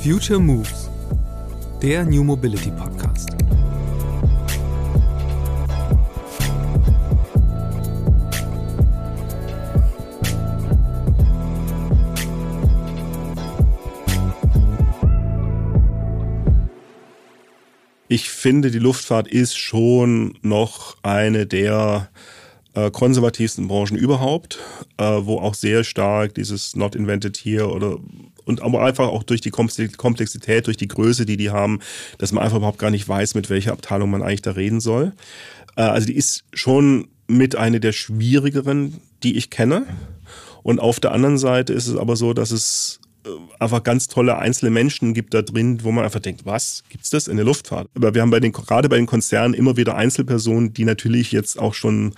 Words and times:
Future 0.00 0.38
Moves, 0.38 0.88
der 1.82 2.04
New 2.04 2.22
Mobility 2.22 2.70
Podcast. 2.70 3.30
Ich 18.06 18.30
finde, 18.30 18.70
die 18.70 18.78
Luftfahrt 18.78 19.26
ist 19.26 19.58
schon 19.58 20.38
noch 20.42 20.96
eine 21.02 21.48
der 21.48 22.08
äh, 22.74 22.90
konservativsten 22.90 23.68
Branchen 23.68 23.96
überhaupt, 23.96 24.58
äh, 24.96 25.04
wo 25.04 25.38
auch 25.38 25.54
sehr 25.54 25.84
stark 25.84 26.34
dieses 26.34 26.74
Not 26.76 26.94
Invented 26.94 27.36
Here 27.36 27.70
oder 27.70 27.98
und 28.44 28.60
aber 28.60 28.84
einfach 28.84 29.08
auch 29.08 29.22
durch 29.22 29.40
die 29.40 29.50
Komplexität, 29.50 30.66
durch 30.66 30.76
die 30.76 30.88
Größe, 30.88 31.26
die 31.26 31.36
die 31.36 31.50
haben, 31.50 31.78
dass 32.18 32.32
man 32.32 32.42
einfach 32.42 32.56
überhaupt 32.56 32.78
gar 32.78 32.90
nicht 32.90 33.08
weiß, 33.08 33.34
mit 33.34 33.50
welcher 33.50 33.72
Abteilung 33.72 34.10
man 34.10 34.22
eigentlich 34.22 34.42
da 34.42 34.52
reden 34.52 34.80
soll. 34.80 35.12
Äh, 35.76 35.82
also 35.82 36.06
die 36.06 36.16
ist 36.16 36.44
schon 36.52 37.08
mit 37.28 37.56
einer 37.56 37.78
der 37.78 37.92
schwierigeren, 37.92 39.00
die 39.22 39.36
ich 39.36 39.50
kenne. 39.50 39.86
Und 40.62 40.80
auf 40.80 41.00
der 41.00 41.12
anderen 41.12 41.38
Seite 41.38 41.72
ist 41.72 41.86
es 41.86 41.96
aber 41.96 42.16
so, 42.16 42.32
dass 42.32 42.50
es 42.50 43.00
äh, 43.24 43.30
einfach 43.58 43.82
ganz 43.82 44.08
tolle 44.08 44.38
einzelne 44.38 44.70
Menschen 44.70 45.14
gibt 45.14 45.34
da 45.34 45.42
drin, 45.42 45.82
wo 45.82 45.92
man 45.92 46.04
einfach 46.04 46.20
denkt, 46.20 46.44
was 46.44 46.82
gibt's 46.88 47.10
das 47.10 47.28
in 47.28 47.36
der 47.36 47.46
Luftfahrt? 47.46 47.88
Aber 47.94 48.14
wir 48.14 48.22
haben 48.22 48.30
bei 48.30 48.40
den 48.40 48.52
gerade 48.52 48.88
bei 48.88 48.96
den 48.96 49.06
Konzernen 49.06 49.54
immer 49.54 49.76
wieder 49.76 49.96
Einzelpersonen, 49.96 50.72
die 50.72 50.84
natürlich 50.84 51.32
jetzt 51.32 51.58
auch 51.58 51.74
schon 51.74 52.14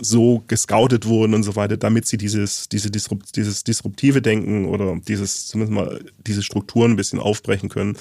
so 0.00 0.42
gescoutet 0.46 1.06
wurden 1.06 1.34
und 1.34 1.42
so 1.42 1.56
weiter, 1.56 1.76
damit 1.76 2.06
sie 2.06 2.16
dieses, 2.16 2.68
diese 2.68 2.90
Disrupt, 2.90 3.36
dieses 3.36 3.64
disruptive 3.64 4.22
Denken 4.22 4.66
oder 4.66 4.98
dieses, 5.06 5.46
zumindest 5.46 5.74
mal 5.74 6.04
diese 6.26 6.42
Strukturen 6.42 6.92
ein 6.92 6.96
bisschen 6.96 7.18
aufbrechen 7.18 7.68
können. 7.68 7.96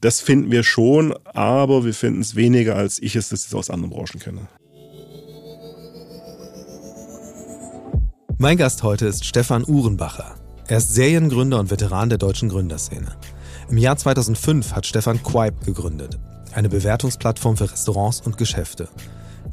Das 0.00 0.20
finden 0.20 0.50
wir 0.50 0.64
schon, 0.64 1.14
aber 1.24 1.84
wir 1.84 1.94
finden 1.94 2.20
es 2.20 2.34
weniger, 2.34 2.76
als 2.76 3.00
ich 3.00 3.16
es 3.16 3.28
das 3.28 3.52
aus 3.54 3.70
anderen 3.70 3.90
Branchen 3.90 4.18
kenne. 4.20 4.48
Mein 8.38 8.56
Gast 8.56 8.82
heute 8.82 9.06
ist 9.06 9.24
Stefan 9.24 9.64
Uhrenbacher. 9.64 10.34
Er 10.66 10.78
ist 10.78 10.94
Seriengründer 10.94 11.60
und 11.60 11.70
Veteran 11.70 12.08
der 12.08 12.18
deutschen 12.18 12.48
Gründerszene. 12.48 13.16
Im 13.68 13.78
Jahr 13.78 13.96
2005 13.96 14.72
hat 14.72 14.86
Stefan 14.86 15.22
Quipe 15.22 15.64
gegründet, 15.64 16.18
eine 16.52 16.68
Bewertungsplattform 16.68 17.56
für 17.56 17.70
Restaurants 17.70 18.20
und 18.20 18.38
Geschäfte. 18.38 18.88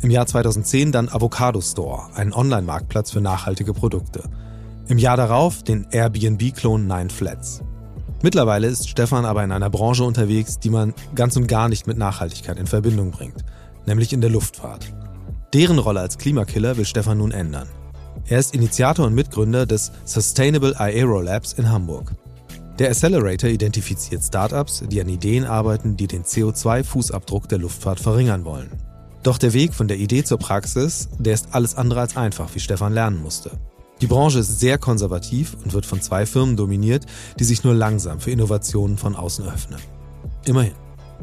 Im 0.02 0.11
Jahr 0.11 0.25
2010 0.25 0.94
dann 0.94 1.09
Avocado 1.09 1.59
Store, 1.59 2.03
ein 2.16 2.31
Online-Marktplatz 2.31 3.11
für 3.11 3.19
nachhaltige 3.19 3.73
Produkte. 3.73 4.23
Im 4.88 4.97
Jahr 4.97 5.17
darauf 5.17 5.61
den 5.61 5.88
Airbnb-Klon 5.92 6.88
Nine 6.88 7.09
Flats. 7.09 7.61
Mittlerweile 8.22 8.67
ist 8.67 8.88
Stefan 8.88 9.25
aber 9.25 9.44
in 9.44 9.52
einer 9.52 9.70
Branche 9.70 10.05
unterwegs, 10.05 10.58
die 10.58 10.70
man 10.70 10.94
ganz 11.16 11.36
und 11.36 11.47
gar 11.47 11.67
nicht 11.67 11.86
mit 11.86 11.97
Nachhaltigkeit 11.97 12.58
in 12.58 12.67
Verbindung 12.67 13.11
bringt, 13.11 13.44
nämlich 13.86 14.14
in 14.14 14.22
der 14.22 14.30
Luftfahrt. 14.30 14.94
Deren 15.53 15.80
Rolle 15.80 16.00
als 16.00 16.17
Klimakiller 16.17 16.77
will 16.77 16.86
Stefan 16.86 17.17
nun 17.17 17.31
ändern. 17.31 17.67
Er 18.25 18.39
ist 18.39 18.55
Initiator 18.55 19.05
und 19.05 19.16
Mitgründer 19.16 19.66
des 19.66 19.92
Sustainable 20.05 20.80
Aero 20.80 21.20
Labs 21.20 21.53
in 21.53 21.70
Hamburg. 21.70 22.14
Der 22.77 22.89
Accelerator 22.89 23.50
identifiziert 23.50 24.23
Startups, 24.23 24.81
die 24.88 25.02
an 25.02 25.09
Ideen 25.09 25.44
arbeiten, 25.44 25.97
die 25.97 26.08
den 26.08 26.23
CO2-Fußabdruck 26.23 27.47
der 27.47 27.58
Luftfahrt 27.58 28.00
verringern 28.00 28.45
wollen. 28.45 28.70
Doch 29.23 29.38
der 29.38 29.53
Weg 29.53 29.73
von 29.73 29.88
der 29.88 29.98
Idee 29.98 30.23
zur 30.23 30.39
Praxis, 30.39 31.09
der 31.17 31.34
ist 31.34 31.50
alles 31.52 31.75
andere 31.75 32.00
als 32.00 32.16
einfach, 32.16 32.56
wie 32.56 32.59
Stefan 32.59 32.94
lernen 32.94 33.22
musste. 33.22 33.52
Die 34.00 34.08
Branche 34.08 34.39
ist 34.39 34.61
sehr 34.61 34.78
konservativ 34.78 35.58
und 35.61 35.73
wird 35.73 35.86
von 35.86 36.02
zwei 36.02 36.26
Firmen 36.26 36.56
dominiert, 36.56 37.06
die 37.38 37.44
sich 37.44 37.66
nur 37.66 37.73
langsam 37.73 38.22
für 38.22 38.31
Innovationen 38.31 38.98
von 38.98 39.16
außen 39.16 39.45
öffnen. 39.45 39.80
Immerhin. 40.45 40.73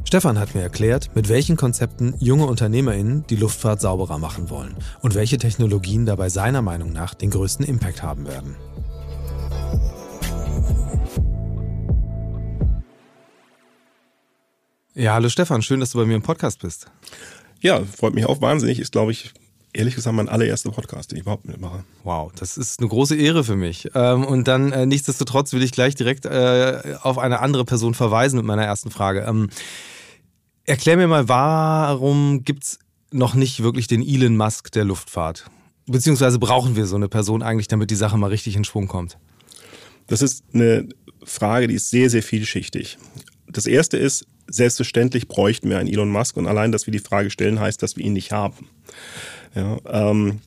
Stefan 0.05 0.39
hat 0.39 0.55
mir 0.55 0.61
erklärt, 0.61 1.11
mit 1.17 1.31
welchen 1.31 1.57
Konzepten 1.57 2.15
junge 2.21 2.47
UnternehmerInnen 2.47 3.25
die 3.29 3.37
Luftfahrt 3.37 3.81
sauberer 3.81 4.19
machen 4.19 4.51
wollen 4.51 4.77
und 5.01 5.15
welche 5.15 5.39
Technologien 5.39 6.05
dabei 6.05 6.29
seiner 6.29 6.61
Meinung 6.61 6.93
nach 6.93 7.15
den 7.15 7.31
größten 7.31 7.65
Impact 7.65 8.03
haben 8.03 8.27
werden. 8.27 8.57
Ja, 14.99 15.13
hallo 15.13 15.29
Stefan, 15.29 15.61
schön, 15.61 15.81
dass 15.81 15.91
du 15.91 15.99
bei 15.99 16.07
mir 16.07 16.15
im 16.15 16.23
Podcast 16.23 16.61
bist. 16.61 16.91
Ja, 17.67 17.83
freut 17.85 18.15
mich 18.15 18.27
auch 18.27 18.41
wahnsinnig. 18.41 18.79
Ist, 18.79 18.93
glaube 18.93 19.11
ich, 19.11 19.33
ehrlich 19.73 19.97
gesagt 19.97 20.15
mein 20.15 20.29
allererster 20.29 20.71
Podcast, 20.71 21.11
den 21.11 21.17
ich 21.17 21.23
überhaupt 21.23 21.47
mitmache. 21.47 21.83
Wow, 22.05 22.31
das 22.39 22.57
ist 22.57 22.79
eine 22.79 22.89
große 22.89 23.17
Ehre 23.17 23.43
für 23.43 23.57
mich. 23.57 23.89
Ähm, 23.93 24.25
und 24.25 24.47
dann 24.47 24.71
äh, 24.71 24.87
nichtsdestotrotz 24.87 25.53
will 25.53 25.65
ich 25.65 25.73
gleich 25.73 25.97
direkt 25.97 26.27
äh, 26.27 26.95
auf 27.03 27.19
eine 27.19 27.41
andere 27.41 27.65
Person 27.65 27.95
verweisen 27.95 28.37
mit 28.37 28.47
meiner 28.47 28.63
ersten 28.63 28.93
Frage. 28.93 29.27
Ähm, 29.29 29.51
erklär 30.63 30.97
mir 30.97 31.09
mal, 31.09 31.29
warum 31.29 32.45
gibt 32.45 32.63
es 32.63 32.79
noch 33.11 33.35
nicht 33.35 33.61
wirklich 33.65 33.89
den 33.89 34.07
Elon 34.07 34.37
Musk 34.37 34.71
der 34.71 34.85
Luftfahrt? 34.85 35.47
Beziehungsweise 35.87 36.39
brauchen 36.39 36.77
wir 36.77 36.87
so 36.87 36.95
eine 36.95 37.09
Person 37.09 37.43
eigentlich, 37.43 37.67
damit 37.67 37.91
die 37.91 37.97
Sache 37.97 38.17
mal 38.17 38.31
richtig 38.31 38.55
in 38.55 38.63
Schwung 38.63 38.87
kommt? 38.87 39.19
Das 40.07 40.23
ist 40.23 40.45
eine 40.55 40.89
Frage, 41.25 41.67
die 41.67 41.75
ist 41.75 41.91
sehr, 41.91 42.11
sehr 42.11 42.23
vielschichtig. 42.23 42.97
Das 43.49 43.67
erste 43.67 43.97
ist, 43.97 44.25
selbstverständlich 44.49 45.29
bräuchten 45.29 45.69
wir 45.69 45.79
einen 45.79 45.89
Elon 45.89 46.11
Musk 46.11 46.37
und 46.37 46.47
allein, 46.47 46.73
dass 46.73 46.87
wir 46.87 46.93
die 46.93 46.99
Frage 46.99 47.31
stellen, 47.31 47.61
heißt, 47.61 47.83
dass 47.83 47.97
wir 47.97 48.05
ihn 48.05 48.13
nicht 48.13 48.33
haben. 48.33 48.69
Ja, 49.55 49.79
ähm, 49.87 50.41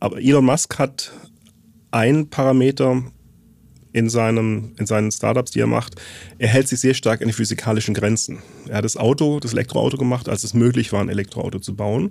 aber 0.00 0.20
Elon 0.20 0.44
Musk 0.44 0.78
hat 0.78 1.12
einen 1.90 2.28
Parameter 2.28 3.02
in, 3.92 4.10
seinem, 4.10 4.72
in 4.76 4.86
seinen 4.86 5.12
Startups, 5.12 5.52
die 5.52 5.60
er 5.60 5.66
macht. 5.66 5.94
Er 6.38 6.48
hält 6.48 6.68
sich 6.68 6.80
sehr 6.80 6.94
stark 6.94 7.22
an 7.22 7.28
die 7.28 7.32
physikalischen 7.32 7.94
Grenzen. 7.94 8.42
Er 8.68 8.78
hat 8.78 8.84
das 8.84 8.96
Auto, 8.96 9.38
das 9.38 9.52
Elektroauto 9.52 9.96
gemacht, 9.96 10.28
als 10.28 10.42
es 10.42 10.52
möglich 10.52 10.92
war, 10.92 11.00
ein 11.00 11.08
Elektroauto 11.08 11.60
zu 11.60 11.76
bauen. 11.76 12.10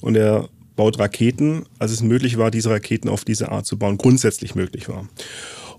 Und 0.00 0.16
er 0.16 0.48
baut 0.76 0.98
Raketen, 0.98 1.66
als 1.78 1.90
es 1.90 2.02
möglich 2.02 2.38
war, 2.38 2.52
diese 2.52 2.70
Raketen 2.70 3.08
auf 3.08 3.24
diese 3.24 3.50
Art 3.50 3.66
zu 3.66 3.76
bauen, 3.78 3.98
grundsätzlich 3.98 4.54
möglich 4.54 4.88
war. 4.88 5.08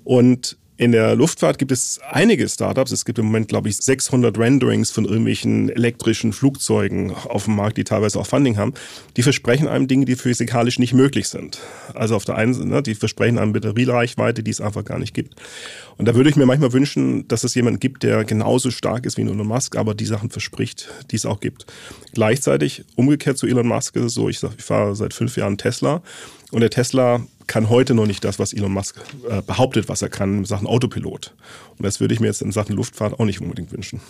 Und 0.03 0.57
in 0.77 0.91
der 0.91 1.15
Luftfahrt 1.15 1.57
gibt 1.57 1.71
es 1.71 2.01
einige 2.09 2.49
Startups. 2.49 2.91
Es 2.91 3.05
gibt 3.05 3.17
im 3.17 3.25
Moment, 3.25 3.47
glaube 3.47 3.69
ich, 3.69 3.77
600 3.77 4.37
Renderings 4.37 4.91
von 4.91 5.05
irgendwelchen 5.05 5.69
elektrischen 5.69 6.33
Flugzeugen 6.33 7.11
auf 7.11 7.45
dem 7.45 7.55
Markt, 7.55 7.77
die 7.77 7.85
teilweise 7.85 8.19
auch 8.19 8.27
Funding 8.27 8.57
haben. 8.57 8.73
Die 9.15 9.23
versprechen 9.23 9.69
einem 9.69 9.87
Dinge, 9.87 10.03
die 10.03 10.17
physikalisch 10.17 10.77
nicht 10.77 10.93
möglich 10.93 11.29
sind. 11.29 11.59
Also 11.93 12.15
auf 12.17 12.25
der 12.25 12.35
einen 12.35 12.53
Seite, 12.53 12.67
ne, 12.67 12.83
die 12.83 12.95
versprechen 12.95 13.37
einem 13.37 13.53
Batteriereichweite, 13.53 14.43
die 14.43 14.51
es 14.51 14.59
einfach 14.59 14.83
gar 14.83 14.99
nicht 14.99 15.13
gibt. 15.13 15.35
Und 15.97 16.09
da 16.09 16.15
würde 16.15 16.29
ich 16.29 16.35
mir 16.35 16.45
manchmal 16.45 16.73
wünschen, 16.73 17.25
dass 17.29 17.45
es 17.45 17.55
jemanden 17.55 17.79
gibt, 17.79 18.03
der 18.03 18.25
genauso 18.25 18.69
stark 18.69 19.05
ist 19.05 19.17
wie 19.17 19.21
Elon 19.21 19.47
Musk, 19.47 19.77
aber 19.77 19.95
die 19.95 20.05
Sachen 20.05 20.29
verspricht, 20.29 20.89
die 21.09 21.15
es 21.15 21.25
auch 21.25 21.39
gibt. 21.39 21.65
Gleichzeitig, 22.13 22.83
umgekehrt 22.95 23.37
zu 23.37 23.47
Elon 23.47 23.67
Musk 23.67 23.95
ist 23.95 24.03
es 24.03 24.13
so, 24.13 24.27
ich, 24.27 24.39
sag, 24.39 24.51
ich 24.57 24.65
fahre 24.65 24.93
seit 24.95 25.13
fünf 25.13 25.37
Jahren 25.37 25.57
Tesla 25.57 26.01
und 26.51 26.59
der 26.59 26.69
Tesla 26.69 27.25
kann 27.47 27.69
heute 27.69 27.93
noch 27.93 28.05
nicht 28.05 28.23
das, 28.23 28.39
was 28.39 28.53
Elon 28.53 28.73
Musk 28.73 28.99
äh, 29.29 29.41
behauptet, 29.41 29.89
was 29.89 30.01
er 30.01 30.09
kann 30.09 30.39
in 30.39 30.45
Sachen 30.45 30.67
Autopilot. 30.67 31.33
Und 31.77 31.85
das 31.85 31.99
würde 31.99 32.13
ich 32.13 32.19
mir 32.19 32.27
jetzt 32.27 32.41
in 32.41 32.51
Sachen 32.51 32.75
Luftfahrt 32.75 33.19
auch 33.19 33.25
nicht 33.25 33.41
unbedingt 33.41 33.71
wünschen. 33.71 34.01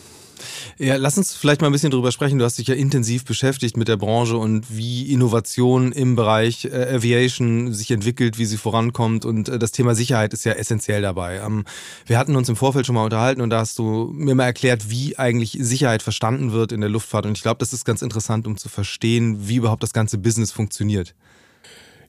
Ja, 0.78 0.98
lass 0.98 1.18
uns 1.18 1.34
vielleicht 1.34 1.62
mal 1.62 1.68
ein 1.68 1.74
bisschen 1.74 1.92
drüber 1.92 2.12
sprechen. 2.12 2.40
Du 2.40 2.46
hast 2.46 2.58
dich 2.58 2.68
ja 2.68 2.76
intensiv 2.76 3.26
beschäftigt 3.26 3.78
mit 3.78 3.88
der 3.88 3.98
Branche 3.98 4.38
und 4.38 4.76
wie 4.76 5.12
Innovation 5.12 5.92
im 5.92 6.16
Bereich 6.16 6.66
äh, 6.66 6.96
Aviation 6.96 7.74
sich 7.74 7.92
entwickelt, 7.92 8.38
wie 8.38 8.46
sie 8.46 8.58
vorankommt. 8.58 9.26
Und 9.26 9.50
äh, 9.50 9.60
das 9.60 9.72
Thema 9.72 9.96
Sicherheit 9.96 10.34
ist 10.34 10.44
ja 10.44 10.54
essentiell 10.54 11.02
dabei. 11.02 11.38
Ähm, 11.38 11.66
wir 12.06 12.18
hatten 12.18 12.36
uns 12.36 12.50
im 12.50 12.56
Vorfeld 12.56 12.86
schon 12.86 12.96
mal 12.96 13.06
unterhalten 13.06 13.42
und 13.42 13.50
da 13.50 13.60
hast 13.60 13.80
du 13.80 14.12
mir 14.14 14.36
mal 14.36 14.46
erklärt, 14.46 14.90
wie 14.90 15.18
eigentlich 15.18 15.58
Sicherheit 15.60 16.02
verstanden 16.02 16.52
wird 16.52 16.72
in 16.72 16.82
der 16.82 16.90
Luftfahrt. 16.90 17.26
Und 17.26 17.38
ich 17.38 17.42
glaube, 17.42 17.60
das 17.60 17.74
ist 17.74 17.86
ganz 17.86 18.02
interessant, 18.02 18.48
um 18.48 18.58
zu 18.58 18.70
verstehen, 18.70 19.48
wie 19.48 19.56
überhaupt 19.56 19.84
das 19.84 19.94
ganze 19.94 20.18
Business 20.18 20.52
funktioniert. 20.52 21.16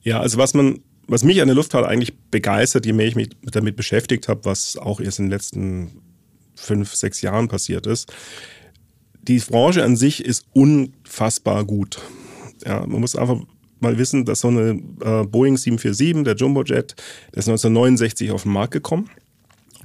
Ja, 0.03 0.19
also 0.19 0.37
was 0.37 0.53
man 0.53 0.79
was 1.07 1.23
mich 1.23 1.41
an 1.41 1.47
der 1.47 1.55
Luftfahrt 1.55 1.87
eigentlich 1.87 2.17
begeistert, 2.31 2.85
je 2.85 2.93
mehr 2.93 3.07
ich 3.07 3.15
mich 3.15 3.29
damit 3.41 3.75
beschäftigt 3.75 4.27
habe, 4.27 4.45
was 4.45 4.77
auch 4.77 4.99
erst 4.99 5.19
in 5.19 5.25
den 5.25 5.31
letzten 5.31 6.01
fünf, 6.55 6.95
sechs 6.95 7.21
Jahren 7.21 7.47
passiert 7.47 7.87
ist, 7.87 8.11
die 9.27 9.39
Branche 9.39 9.83
an 9.83 9.95
sich 9.95 10.23
ist 10.23 10.45
unfassbar 10.53 11.65
gut. 11.65 11.99
Ja, 12.65 12.85
man 12.85 13.01
muss 13.01 13.15
einfach 13.15 13.39
mal 13.79 13.97
wissen, 13.97 14.25
dass 14.25 14.41
so 14.41 14.47
eine 14.47 14.81
äh, 15.01 15.23
Boeing 15.25 15.57
747, 15.57 16.23
der 16.23 16.35
Jumbojet, 16.35 16.95
der 17.33 17.39
ist 17.39 17.47
1969 17.47 18.31
auf 18.31 18.43
den 18.43 18.53
Markt 18.53 18.73
gekommen. 18.73 19.09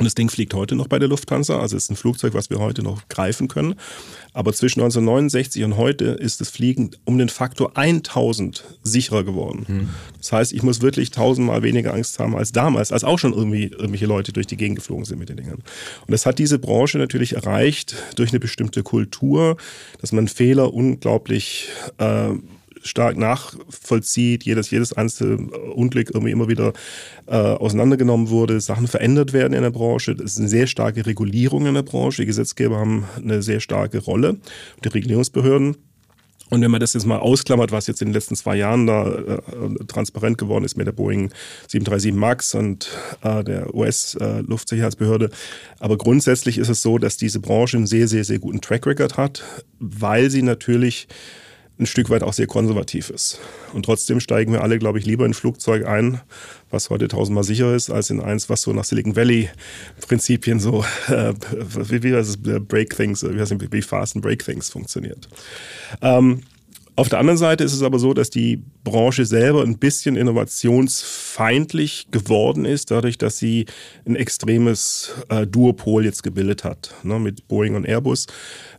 Und 0.02 0.06
das 0.06 0.16
Ding 0.16 0.30
fliegt 0.30 0.52
heute 0.54 0.74
noch 0.74 0.88
bei 0.88 0.98
der 0.98 1.06
Lufthansa, 1.06 1.60
also 1.60 1.76
ist 1.76 1.88
ein 1.88 1.94
Flugzeug, 1.94 2.34
was 2.34 2.50
wir 2.50 2.58
heute 2.58 2.82
noch 2.82 3.06
greifen 3.06 3.46
können. 3.46 3.76
Aber 4.32 4.52
zwischen 4.52 4.80
1969 4.80 5.62
und 5.62 5.76
heute 5.76 6.06
ist 6.06 6.40
das 6.40 6.48
Fliegen 6.48 6.90
um 7.04 7.18
den 7.18 7.28
Faktor 7.28 7.76
1000 7.76 8.64
sicherer 8.82 9.22
geworden. 9.22 9.64
Mhm. 9.68 9.88
Das 10.18 10.32
heißt, 10.32 10.52
ich 10.54 10.64
muss 10.64 10.82
wirklich 10.82 11.12
tausendmal 11.12 11.62
weniger 11.62 11.94
Angst 11.94 12.18
haben 12.18 12.34
als 12.34 12.50
damals, 12.50 12.90
als 12.90 13.04
auch 13.04 13.20
schon 13.20 13.32
irgendwie 13.32 13.66
irgendwelche 13.66 14.06
Leute 14.06 14.32
durch 14.32 14.48
die 14.48 14.56
Gegend 14.56 14.74
geflogen 14.74 15.04
sind 15.04 15.20
mit 15.20 15.28
den 15.28 15.36
Dingern. 15.36 15.62
Und 16.00 16.10
das 16.10 16.26
hat 16.26 16.40
diese 16.40 16.58
Branche 16.58 16.98
natürlich 16.98 17.36
erreicht 17.36 17.94
durch 18.16 18.30
eine 18.30 18.40
bestimmte 18.40 18.82
Kultur, 18.82 19.56
dass 20.00 20.10
man 20.10 20.26
Fehler 20.26 20.74
unglaublich 20.74 21.68
äh, 21.98 22.30
stark 22.82 23.16
nachvollzieht, 23.16 24.44
jedes, 24.44 24.70
jedes 24.70 24.92
einzelne 24.92 25.48
Unglück 25.74 26.10
irgendwie 26.12 26.32
immer 26.32 26.48
wieder 26.48 26.72
äh, 27.26 27.34
auseinandergenommen 27.34 28.30
wurde, 28.30 28.60
Sachen 28.60 28.88
verändert 28.88 29.32
werden 29.32 29.54
in 29.54 29.62
der 29.62 29.70
Branche. 29.70 30.12
Es 30.12 30.32
ist 30.32 30.38
eine 30.38 30.48
sehr 30.48 30.66
starke 30.66 31.06
Regulierung 31.06 31.66
in 31.66 31.74
der 31.74 31.82
Branche. 31.82 32.22
Die 32.22 32.26
Gesetzgeber 32.26 32.78
haben 32.78 33.04
eine 33.16 33.42
sehr 33.42 33.60
starke 33.60 33.98
Rolle, 33.98 34.38
die 34.84 34.88
Regulierungsbehörden. 34.88 35.76
Und 36.52 36.60
wenn 36.60 36.70
man 36.70 36.80
das 36.80 36.92
jetzt 36.92 37.06
mal 37.06 37.18
ausklammert, 37.18 37.72
was 37.72 37.86
jetzt 37.86 38.02
in 38.02 38.08
den 38.08 38.12
letzten 38.12 38.36
zwei 38.36 38.56
Jahren 38.56 38.86
da 38.86 39.10
äh, 39.10 39.40
transparent 39.86 40.36
geworden 40.36 40.64
ist 40.64 40.76
mit 40.76 40.86
der 40.86 40.92
Boeing 40.92 41.30
737 41.68 42.12
MAX 42.12 42.54
und 42.54 42.90
äh, 43.22 43.42
der 43.42 43.74
US-Luftsicherheitsbehörde. 43.74 45.26
Äh, 45.26 45.30
Aber 45.78 45.96
grundsätzlich 45.96 46.58
ist 46.58 46.68
es 46.68 46.82
so, 46.82 46.98
dass 46.98 47.16
diese 47.16 47.40
Branche 47.40 47.78
einen 47.78 47.86
sehr, 47.86 48.06
sehr, 48.06 48.24
sehr 48.24 48.38
guten 48.38 48.60
Track 48.60 48.86
Record 48.86 49.16
hat, 49.16 49.42
weil 49.78 50.28
sie 50.28 50.42
natürlich 50.42 51.08
ein 51.82 51.86
Stück 51.86 52.10
weit 52.10 52.22
auch 52.22 52.32
sehr 52.32 52.46
konservativ 52.46 53.10
ist. 53.10 53.40
Und 53.72 53.84
trotzdem 53.84 54.20
steigen 54.20 54.52
wir 54.52 54.62
alle, 54.62 54.78
glaube 54.78 54.98
ich, 54.98 55.06
lieber 55.06 55.24
in 55.24 55.32
ein 55.32 55.34
Flugzeug 55.34 55.86
ein, 55.86 56.20
was 56.70 56.90
heute 56.90 57.08
tausendmal 57.08 57.44
sicherer 57.44 57.74
ist, 57.74 57.90
als 57.90 58.10
in 58.10 58.20
eins, 58.20 58.48
was 58.48 58.62
so 58.62 58.72
nach 58.72 58.84
Silicon 58.84 59.16
Valley 59.16 59.50
Prinzipien 60.06 60.60
so, 60.60 60.84
äh, 61.08 61.34
wie, 61.88 62.02
wie 62.02 62.14
heißt 62.14 62.30
es, 62.30 62.36
Break 62.66 62.96
Things, 62.96 63.22
wie, 63.22 63.38
heißt 63.38 63.52
es, 63.52 63.72
wie 63.72 63.82
Fast 63.82 64.16
and 64.16 64.24
Break 64.24 64.44
Things 64.44 64.70
funktioniert. 64.70 65.28
Ähm, 66.00 66.42
auf 66.94 67.08
der 67.08 67.18
anderen 67.18 67.38
Seite 67.38 67.64
ist 67.64 67.72
es 67.72 67.82
aber 67.82 67.98
so, 67.98 68.12
dass 68.12 68.28
die 68.28 68.62
Branche 68.84 69.24
selber 69.26 69.62
ein 69.62 69.78
bisschen 69.78 70.16
innovationsfeindlich 70.16 72.08
geworden 72.10 72.64
ist, 72.64 72.90
dadurch, 72.90 73.16
dass 73.16 73.38
sie 73.38 73.66
ein 74.06 74.16
extremes 74.16 75.12
äh, 75.28 75.46
Duopol 75.46 76.04
jetzt 76.04 76.22
gebildet 76.22 76.64
hat, 76.64 76.94
ne, 77.04 77.18
mit 77.20 77.46
Boeing 77.46 77.76
und 77.76 77.86
Airbus. 77.86 78.26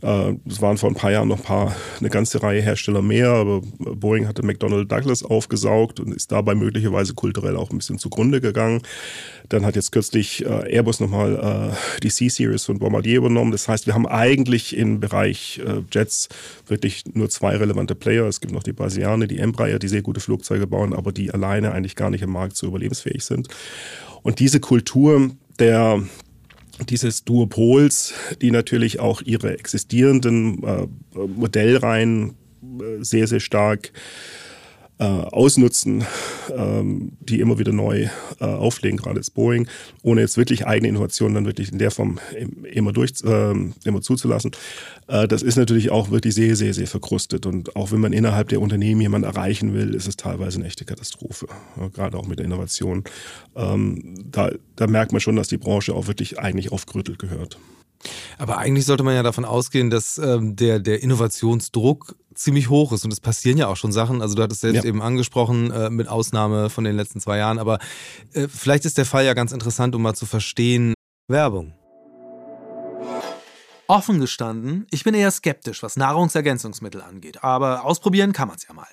Äh, 0.02 0.34
es 0.48 0.62
waren 0.62 0.78
vor 0.78 0.90
ein 0.90 0.96
paar 0.96 1.12
Jahren 1.12 1.30
noch 1.30 1.40
ein 1.40 1.44
paar, 1.44 1.76
eine 2.00 2.10
ganze 2.10 2.44
Reihe 2.44 2.62
Hersteller 2.62 3.02
mehr, 3.02 3.30
aber 3.30 3.62
Boeing 3.80 4.28
hatte 4.28 4.44
McDonnell 4.44 4.86
Douglas 4.86 5.24
aufgesaugt 5.24 6.02
und 6.02 6.14
ist 6.14 6.32
dabei 6.32 6.54
möglicherweise 6.54 7.14
kulturell 7.14 7.56
auch 7.56 7.72
ein 7.72 7.78
bisschen 7.78 7.98
zugrunde 7.98 8.42
gegangen. 8.42 8.82
Dann 9.48 9.66
hat 9.66 9.76
jetzt 9.76 9.92
kürzlich 9.92 10.46
äh, 10.46 10.76
Airbus 10.76 11.00
nochmal 11.00 11.72
äh, 11.72 12.00
die 12.02 12.10
C-Series 12.10 12.66
von 12.66 12.80
Bombardier 12.80 13.18
übernommen. 13.18 13.52
Das 13.52 13.68
heißt, 13.68 13.88
wir 13.88 13.94
haben 13.94 14.08
eigentlich 14.08 14.76
im 14.76 15.00
Bereich 15.00 15.62
äh, 15.66 15.82
Jets 15.92 16.28
wirklich 16.68 17.04
nur 17.14 17.30
zwei 17.30 17.56
relevante 17.56 17.96
Player. 17.96 18.26
Es 18.26 18.42
gibt 18.42 18.54
noch 18.54 18.64
die 18.64 18.74
Brasilianer, 18.74 19.28
die 19.28 19.40
Embraer, 19.40 19.80
die 19.80 19.93
sehr 19.94 20.02
gute 20.02 20.20
Flugzeuge 20.20 20.68
bauen, 20.68 20.94
aber 20.94 21.12
die 21.12 21.32
alleine 21.32 21.72
eigentlich 21.72 21.96
gar 21.96 22.10
nicht 22.10 22.24
im 22.24 22.32
Markt 22.32 22.58
so 22.58 22.68
überlebensfähig 22.68 23.24
sind. 23.24 23.48
Und 24.24 24.40
diese 24.40 24.60
Kultur 24.60 25.32
der 25.60 26.02
dieses 26.90 27.24
Duopols, 27.24 28.16
die 28.42 28.50
natürlich 28.50 29.00
auch 29.00 29.22
ihre 29.22 29.58
existierenden 29.60 30.64
äh, 30.64 30.88
Modellreihen 31.16 32.32
äh, 32.64 33.04
sehr, 33.04 33.28
sehr 33.28 33.40
stark 33.40 33.90
äh, 33.90 34.53
ausnutzen, 35.04 36.06
ähm, 36.56 37.14
die 37.20 37.40
immer 37.40 37.60
wieder 37.60 37.72
neu 37.72 38.08
äh, 38.40 38.46
auflegen, 38.46 38.98
gerade 38.98 39.20
das 39.20 39.30
Boeing, 39.30 39.68
ohne 40.02 40.22
jetzt 40.22 40.38
wirklich 40.38 40.66
eigene 40.68 40.90
Innovationen 40.90 41.36
dann 41.36 41.46
wirklich 41.46 41.72
in 41.72 41.78
der 41.78 41.92
Form 41.92 42.20
immer, 42.72 42.94
durch, 42.94 43.12
äh, 43.24 43.54
immer 43.86 44.02
zuzulassen. 44.02 44.52
Äh, 45.08 45.28
das 45.28 45.42
ist 45.42 45.56
natürlich 45.56 45.92
auch 45.92 46.12
wirklich 46.12 46.36
sehr, 46.36 46.56
sehr, 46.56 46.74
sehr 46.74 46.88
verkrustet. 46.88 47.46
Und 47.46 47.76
auch 47.76 47.92
wenn 47.92 48.00
man 48.00 48.14
innerhalb 48.14 48.50
der 48.50 48.62
Unternehmen 48.62 49.02
jemanden 49.02 49.28
erreichen 49.28 49.74
will, 49.74 49.94
ist 49.94 50.08
es 50.08 50.16
teilweise 50.16 50.58
eine 50.58 50.68
echte 50.68 50.86
Katastrophe, 50.86 51.48
ja, 51.80 51.88
gerade 51.90 52.18
auch 52.18 52.28
mit 52.28 52.40
der 52.40 52.46
Innovation. 52.46 53.04
Ähm, 53.56 54.16
da, 54.32 54.52
da 54.76 54.88
merkt 54.88 55.12
man 55.12 55.22
schon, 55.22 55.36
dass 55.36 55.48
die 55.48 55.58
Branche 55.58 55.94
auch 55.94 56.08
wirklich 56.08 56.40
eigentlich 56.40 56.72
aufgerüttelt 56.72 57.20
gehört. 57.20 57.58
Aber 58.38 58.58
eigentlich 58.58 58.86
sollte 58.86 59.04
man 59.04 59.16
ja 59.16 59.24
davon 59.24 59.46
ausgehen, 59.46 59.90
dass 59.90 60.18
ähm, 60.18 60.56
der, 60.56 60.80
der 60.80 61.02
Innovationsdruck 61.04 62.16
ziemlich 62.36 62.70
hoch 62.70 62.92
ist. 62.92 63.06
Und 63.06 63.14
es 63.14 63.20
passieren 63.20 63.58
ja 63.58 63.68
auch 63.68 63.78
schon 63.78 63.92
Sachen. 63.92 64.22
Also 64.22 64.36
du 64.36 64.44
hattest 64.44 64.62
selbst 64.62 64.84
ja. 64.84 64.90
eben 64.90 65.02
angesprochen, 65.02 65.72
äh, 65.72 65.90
mit 65.90 66.08
Ausnahme 66.08 66.70
von 66.70 66.84
den 66.84 66.96
letzten 66.96 67.20
zwei 67.20 67.38
Jahren. 67.38 67.60
Aber 67.60 67.80
äh, 68.34 68.48
vielleicht 68.48 68.86
ist 68.86 68.98
der 68.98 69.06
Fall 69.06 69.26
ja 69.26 69.34
ganz 69.34 69.52
interessant, 69.52 69.96
um 69.96 70.02
mal 70.02 70.16
zu 70.16 70.26
verstehen. 70.26 70.94
Werbung. 71.28 71.74
Offen 73.88 74.20
gestanden, 74.20 74.88
ich 74.92 75.04
bin 75.04 75.14
eher 75.14 75.30
skeptisch, 75.30 75.84
was 75.84 75.98
Nahrungsergänzungsmittel 75.98 77.02
angeht. 77.02 77.44
Aber 77.44 77.86
ausprobieren 77.86 78.34
kann 78.34 78.48
man 78.48 78.58
es 78.58 78.68
ja 78.68 78.74
mal. 78.74 78.88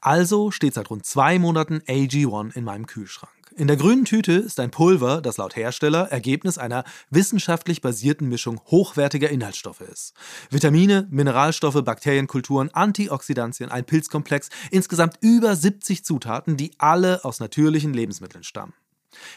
Also 0.00 0.50
steht 0.50 0.74
seit 0.74 0.90
rund 0.90 1.06
zwei 1.06 1.38
Monaten 1.38 1.78
AG1 1.86 2.54
in 2.56 2.64
meinem 2.64 2.86
Kühlschrank. 2.86 3.32
In 3.58 3.68
der 3.68 3.78
grünen 3.78 4.04
Tüte 4.04 4.32
ist 4.32 4.60
ein 4.60 4.70
Pulver, 4.70 5.22
das 5.22 5.38
laut 5.38 5.56
Hersteller 5.56 6.12
Ergebnis 6.12 6.58
einer 6.58 6.84
wissenschaftlich 7.08 7.80
basierten 7.80 8.28
Mischung 8.28 8.60
hochwertiger 8.66 9.30
Inhaltsstoffe 9.30 9.80
ist. 9.80 10.12
Vitamine, 10.50 11.08
Mineralstoffe, 11.10 11.82
Bakterienkulturen, 11.82 12.68
Antioxidantien, 12.74 13.70
ein 13.70 13.86
Pilzkomplex, 13.86 14.50
insgesamt 14.70 15.16
über 15.22 15.56
70 15.56 16.04
Zutaten, 16.04 16.58
die 16.58 16.72
alle 16.76 17.24
aus 17.24 17.40
natürlichen 17.40 17.94
Lebensmitteln 17.94 18.44
stammen. 18.44 18.74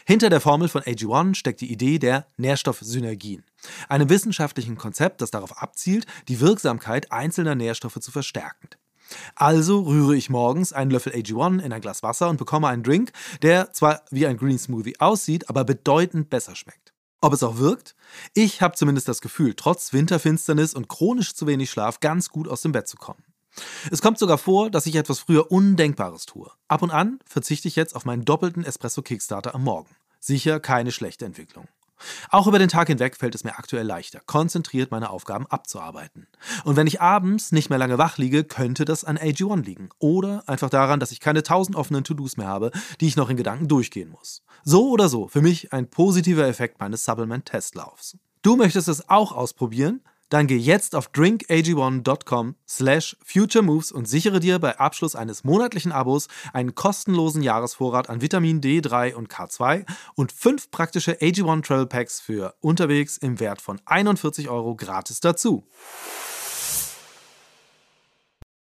Hinter 0.04 0.28
der 0.28 0.42
Formel 0.42 0.68
von 0.68 0.82
AG1 0.82 1.36
steckt 1.36 1.62
die 1.62 1.72
Idee 1.72 1.98
der 1.98 2.26
Nährstoffsynergien, 2.36 3.42
einem 3.88 4.10
wissenschaftlichen 4.10 4.76
Konzept, 4.76 5.22
das 5.22 5.30
darauf 5.30 5.62
abzielt, 5.62 6.04
die 6.28 6.40
Wirksamkeit 6.40 7.10
einzelner 7.10 7.54
Nährstoffe 7.54 8.00
zu 8.00 8.10
verstärken. 8.10 8.68
Also 9.34 9.80
rühre 9.80 10.16
ich 10.16 10.30
morgens 10.30 10.72
einen 10.72 10.90
Löffel 10.90 11.12
AG1 11.12 11.60
in 11.60 11.72
ein 11.72 11.80
Glas 11.80 12.02
Wasser 12.02 12.28
und 12.28 12.36
bekomme 12.36 12.68
einen 12.68 12.82
Drink, 12.82 13.12
der 13.42 13.72
zwar 13.72 14.02
wie 14.10 14.26
ein 14.26 14.36
Green 14.36 14.58
Smoothie 14.58 15.00
aussieht, 15.00 15.48
aber 15.48 15.64
bedeutend 15.64 16.30
besser 16.30 16.54
schmeckt. 16.54 16.92
Ob 17.20 17.32
es 17.34 17.42
auch 17.42 17.58
wirkt? 17.58 17.94
Ich 18.34 18.62
habe 18.62 18.76
zumindest 18.76 19.08
das 19.08 19.20
Gefühl, 19.20 19.54
trotz 19.54 19.92
Winterfinsternis 19.92 20.74
und 20.74 20.88
chronisch 20.88 21.34
zu 21.34 21.46
wenig 21.46 21.70
Schlaf 21.70 22.00
ganz 22.00 22.30
gut 22.30 22.48
aus 22.48 22.62
dem 22.62 22.72
Bett 22.72 22.88
zu 22.88 22.96
kommen. 22.96 23.22
Es 23.90 24.00
kommt 24.00 24.18
sogar 24.18 24.38
vor, 24.38 24.70
dass 24.70 24.86
ich 24.86 24.94
etwas 24.94 25.18
früher 25.18 25.50
Undenkbares 25.50 26.24
tue. 26.24 26.50
Ab 26.68 26.82
und 26.82 26.90
an 26.90 27.18
verzichte 27.26 27.68
ich 27.68 27.76
jetzt 27.76 27.94
auf 27.94 28.04
meinen 28.04 28.24
doppelten 28.24 28.64
Espresso 28.64 29.02
Kickstarter 29.02 29.54
am 29.54 29.64
Morgen. 29.64 29.90
Sicher 30.18 30.60
keine 30.60 30.92
schlechte 30.92 31.24
Entwicklung. 31.24 31.66
Auch 32.30 32.46
über 32.46 32.58
den 32.58 32.68
Tag 32.68 32.88
hinweg 32.88 33.16
fällt 33.16 33.34
es 33.34 33.44
mir 33.44 33.58
aktuell 33.58 33.86
leichter, 33.86 34.20
konzentriert 34.26 34.90
meine 34.90 35.10
Aufgaben 35.10 35.46
abzuarbeiten. 35.46 36.26
Und 36.64 36.76
wenn 36.76 36.86
ich 36.86 37.00
abends 37.00 37.52
nicht 37.52 37.70
mehr 37.70 37.78
lange 37.78 37.98
wach 37.98 38.18
liege, 38.18 38.44
könnte 38.44 38.84
das 38.84 39.04
an 39.04 39.18
AG1 39.18 39.64
liegen. 39.64 39.88
Oder 39.98 40.42
einfach 40.46 40.70
daran, 40.70 41.00
dass 41.00 41.12
ich 41.12 41.20
keine 41.20 41.42
tausend 41.42 41.76
offenen 41.76 42.04
To-Dos 42.04 42.36
mehr 42.36 42.48
habe, 42.48 42.70
die 43.00 43.06
ich 43.06 43.16
noch 43.16 43.30
in 43.30 43.36
Gedanken 43.36 43.68
durchgehen 43.68 44.10
muss. 44.10 44.42
So 44.64 44.90
oder 44.90 45.08
so, 45.08 45.28
für 45.28 45.42
mich 45.42 45.72
ein 45.72 45.88
positiver 45.88 46.46
Effekt 46.46 46.80
meines 46.80 47.04
Supplement-Testlaufs. 47.04 48.18
Du 48.42 48.56
möchtest 48.56 48.88
es 48.88 49.08
auch 49.08 49.32
ausprobieren? 49.32 50.00
Dann 50.30 50.46
geh 50.46 50.56
jetzt 50.56 50.94
auf 50.94 51.10
drinkag1.com 51.10 52.54
slash 52.66 53.16
futuremoves 53.22 53.92
und 53.92 54.08
sichere 54.08 54.40
dir 54.40 54.58
bei 54.58 54.78
Abschluss 54.78 55.16
eines 55.16 55.44
monatlichen 55.44 55.92
Abos 55.92 56.28
einen 56.52 56.74
kostenlosen 56.74 57.42
Jahresvorrat 57.42 58.08
an 58.08 58.22
Vitamin 58.22 58.60
D3 58.60 59.14
und 59.14 59.28
K2 59.28 59.84
und 60.14 60.32
fünf 60.32 60.70
praktische 60.70 61.20
AG1 61.20 61.66
Travel 61.66 61.86
Packs 61.86 62.20
für 62.20 62.54
unterwegs 62.60 63.18
im 63.18 63.40
Wert 63.40 63.60
von 63.60 63.80
41 63.84 64.48
Euro 64.48 64.76
gratis 64.76 65.20
dazu. 65.20 65.66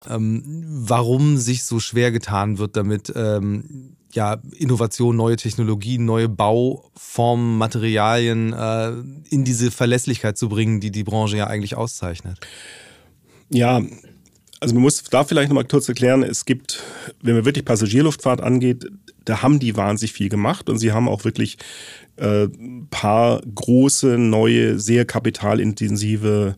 Ähm, 0.10 0.44
warum 0.68 1.38
sich 1.38 1.64
so 1.64 1.80
schwer 1.80 2.12
getan 2.12 2.58
wird, 2.58 2.76
damit 2.76 3.12
ähm, 3.16 3.96
ja, 4.14 4.38
Innovation, 4.58 5.16
neue 5.16 5.38
Technologien, 5.38 6.06
neue 6.06 6.30
Bauformen, 6.30 7.58
Materialien 7.58 8.54
äh, 8.54 8.92
in 9.30 9.44
diese 9.44 9.72
Verlässlichkeit 9.72 10.38
zu 10.38 10.50
bringen, 10.50 10.80
die 10.80 10.92
die 10.92 11.04
Branche 11.04 11.38
ja 11.38 11.48
eigentlich 11.48 11.76
auszeichnet? 11.76 12.40
Ja, 13.50 13.82
also 14.60 14.76
man 14.76 14.84
muss 14.84 15.04
da 15.04 15.24
vielleicht 15.24 15.50
nochmal 15.50 15.66
kurz 15.66 15.90
erklären, 15.90 16.24
es 16.24 16.46
gibt, 16.46 16.82
wenn 17.22 17.36
man 17.36 17.46
wirklich 17.46 17.66
Passagierluftfahrt 17.66 18.42
angeht, 18.42 18.86
da 19.26 19.42
haben 19.42 19.60
die 19.60 19.76
wahnsinnig 19.76 20.14
viel 20.14 20.30
gemacht 20.30 20.70
und 20.70 20.78
sie 20.78 20.92
haben 20.92 21.08
auch 21.08 21.26
wirklich 21.26 21.58
äh, 22.18 22.48
paar 22.90 23.42
große, 23.42 24.18
neue, 24.18 24.80
sehr 24.80 25.06
kapitalintensive 25.06 26.56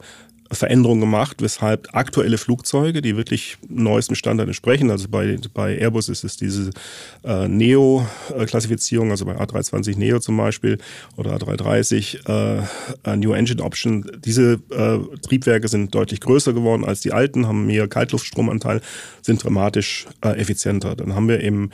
Veränderungen 0.51 1.01
gemacht, 1.01 1.41
weshalb 1.41 1.87
aktuelle 1.93 2.37
Flugzeuge, 2.37 3.01
die 3.01 3.17
wirklich 3.17 3.57
neuestem 3.67 4.15
Standard 4.15 4.47
entsprechen, 4.47 4.91
also 4.91 5.07
bei, 5.09 5.37
bei 5.53 5.77
Airbus 5.77 6.07
ist 6.07 6.23
es 6.23 6.37
diese 6.37 6.69
äh, 7.23 7.47
Neo-Klassifizierung, 7.47 9.09
also 9.09 9.25
bei 9.25 9.35
A320 9.35 9.97
Neo 9.97 10.19
zum 10.19 10.37
Beispiel 10.37 10.77
oder 11.17 11.35
A330 11.35 12.61
äh, 13.05 13.15
New 13.15 13.33
Engine 13.33 13.63
Option, 13.63 14.09
diese 14.23 14.59
äh, 14.69 14.99
Triebwerke 15.21 15.67
sind 15.67 15.95
deutlich 15.95 16.21
größer 16.21 16.53
geworden 16.53 16.85
als 16.85 16.99
die 16.99 17.11
alten, 17.11 17.47
haben 17.47 17.65
mehr 17.65 17.87
Kaltluftstromanteil, 17.87 18.81
sind 19.21 19.43
dramatisch 19.43 20.05
äh, 20.23 20.39
effizienter. 20.39 20.95
Dann 20.95 21.15
haben 21.15 21.27
wir 21.27 21.41
eben 21.41 21.71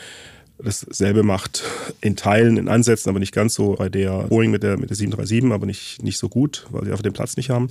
dasselbe 0.63 1.23
macht 1.23 1.63
in 2.01 2.15
Teilen, 2.15 2.57
in 2.57 2.67
Ansätzen, 2.67 3.09
aber 3.09 3.19
nicht 3.19 3.33
ganz 3.33 3.53
so 3.53 3.75
bei 3.75 3.89
der 3.89 4.23
Boeing 4.23 4.51
mit 4.51 4.63
der, 4.63 4.77
mit 4.77 4.89
der 4.89 4.97
737, 4.97 5.51
aber 5.53 5.65
nicht, 5.65 6.03
nicht 6.03 6.17
so 6.17 6.29
gut, 6.29 6.65
weil 6.69 6.85
sie 6.85 6.91
einfach 6.91 7.03
den 7.03 7.13
Platz 7.13 7.37
nicht 7.37 7.49
haben. 7.49 7.69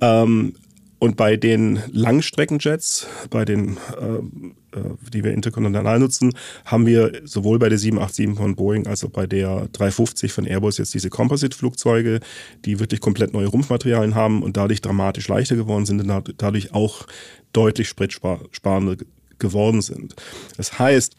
Ähm, 0.00 0.54
und 0.98 1.16
bei 1.16 1.36
den 1.36 1.80
Langstreckenjets, 1.92 3.06
bei 3.28 3.44
den, 3.44 3.76
äh, 4.00 4.78
äh 4.78 4.84
die 5.12 5.22
wir 5.22 5.32
interkontinental 5.32 5.98
nutzen, 5.98 6.32
haben 6.64 6.86
wir 6.86 7.20
sowohl 7.24 7.58
bei 7.58 7.68
der 7.68 7.78
787 7.78 8.38
von 8.38 8.56
Boeing 8.56 8.86
als 8.86 9.04
auch 9.04 9.10
bei 9.10 9.26
der 9.26 9.68
350 9.72 10.32
von 10.32 10.46
Airbus 10.46 10.78
jetzt 10.78 10.94
diese 10.94 11.10
Composite-Flugzeuge, 11.10 12.20
die 12.64 12.80
wirklich 12.80 13.00
komplett 13.00 13.34
neue 13.34 13.48
Rumpfmaterialien 13.48 14.14
haben 14.14 14.42
und 14.42 14.56
dadurch 14.56 14.80
dramatisch 14.80 15.28
leichter 15.28 15.56
geworden 15.56 15.84
sind 15.84 16.00
und 16.00 16.34
dadurch 16.38 16.72
auch 16.72 17.06
deutlich 17.52 17.88
spritsparender 17.88 18.96
geworden 19.38 19.82
sind. 19.82 20.14
Das 20.56 20.78
heißt, 20.78 21.16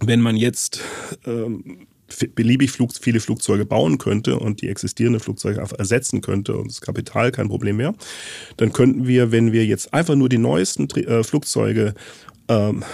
wenn 0.00 0.20
man 0.20 0.36
jetzt 0.36 0.80
ähm, 1.26 1.86
beliebig 2.34 2.70
Flug, 2.70 2.92
viele 3.00 3.20
Flugzeuge 3.20 3.64
bauen 3.64 3.98
könnte 3.98 4.38
und 4.38 4.62
die 4.62 4.68
existierenden 4.68 5.20
Flugzeuge 5.20 5.64
ersetzen 5.78 6.20
könnte 6.20 6.56
und 6.56 6.70
das 6.70 6.80
Kapital 6.80 7.32
kein 7.32 7.48
Problem 7.48 7.76
mehr, 7.76 7.94
dann 8.56 8.72
könnten 8.72 9.06
wir, 9.06 9.32
wenn 9.32 9.52
wir 9.52 9.64
jetzt 9.66 9.92
einfach 9.94 10.14
nur 10.14 10.28
die 10.28 10.38
neuesten 10.38 10.88
äh, 10.90 11.24
Flugzeuge 11.24 11.94
ähm, 12.48 12.84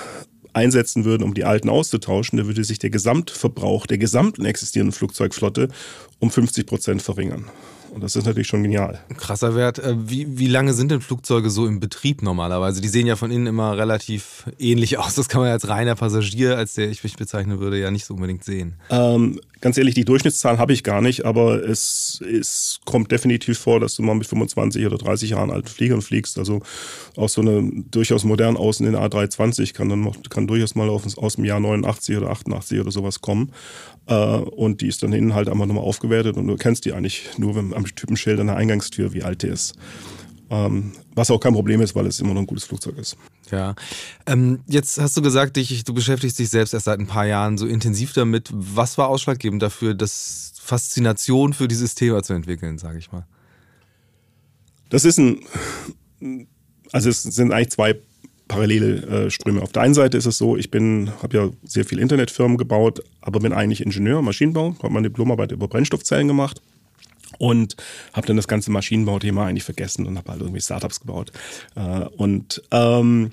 einsetzen 0.53 1.05
würden, 1.05 1.23
um 1.23 1.35
die 1.35 1.45
alten 1.45 1.69
auszutauschen, 1.69 2.37
dann 2.37 2.47
würde 2.47 2.65
sich 2.65 2.79
der 2.79 2.91
Gesamtverbrauch 2.91 3.87
der 3.87 3.99
gesamten 3.99 4.45
existierenden 4.45 4.93
Flugzeugflotte 4.93 5.69
um 6.19 6.31
50 6.31 6.67
Prozent 6.67 7.03
verringern. 7.03 7.51
Und 7.91 8.03
das 8.03 8.17
ist 8.17 8.25
natürlich 8.25 8.47
schon 8.47 8.63
genial. 8.63 9.01
Krasser 9.17 9.55
Wert. 9.55 9.79
Äh, 9.79 9.95
wie, 10.09 10.39
wie 10.39 10.47
lange 10.47 10.75
sind 10.75 10.91
denn 10.91 11.01
Flugzeuge 11.01 11.51
so 11.51 11.67
im 11.67 11.81
Betrieb 11.81 12.23
normalerweise? 12.23 12.81
Die 12.81 12.89
sehen 12.89 13.07
ja 13.07 13.17
von 13.17 13.31
innen 13.31 13.47
immer 13.47 13.77
relativ 13.77 14.45
ähnlich 14.59 14.99
aus. 14.99 15.15
Das 15.15 15.29
kann 15.29 15.41
man 15.41 15.51
als 15.51 15.69
reiner 15.69 15.95
Passagier, 15.95 16.57
als 16.57 16.75
der 16.75 16.91
ich 16.91 17.03
mich 17.03 17.17
bezeichnen 17.17 17.61
würde, 17.61 17.79
ja 17.79 17.91
nicht 17.91 18.05
so 18.05 18.15
unbedingt 18.15 18.45
sehen. 18.45 18.75
Ähm, 18.91 19.41
ganz 19.61 19.77
ehrlich, 19.77 19.95
die 19.95 20.05
Durchschnittszahl 20.05 20.59
habe 20.59 20.73
ich 20.73 20.85
gar 20.85 21.01
nicht, 21.01 21.25
aber 21.25 21.63
es, 21.63 22.23
es 22.23 22.81
kommt 22.85 23.11
definitiv 23.11 23.59
vor, 23.59 23.81
dass 23.81 23.97
du 23.97 24.03
mal 24.03 24.15
mit 24.15 24.27
25 24.27 24.87
oder 24.87 24.99
30 24.99 25.31
Jahren 25.31 25.51
alten 25.51 25.69
Fliegern 25.69 26.03
fliegst. 26.03 26.39
Also 26.39 26.63
auch 27.17 27.29
so 27.29 27.41
eine 27.41 27.71
durchaus 27.91 28.25
modern 28.25 28.57
außen 28.57 28.87
in 28.87 28.93
der 28.93 29.03
A320 29.03 29.75
kann 29.75 29.89
dann 29.89 30.11
kann 30.29 30.47
durchaus 30.47 30.75
mal 30.75 30.89
aus, 30.89 31.19
aus 31.19 31.37
dem 31.37 31.45
Jahr 31.45 31.61
89 31.61 32.17
oder 32.17 32.31
88 32.31 32.81
oder 32.81 32.91
sowas 32.91 33.21
kommen. 33.21 33.53
Äh, 34.11 34.15
und 34.15 34.81
die 34.81 34.89
ist 34.89 35.03
dann 35.03 35.13
innen 35.13 35.35
halt 35.35 35.49
einfach 35.49 35.67
nochmal 35.67 35.85
aufgewertet 35.85 36.37
und 36.37 36.49
du 36.49 36.57
kennst 36.57 36.85
die 36.85 36.93
eigentlich 36.93 37.31
nur 37.39 37.57
am 37.57 37.85
Typenschild 37.87 38.41
an 38.41 38.49
der 38.49 38.57
Eingangstür, 38.57 39.13
wie 39.15 39.23
alt 39.23 39.43
die 39.43 39.47
ist. 39.47 39.75
Ähm, 40.51 40.93
was 41.15 41.31
auch 41.31 41.39
kein 41.39 41.53
Problem 41.53 41.81
ist, 41.81 41.95
weil 41.95 42.07
es 42.07 42.19
immer 42.19 42.35
noch 42.35 42.41
ein 42.41 42.47
gutes 42.47 42.65
Flugzeug 42.65 42.99
ist. 42.99 43.17
Ja. 43.53 43.77
Ähm, 44.27 44.61
jetzt 44.67 44.99
hast 45.01 45.17
du 45.17 45.23
gesagt, 45.23 45.57
dich, 45.57 45.85
du 45.85 45.95
beschäftigst 45.95 46.41
dich 46.41 46.51
selbst 46.51 46.75
erst 46.75 46.87
seit 46.87 46.99
ein 46.99 47.07
paar 47.07 47.27
Jahren 47.27 47.57
so 47.57 47.67
intensiv 47.67 48.13
damit. 48.13 48.51
Was 48.53 48.99
war 48.99 49.09
ausschlaggebend 49.09 49.63
dafür, 49.63 49.95
das 49.95 50.55
Faszination 50.61 51.53
für 51.53 51.69
dieses 51.69 51.95
Thema 51.95 52.25
zu 52.25 52.33
entwickeln, 52.33 52.79
sage 52.79 52.99
ich 52.99 53.13
mal? 53.13 53.27
Das 54.89 55.05
ist 55.05 55.19
ein, 55.19 55.41
also 56.91 57.09
es 57.09 57.23
sind 57.23 57.53
eigentlich 57.53 57.71
zwei 57.71 58.01
parallele 58.51 59.27
äh, 59.27 59.31
Ströme. 59.31 59.63
Auf 59.63 59.71
der 59.71 59.83
einen 59.83 59.95
Seite 59.95 60.19
ist 60.19 60.27
es 60.27 60.37
so, 60.37 60.57
ich 60.57 60.73
bin, 60.73 61.13
habe 61.23 61.37
ja 61.37 61.51
sehr 61.65 61.85
viele 61.85 62.03
Internetfirmen 62.03 62.59
gebaut, 62.59 63.01
aber 63.21 63.39
bin 63.39 63.53
eigentlich 63.53 63.81
Ingenieur, 63.81 64.23
Maschinenbau, 64.23 64.75
habe 64.83 64.93
meine 64.93 65.09
Diplomarbeit 65.09 65.53
über 65.53 65.69
Brennstoffzellen 65.69 66.27
gemacht 66.27 66.61
und 67.39 67.77
habe 68.13 68.27
dann 68.27 68.37
das 68.37 68.49
ganze 68.49 68.73
Maschinenbauthema 68.73 69.47
eigentlich 69.47 69.63
vergessen 69.63 70.05
und 70.05 70.19
habe 70.19 70.33
halt 70.33 70.41
irgendwie 70.41 70.61
Startups 70.61 70.99
gebaut. 71.01 71.31
Äh, 71.77 72.07
und 72.17 72.61
ähm, 72.73 73.31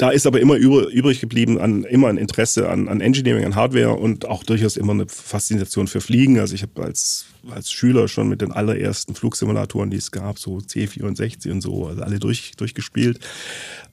da 0.00 0.08
ist 0.08 0.26
aber 0.26 0.40
immer 0.40 0.56
übrig 0.56 1.20
geblieben 1.20 1.60
an 1.60 1.84
immer 1.84 2.08
ein 2.08 2.16
Interesse 2.16 2.70
an, 2.70 2.88
an 2.88 3.02
Engineering, 3.02 3.44
an 3.44 3.54
Hardware 3.54 3.92
und 3.92 4.26
auch 4.26 4.44
durchaus 4.44 4.78
immer 4.78 4.92
eine 4.92 5.06
Faszination 5.06 5.88
für 5.88 6.00
Fliegen. 6.00 6.38
Also 6.38 6.54
ich 6.54 6.62
habe 6.62 6.82
als, 6.82 7.26
als 7.50 7.70
Schüler 7.70 8.08
schon 8.08 8.26
mit 8.26 8.40
den 8.40 8.50
allerersten 8.50 9.14
Flugsimulatoren, 9.14 9.90
die 9.90 9.98
es 9.98 10.10
gab, 10.10 10.38
so 10.38 10.56
C64 10.56 11.52
und 11.52 11.60
so, 11.60 11.86
also 11.86 12.00
alle 12.00 12.18
durch, 12.18 12.52
durchgespielt. 12.56 13.20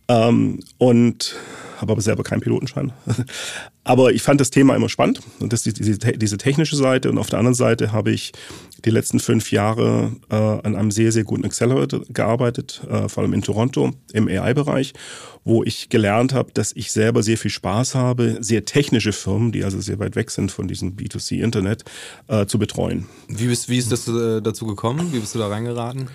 Ähm, 0.09 0.59
und 0.77 1.35
habe 1.77 1.91
aber 1.91 2.01
selber 2.01 2.23
keinen 2.23 2.41
Pilotenschein. 2.41 2.91
aber 3.83 4.11
ich 4.11 4.21
fand 4.21 4.41
das 4.41 4.49
Thema 4.49 4.75
immer 4.75 4.89
spannend 4.89 5.21
und 5.39 5.53
das 5.53 5.63
diese, 5.63 5.97
diese 5.97 6.37
technische 6.37 6.75
Seite. 6.75 7.09
Und 7.09 7.17
auf 7.17 7.29
der 7.29 7.39
anderen 7.39 7.55
Seite 7.55 7.91
habe 7.91 8.11
ich 8.11 8.31
die 8.85 8.89
letzten 8.89 9.19
fünf 9.19 9.51
Jahre 9.51 10.11
äh, 10.29 10.35
an 10.35 10.75
einem 10.75 10.91
sehr, 10.91 11.11
sehr 11.11 11.23
guten 11.23 11.45
Accelerator 11.45 12.01
gearbeitet, 12.09 12.81
äh, 12.89 13.07
vor 13.09 13.23
allem 13.23 13.33
in 13.33 13.41
Toronto 13.41 13.91
im 14.13 14.27
AI-Bereich, 14.27 14.93
wo 15.43 15.63
ich 15.63 15.89
gelernt 15.89 16.33
habe, 16.33 16.51
dass 16.53 16.73
ich 16.75 16.91
selber 16.91 17.23
sehr 17.23 17.37
viel 17.37 17.51
Spaß 17.51 17.95
habe, 17.95 18.37
sehr 18.39 18.65
technische 18.65 19.13
Firmen, 19.13 19.51
die 19.51 19.63
also 19.63 19.79
sehr 19.79 19.99
weit 19.99 20.15
weg 20.15 20.31
sind 20.31 20.51
von 20.51 20.67
diesem 20.67 20.95
B2C-Internet, 20.95 21.85
äh, 22.27 22.45
zu 22.45 22.59
betreuen. 22.59 23.07
Wie, 23.27 23.47
bist, 23.47 23.69
wie 23.69 23.77
ist 23.77 23.91
das 23.91 24.07
äh, 24.07 24.41
dazu 24.41 24.65
gekommen? 24.65 25.11
Wie 25.11 25.19
bist 25.19 25.35
du 25.35 25.39
da 25.39 25.47
reingeraten? 25.47 26.09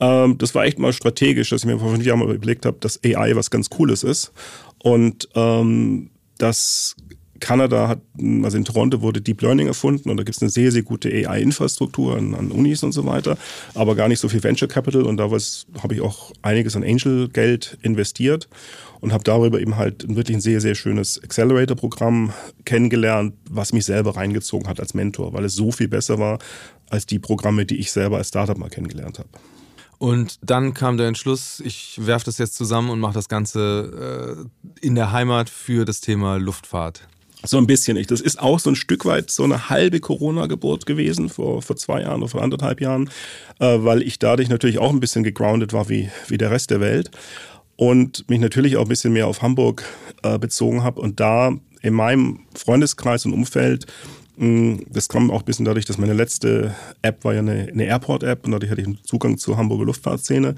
Ähm, 0.00 0.38
das 0.38 0.54
war 0.54 0.64
echt 0.64 0.78
mal 0.78 0.92
strategisch, 0.92 1.50
dass 1.50 1.62
ich 1.62 1.66
mir 1.66 1.78
vor 1.78 1.90
fünf 1.90 2.04
Jahren 2.04 2.18
mal 2.20 2.34
überlegt 2.34 2.66
habe, 2.66 2.78
dass 2.80 3.00
AI 3.04 3.36
was 3.36 3.50
ganz 3.50 3.70
Cooles 3.70 4.02
ist. 4.02 4.32
Und 4.78 5.28
ähm, 5.34 6.10
das 6.38 6.96
Kanada 7.40 7.88
hat, 7.88 8.00
also 8.42 8.56
in 8.56 8.64
Toronto 8.64 9.00
wurde 9.00 9.20
Deep 9.20 9.42
Learning 9.42 9.66
erfunden 9.66 10.10
und 10.10 10.16
da 10.18 10.22
gibt 10.22 10.36
es 10.36 10.42
eine 10.42 10.50
sehr, 10.50 10.70
sehr 10.70 10.82
gute 10.82 11.08
AI-Infrastruktur 11.08 12.16
an, 12.16 12.34
an, 12.34 12.50
Unis 12.50 12.82
und 12.82 12.92
so 12.92 13.06
weiter, 13.06 13.36
aber 13.74 13.96
gar 13.96 14.08
nicht 14.08 14.20
so 14.20 14.28
viel 14.28 14.42
Venture 14.42 14.68
Capital 14.68 15.02
und 15.02 15.16
da 15.16 15.24
habe 15.30 15.94
ich 15.94 16.00
auch 16.00 16.32
einiges 16.42 16.76
an 16.76 16.84
Angel-Geld 16.84 17.78
investiert 17.82 18.48
und 19.00 19.12
habe 19.12 19.24
darüber 19.24 19.60
eben 19.60 19.76
halt 19.76 20.14
wirklich 20.14 20.36
ein 20.36 20.42
sehr, 20.42 20.60
sehr 20.60 20.74
schönes 20.74 21.22
Accelerator-Programm 21.22 22.32
kennengelernt, 22.64 23.34
was 23.48 23.72
mich 23.72 23.86
selber 23.86 24.16
reingezogen 24.16 24.68
hat 24.68 24.78
als 24.78 24.94
Mentor, 24.94 25.32
weil 25.32 25.44
es 25.44 25.54
so 25.54 25.72
viel 25.72 25.88
besser 25.88 26.18
war 26.18 26.38
als 26.90 27.06
die 27.06 27.18
Programme, 27.18 27.64
die 27.64 27.76
ich 27.76 27.90
selber 27.90 28.18
als 28.18 28.28
Startup 28.28 28.58
mal 28.58 28.68
kennengelernt 28.68 29.18
habe. 29.18 29.28
Und 30.00 30.38
dann 30.40 30.72
kam 30.72 30.96
der 30.96 31.08
Entschluss, 31.08 31.60
ich 31.62 31.98
werfe 32.06 32.24
das 32.24 32.38
jetzt 32.38 32.54
zusammen 32.54 32.88
und 32.88 33.00
mache 33.00 33.12
das 33.12 33.28
Ganze 33.28 34.48
äh, 34.80 34.86
in 34.86 34.94
der 34.94 35.12
Heimat 35.12 35.50
für 35.50 35.84
das 35.84 36.00
Thema 36.00 36.38
Luftfahrt. 36.38 37.06
So 37.44 37.58
ein 37.58 37.66
bisschen. 37.66 38.02
Das 38.08 38.22
ist 38.22 38.40
auch 38.40 38.58
so 38.58 38.70
ein 38.70 38.76
Stück 38.76 39.04
weit 39.04 39.30
so 39.30 39.44
eine 39.44 39.68
halbe 39.68 40.00
Corona-Geburt 40.00 40.86
gewesen 40.86 41.28
vor, 41.28 41.60
vor 41.60 41.76
zwei 41.76 42.00
Jahren 42.00 42.22
oder 42.22 42.30
vor 42.30 42.42
anderthalb 42.42 42.80
Jahren, 42.80 43.10
äh, 43.58 43.76
weil 43.80 44.00
ich 44.00 44.18
dadurch 44.18 44.48
natürlich 44.48 44.78
auch 44.78 44.88
ein 44.88 45.00
bisschen 45.00 45.22
gegroundet 45.22 45.74
war 45.74 45.90
wie, 45.90 46.08
wie 46.28 46.38
der 46.38 46.50
Rest 46.50 46.70
der 46.70 46.80
Welt 46.80 47.10
und 47.76 48.26
mich 48.30 48.40
natürlich 48.40 48.78
auch 48.78 48.84
ein 48.84 48.88
bisschen 48.88 49.12
mehr 49.12 49.26
auf 49.26 49.42
Hamburg 49.42 49.84
äh, 50.22 50.38
bezogen 50.38 50.82
habe 50.82 51.02
und 51.02 51.20
da 51.20 51.52
in 51.82 51.92
meinem 51.92 52.46
Freundeskreis 52.54 53.26
und 53.26 53.34
Umfeld 53.34 53.84
das 54.40 55.08
kam 55.10 55.30
auch 55.30 55.40
ein 55.40 55.44
bisschen 55.44 55.66
dadurch, 55.66 55.84
dass 55.84 55.98
meine 55.98 56.14
letzte 56.14 56.74
App 57.02 57.24
war 57.24 57.34
ja 57.34 57.40
eine, 57.40 57.68
eine 57.70 57.84
Airport-App 57.84 58.46
und 58.46 58.52
dadurch 58.52 58.70
hatte 58.70 58.80
ich 58.80 58.86
einen 58.86 58.98
Zugang 59.04 59.36
zur 59.36 59.58
Hamburger 59.58 59.84
Luftfahrtszene. 59.84 60.54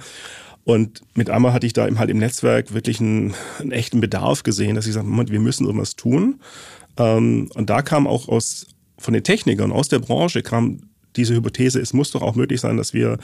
Und 0.64 1.02
mit 1.14 1.30
einmal 1.30 1.52
hatte 1.52 1.66
ich 1.66 1.72
da 1.72 1.88
eben 1.88 1.98
halt 1.98 2.08
im 2.08 2.18
Netzwerk 2.18 2.72
wirklich 2.72 3.00
einen, 3.00 3.34
einen 3.58 3.72
echten 3.72 4.00
Bedarf 4.00 4.44
gesehen, 4.44 4.76
dass 4.76 4.86
ich 4.86 4.92
sagte, 4.92 5.08
Moment, 5.08 5.32
wir 5.32 5.40
müssen 5.40 5.66
irgendwas 5.66 5.96
tun. 5.96 6.40
Ähm, 6.96 7.50
und 7.54 7.70
da 7.70 7.82
kam 7.82 8.06
auch 8.06 8.28
aus, 8.28 8.68
von 8.98 9.14
den 9.14 9.24
Technikern 9.24 9.72
aus 9.72 9.88
der 9.88 9.98
Branche 9.98 10.42
kam 10.42 10.82
diese 11.16 11.34
Hypothese, 11.34 11.80
es 11.80 11.92
muss 11.92 12.12
doch 12.12 12.22
auch 12.22 12.36
möglich 12.36 12.60
sein, 12.60 12.76
dass 12.76 12.94
wir 12.94 13.18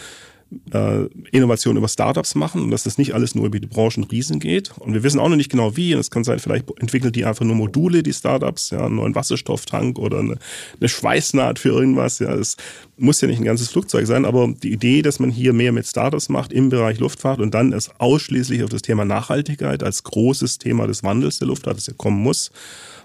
äh, 0.73 1.05
Innovation 1.31 1.76
über 1.76 1.88
Startups 1.88 2.35
machen 2.35 2.62
und 2.62 2.71
dass 2.71 2.85
das 2.85 2.97
nicht 2.97 3.14
alles 3.14 3.35
nur 3.35 3.47
über 3.47 3.59
die 3.59 3.67
Branchenriesen 3.67 4.40
geht. 4.40 4.73
Und 4.78 4.95
wir 4.95 5.02
wissen 5.02 5.21
auch 5.21 5.28
noch 5.28 5.37
nicht 5.37 5.50
genau 5.50 5.76
wie. 5.76 5.95
Und 5.95 6.00
es 6.00 6.11
kann 6.11 6.25
sein, 6.25 6.38
vielleicht 6.38 6.71
entwickeln 6.81 7.12
die 7.12 7.25
einfach 7.25 7.45
nur 7.45 7.55
Module, 7.55 8.02
die 8.02 8.12
Startups, 8.12 8.71
ja, 8.71 8.87
einen 8.87 8.97
neuen 8.97 9.14
Wasserstofftank 9.14 9.99
oder 9.99 10.21
eine, 10.21 10.38
eine 10.81 10.88
Schweißnaht 10.88 11.59
für 11.59 11.71
irgendwas. 11.71 12.19
Ja, 12.19 12.35
es 12.35 12.57
muss 12.97 13.21
ja 13.21 13.28
nicht 13.28 13.40
ein 13.40 13.45
ganzes 13.45 13.69
Flugzeug 13.69 14.07
sein, 14.07 14.25
aber 14.25 14.49
die 14.62 14.73
Idee, 14.73 15.02
dass 15.02 15.19
man 15.19 15.31
hier 15.31 15.52
mehr 15.52 15.73
mit 15.73 15.87
Startups 15.87 16.28
macht 16.28 16.52
im 16.52 16.71
Bereich 16.71 16.99
Luftfahrt 16.99 17.40
und 17.40 17.52
dann 17.52 17.73
es 17.73 17.90
ausschließlich 17.99 18.62
auf 18.62 18.71
das 18.71 18.83
Thema 18.83 19.05
Nachhaltigkeit 19.05 19.83
als 19.83 20.02
großes 20.02 20.59
Thema 20.59 20.87
des 20.87 21.02
Wandels 21.02 21.38
der 21.38 21.49
Luftfahrt, 21.49 21.76
das 21.76 21.87
ja 21.87 21.95
kommen 21.97 22.23
muss, 22.23 22.50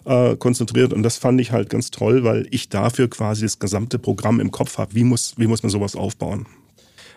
äh, 0.05 0.35
konzentriert. 0.37 0.93
Und 0.93 1.03
das 1.03 1.17
fand 1.17 1.41
ich 1.41 1.51
halt 1.51 1.69
ganz 1.69 1.91
toll, 1.91 2.23
weil 2.23 2.47
ich 2.51 2.69
dafür 2.69 3.09
quasi 3.09 3.43
das 3.43 3.59
gesamte 3.59 3.99
Programm 3.99 4.39
im 4.39 4.51
Kopf 4.51 4.77
habe. 4.77 4.95
Wie 4.95 5.03
muss, 5.03 5.33
wie 5.37 5.47
muss 5.47 5.61
man 5.61 5.69
sowas 5.69 5.95
aufbauen? 5.95 6.45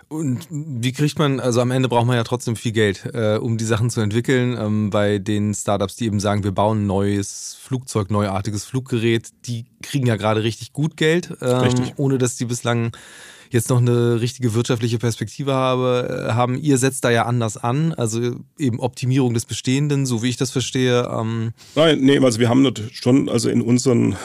Und 0.08 0.46
wie 0.50 0.92
kriegt 0.92 1.18
man, 1.18 1.40
also 1.40 1.60
am 1.60 1.72
Ende 1.72 1.88
braucht 1.88 2.06
man 2.06 2.16
ja 2.16 2.22
trotzdem 2.22 2.54
viel 2.54 2.70
Geld, 2.70 3.06
äh, 3.12 3.38
um 3.38 3.58
die 3.58 3.64
Sachen 3.64 3.90
zu 3.90 4.00
entwickeln. 4.00 4.56
Ähm, 4.58 4.90
bei 4.90 5.18
den 5.18 5.52
Startups, 5.52 5.96
die 5.96 6.06
eben 6.06 6.20
sagen, 6.20 6.44
wir 6.44 6.52
bauen 6.52 6.82
ein 6.82 6.86
neues 6.86 7.56
Flugzeug, 7.60 8.10
neuartiges 8.10 8.64
Fluggerät, 8.64 9.30
die 9.46 9.64
kriegen 9.82 10.06
ja 10.06 10.16
gerade 10.16 10.44
richtig 10.44 10.72
gut 10.72 10.96
Geld, 10.96 11.36
ähm, 11.40 11.56
richtig. 11.56 11.94
ohne 11.96 12.18
dass 12.18 12.36
die 12.36 12.44
bislang 12.44 12.92
jetzt 13.50 13.68
noch 13.68 13.78
eine 13.78 14.20
richtige 14.20 14.54
wirtschaftliche 14.54 14.98
Perspektive 14.98 15.54
habe, 15.54 16.28
äh, 16.28 16.32
haben. 16.32 16.56
Ihr 16.56 16.78
setzt 16.78 17.04
da 17.04 17.10
ja 17.10 17.24
anders 17.24 17.56
an, 17.56 17.92
also 17.92 18.36
eben 18.58 18.78
Optimierung 18.80 19.34
des 19.34 19.44
Bestehenden, 19.44 20.06
so 20.06 20.22
wie 20.22 20.28
ich 20.28 20.36
das 20.36 20.50
verstehe. 20.50 21.08
Ähm 21.12 21.52
Nein, 21.74 22.00
nee, 22.00 22.18
also 22.18 22.38
wir 22.38 22.48
haben 22.48 22.68
schon, 22.92 23.28
also 23.28 23.48
in 23.48 23.62
unseren 23.62 24.16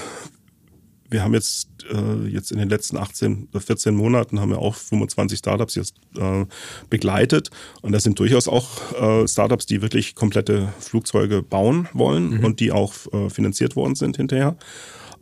wir 1.11 1.23
haben 1.23 1.33
jetzt, 1.33 1.67
äh, 1.91 2.27
jetzt 2.27 2.51
in 2.51 2.57
den 2.57 2.69
letzten 2.69 2.97
18 2.97 3.49
oder 3.51 3.59
14 3.59 3.93
Monaten 3.93 4.39
haben 4.39 4.49
wir 4.49 4.59
auch 4.59 4.75
25 4.75 5.37
Startups 5.37 5.75
jetzt 5.75 5.95
äh, 6.17 6.45
begleitet. 6.89 7.51
Und 7.81 7.91
das 7.91 8.03
sind 8.03 8.17
durchaus 8.17 8.47
auch 8.47 8.67
äh, 8.93 9.27
Startups, 9.27 9.65
die 9.65 9.81
wirklich 9.81 10.15
komplette 10.15 10.73
Flugzeuge 10.79 11.43
bauen 11.43 11.87
wollen 11.93 12.37
mhm. 12.37 12.45
und 12.45 12.59
die 12.59 12.71
auch 12.71 12.93
äh, 13.11 13.29
finanziert 13.29 13.75
worden 13.75 13.95
sind 13.95 14.17
hinterher. 14.17 14.55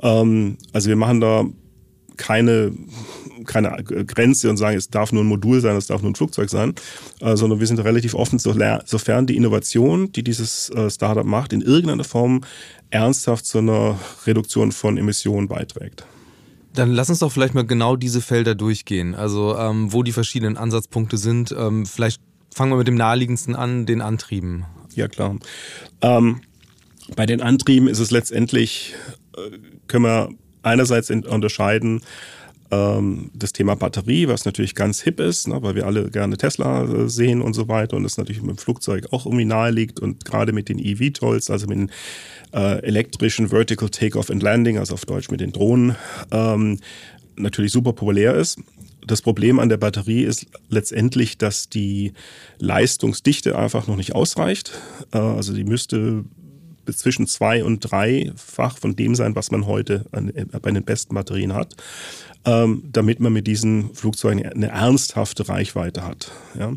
Ähm, 0.01 0.57
also 0.71 0.89
wir 0.89 0.95
machen 0.95 1.19
da 1.19 1.45
keine, 2.19 2.73
keine 3.45 3.83
Grenze 3.83 4.49
und 4.49 4.57
sagen, 4.57 4.77
es 4.77 4.89
darf 4.89 5.11
nur 5.11 5.23
ein 5.23 5.27
Modul 5.27 5.61
sein, 5.61 5.77
es 5.77 5.87
darf 5.87 6.01
nur 6.01 6.11
ein 6.11 6.15
Flugzeug 6.15 6.49
sein, 6.49 6.75
äh, 7.21 7.35
sondern 7.35 7.59
wir 7.59 7.67
sind 7.67 7.79
relativ 7.79 8.13
offen, 8.13 8.37
sofern 8.37 9.25
die 9.25 9.37
Innovation, 9.37 10.11
die 10.11 10.23
dieses 10.23 10.69
äh, 10.71 10.91
Startup 10.91 11.25
macht, 11.25 11.53
in 11.53 11.61
irgendeiner 11.61 12.03
Form 12.03 12.41
ernsthaft 12.91 13.45
zu 13.45 13.59
einer 13.59 13.99
Reduktion 14.25 14.71
von 14.71 14.97
Emissionen 14.97 15.47
beiträgt. 15.47 16.05
Dann 16.73 16.91
lass 16.91 17.09
uns 17.09 17.19
doch 17.19 17.31
vielleicht 17.31 17.55
mal 17.55 17.65
genau 17.65 17.95
diese 17.95 18.21
Felder 18.21 18.55
durchgehen, 18.55 19.15
also 19.15 19.57
ähm, 19.57 19.91
wo 19.91 20.03
die 20.03 20.11
verschiedenen 20.11 20.57
Ansatzpunkte 20.57 21.17
sind. 21.17 21.53
Ähm, 21.57 21.85
vielleicht 21.85 22.21
fangen 22.53 22.71
wir 22.71 22.77
mit 22.77 22.87
dem 22.87 22.95
naheliegendsten 22.95 23.55
an, 23.55 23.85
den 23.85 24.01
Antrieben. 24.01 24.65
Ja, 24.95 25.07
klar. 25.07 25.35
Ähm, 26.01 26.41
bei 27.15 27.25
den 27.25 27.41
Antrieben 27.41 27.87
ist 27.87 27.99
es 27.99 28.11
letztendlich, 28.11 28.95
äh, 29.35 29.57
können 29.87 30.05
wir 30.05 30.29
einerseits 30.61 31.09
unterscheiden, 31.09 32.01
ähm, 32.71 33.31
das 33.33 33.53
Thema 33.53 33.75
Batterie, 33.75 34.27
was 34.27 34.45
natürlich 34.45 34.75
ganz 34.75 35.01
hip 35.01 35.19
ist, 35.19 35.47
ne, 35.47 35.61
weil 35.61 35.75
wir 35.75 35.85
alle 35.85 36.09
gerne 36.09 36.37
Tesla 36.37 36.83
äh, 36.83 37.09
sehen 37.09 37.41
und 37.41 37.53
so 37.53 37.67
weiter 37.67 37.97
und 37.97 38.03
das 38.03 38.17
natürlich 38.17 38.41
mit 38.41 38.51
dem 38.51 38.57
Flugzeug 38.57 39.07
auch 39.11 39.25
irgendwie 39.25 39.45
nahe 39.45 39.71
liegt 39.71 39.99
und 39.99 40.25
gerade 40.25 40.51
mit 40.53 40.69
den 40.69 40.79
EV-Tolls, 40.79 41.49
also 41.49 41.67
mit 41.67 41.77
den 41.77 41.91
äh, 42.53 42.83
elektrischen 42.83 43.49
Vertical 43.49 43.89
Takeoff 43.89 44.29
and 44.29 44.43
Landing, 44.43 44.77
also 44.77 44.93
auf 44.93 45.05
Deutsch 45.05 45.29
mit 45.29 45.39
den 45.39 45.51
Drohnen, 45.51 45.95
ähm, 46.31 46.79
natürlich 47.35 47.71
super 47.71 47.93
populär 47.93 48.35
ist. 48.35 48.59
Das 49.07 49.21
Problem 49.23 49.57
an 49.59 49.69
der 49.69 49.77
Batterie 49.77 50.23
ist 50.23 50.45
letztendlich, 50.69 51.37
dass 51.39 51.69
die 51.69 52.13
Leistungsdichte 52.59 53.57
einfach 53.57 53.87
noch 53.87 53.95
nicht 53.95 54.13
ausreicht. 54.13 54.73
Äh, 55.11 55.17
also 55.17 55.53
die 55.53 55.63
müsste 55.63 56.25
zwischen 56.91 57.27
zwei 57.27 57.63
und 57.63 57.79
dreifach 57.79 58.77
von 58.77 58.95
dem 58.95 59.15
sein, 59.15 59.35
was 59.35 59.51
man 59.51 59.65
heute 59.65 60.05
bei 60.11 60.71
den 60.71 60.83
besten 60.83 61.15
Batterien 61.15 61.53
hat, 61.53 61.75
ähm, 62.45 62.83
damit 62.91 63.19
man 63.19 63.33
mit 63.33 63.47
diesen 63.47 63.93
Flugzeugen 63.93 64.45
eine 64.45 64.69
ernsthafte 64.69 65.47
Reichweite 65.49 66.05
hat. 66.05 66.31
Ja. 66.57 66.73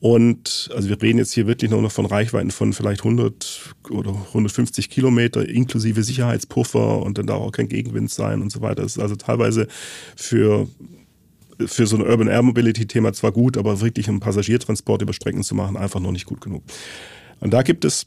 Und 0.00 0.70
also 0.74 0.88
wir 0.88 1.02
reden 1.02 1.18
jetzt 1.18 1.32
hier 1.32 1.48
wirklich 1.48 1.70
nur 1.70 1.82
noch 1.82 1.90
von 1.90 2.06
Reichweiten 2.06 2.52
von 2.52 2.72
vielleicht 2.72 3.00
100 3.00 3.74
oder 3.90 4.10
150 4.28 4.90
Kilometer 4.90 5.48
inklusive 5.48 6.04
Sicherheitspuffer 6.04 7.02
und 7.02 7.18
dann 7.18 7.26
darf 7.26 7.40
auch 7.40 7.50
kein 7.50 7.68
Gegenwind 7.68 8.10
sein 8.10 8.40
und 8.40 8.52
so 8.52 8.60
weiter. 8.60 8.82
Das 8.82 8.96
ist 8.96 9.02
also 9.02 9.16
teilweise 9.16 9.66
für 10.14 10.68
für 11.66 11.88
so 11.88 11.96
ein 11.96 12.02
Urban 12.02 12.28
Air 12.28 12.42
Mobility 12.42 12.86
Thema 12.86 13.12
zwar 13.12 13.32
gut, 13.32 13.56
aber 13.56 13.80
wirklich 13.80 14.08
einen 14.08 14.20
Passagiertransport 14.20 15.02
über 15.02 15.12
Strecken 15.12 15.42
zu 15.42 15.56
machen, 15.56 15.76
einfach 15.76 15.98
noch 15.98 16.12
nicht 16.12 16.26
gut 16.26 16.40
genug. 16.40 16.62
Und 17.40 17.52
da 17.52 17.62
gibt 17.62 17.84
es 17.84 18.06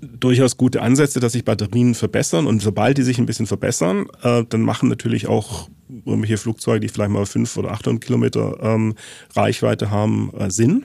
durchaus 0.00 0.56
gute 0.56 0.82
Ansätze, 0.82 1.20
dass 1.20 1.32
sich 1.32 1.44
Batterien 1.44 1.94
verbessern. 1.94 2.46
Und 2.46 2.60
sobald 2.60 2.98
die 2.98 3.02
sich 3.02 3.18
ein 3.18 3.26
bisschen 3.26 3.46
verbessern, 3.46 4.06
äh, 4.22 4.44
dann 4.48 4.62
machen 4.62 4.88
natürlich 4.88 5.26
auch 5.26 5.68
irgendwelche 6.04 6.36
Flugzeuge, 6.36 6.80
die 6.80 6.88
vielleicht 6.88 7.10
mal 7.10 7.26
500 7.26 7.64
oder 7.64 7.74
800 7.74 8.04
Kilometer 8.04 8.58
ähm, 8.62 8.94
Reichweite 9.34 9.90
haben, 9.90 10.32
äh, 10.38 10.50
Sinn. 10.50 10.84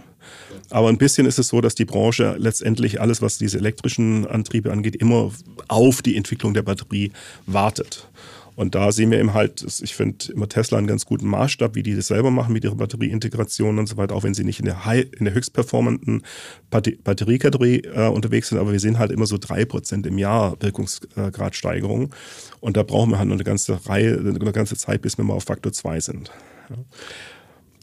Aber 0.69 0.89
ein 0.89 0.97
bisschen 0.97 1.27
ist 1.27 1.39
es 1.39 1.49
so, 1.49 1.61
dass 1.61 1.75
die 1.75 1.85
Branche 1.85 2.35
letztendlich 2.39 3.01
alles, 3.01 3.21
was 3.21 3.37
diese 3.37 3.57
elektrischen 3.57 4.25
Antriebe 4.25 4.71
angeht, 4.71 4.95
immer 4.95 5.31
auf 5.67 6.01
die 6.01 6.15
Entwicklung 6.15 6.53
der 6.53 6.63
Batterie 6.63 7.11
wartet. 7.45 8.07
Und 8.55 8.75
da 8.75 8.91
sehen 8.91 9.11
wir 9.11 9.19
eben 9.19 9.33
halt, 9.33 9.65
ich 9.81 9.95
finde 9.95 10.31
immer 10.33 10.47
Tesla 10.47 10.77
einen 10.77 10.87
ganz 10.87 11.05
guten 11.05 11.27
Maßstab, 11.27 11.75
wie 11.75 11.83
die 11.83 11.95
das 11.95 12.07
selber 12.07 12.31
machen 12.31 12.53
mit 12.53 12.63
ihrer 12.63 12.75
Batterieintegration 12.75 13.79
und 13.79 13.87
so 13.87 13.97
weiter, 13.97 14.15
auch 14.15 14.23
wenn 14.23 14.33
sie 14.33 14.43
nicht 14.43 14.59
in 14.59 14.65
der, 14.65 14.85
high, 14.85 15.05
in 15.17 15.25
der 15.25 15.33
höchstperformanten 15.33 16.23
Batteriekategorie 16.69 17.83
äh, 17.85 18.07
unterwegs 18.07 18.49
sind, 18.49 18.59
aber 18.59 18.71
wir 18.71 18.79
sehen 18.79 18.99
halt 18.99 19.11
immer 19.11 19.25
so 19.25 19.37
drei 19.37 19.65
Prozent 19.65 20.05
im 20.05 20.17
Jahr 20.17 20.55
Wirkungsgradsteigerung. 20.61 22.13
Und 22.59 22.77
da 22.77 22.83
brauchen 22.83 23.11
wir 23.11 23.19
halt 23.19 23.29
noch 23.29 23.35
eine 23.35 23.43
ganze 23.43 23.85
Reihe, 23.87 24.17
eine 24.17 24.51
ganze 24.51 24.75
Zeit, 24.77 25.01
bis 25.01 25.17
wir 25.17 25.25
mal 25.25 25.33
auf 25.33 25.43
Faktor 25.43 25.73
zwei 25.73 25.99
sind. 25.99 26.31
Ja. 26.69 26.77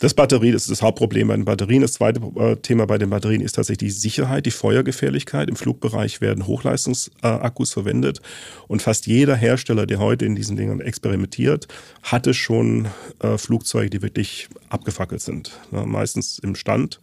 Das 0.00 0.14
Batterie, 0.14 0.50
das 0.50 0.62
ist 0.62 0.70
das 0.70 0.80
Hauptproblem 0.80 1.28
bei 1.28 1.36
den 1.36 1.44
Batterien. 1.44 1.82
Das 1.82 1.92
zweite 1.92 2.22
äh, 2.36 2.56
Thema 2.56 2.86
bei 2.86 2.96
den 2.96 3.10
Batterien 3.10 3.42
ist 3.42 3.52
tatsächlich 3.52 3.92
die 3.92 3.98
Sicherheit, 3.98 4.46
die 4.46 4.50
Feuergefährlichkeit. 4.50 5.50
Im 5.50 5.56
Flugbereich 5.56 6.22
werden 6.22 6.46
Hochleistungsakkus 6.46 7.74
verwendet 7.74 8.22
und 8.66 8.80
fast 8.80 9.06
jeder 9.06 9.36
Hersteller, 9.36 9.84
der 9.84 9.98
heute 9.98 10.24
in 10.24 10.34
diesen 10.34 10.56
Dingen 10.56 10.80
experimentiert, 10.80 11.68
hatte 12.02 12.32
schon 12.32 12.88
äh, 13.18 13.36
Flugzeuge, 13.36 13.90
die 13.90 14.00
wirklich 14.00 14.48
abgefackelt 14.70 15.20
sind. 15.20 15.52
meistens 15.70 16.38
im 16.38 16.54
Stand. 16.54 16.98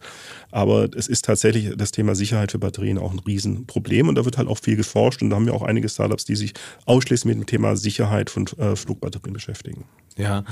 Aber 0.50 0.88
es 0.96 1.06
ist 1.06 1.24
tatsächlich 1.24 1.76
das 1.76 1.92
Thema 1.92 2.16
Sicherheit 2.16 2.50
für 2.50 2.58
Batterien 2.58 2.98
auch 2.98 3.12
ein 3.12 3.20
Riesenproblem 3.20 4.08
und 4.08 4.16
da 4.16 4.24
wird 4.24 4.38
halt 4.38 4.48
auch 4.48 4.58
viel 4.58 4.74
geforscht 4.74 5.22
und 5.22 5.30
da 5.30 5.36
haben 5.36 5.46
wir 5.46 5.54
auch 5.54 5.62
einige 5.62 5.88
Startups, 5.88 6.24
die 6.24 6.34
sich 6.34 6.52
ausschließlich 6.84 7.36
mit 7.36 7.36
dem 7.36 7.46
Thema 7.46 7.76
Sicherheit 7.76 8.28
von 8.28 8.46
äh, 8.58 8.74
Flugbatterien 8.74 9.34
beschäftigen. 9.34 9.84
Ja, 10.16 10.44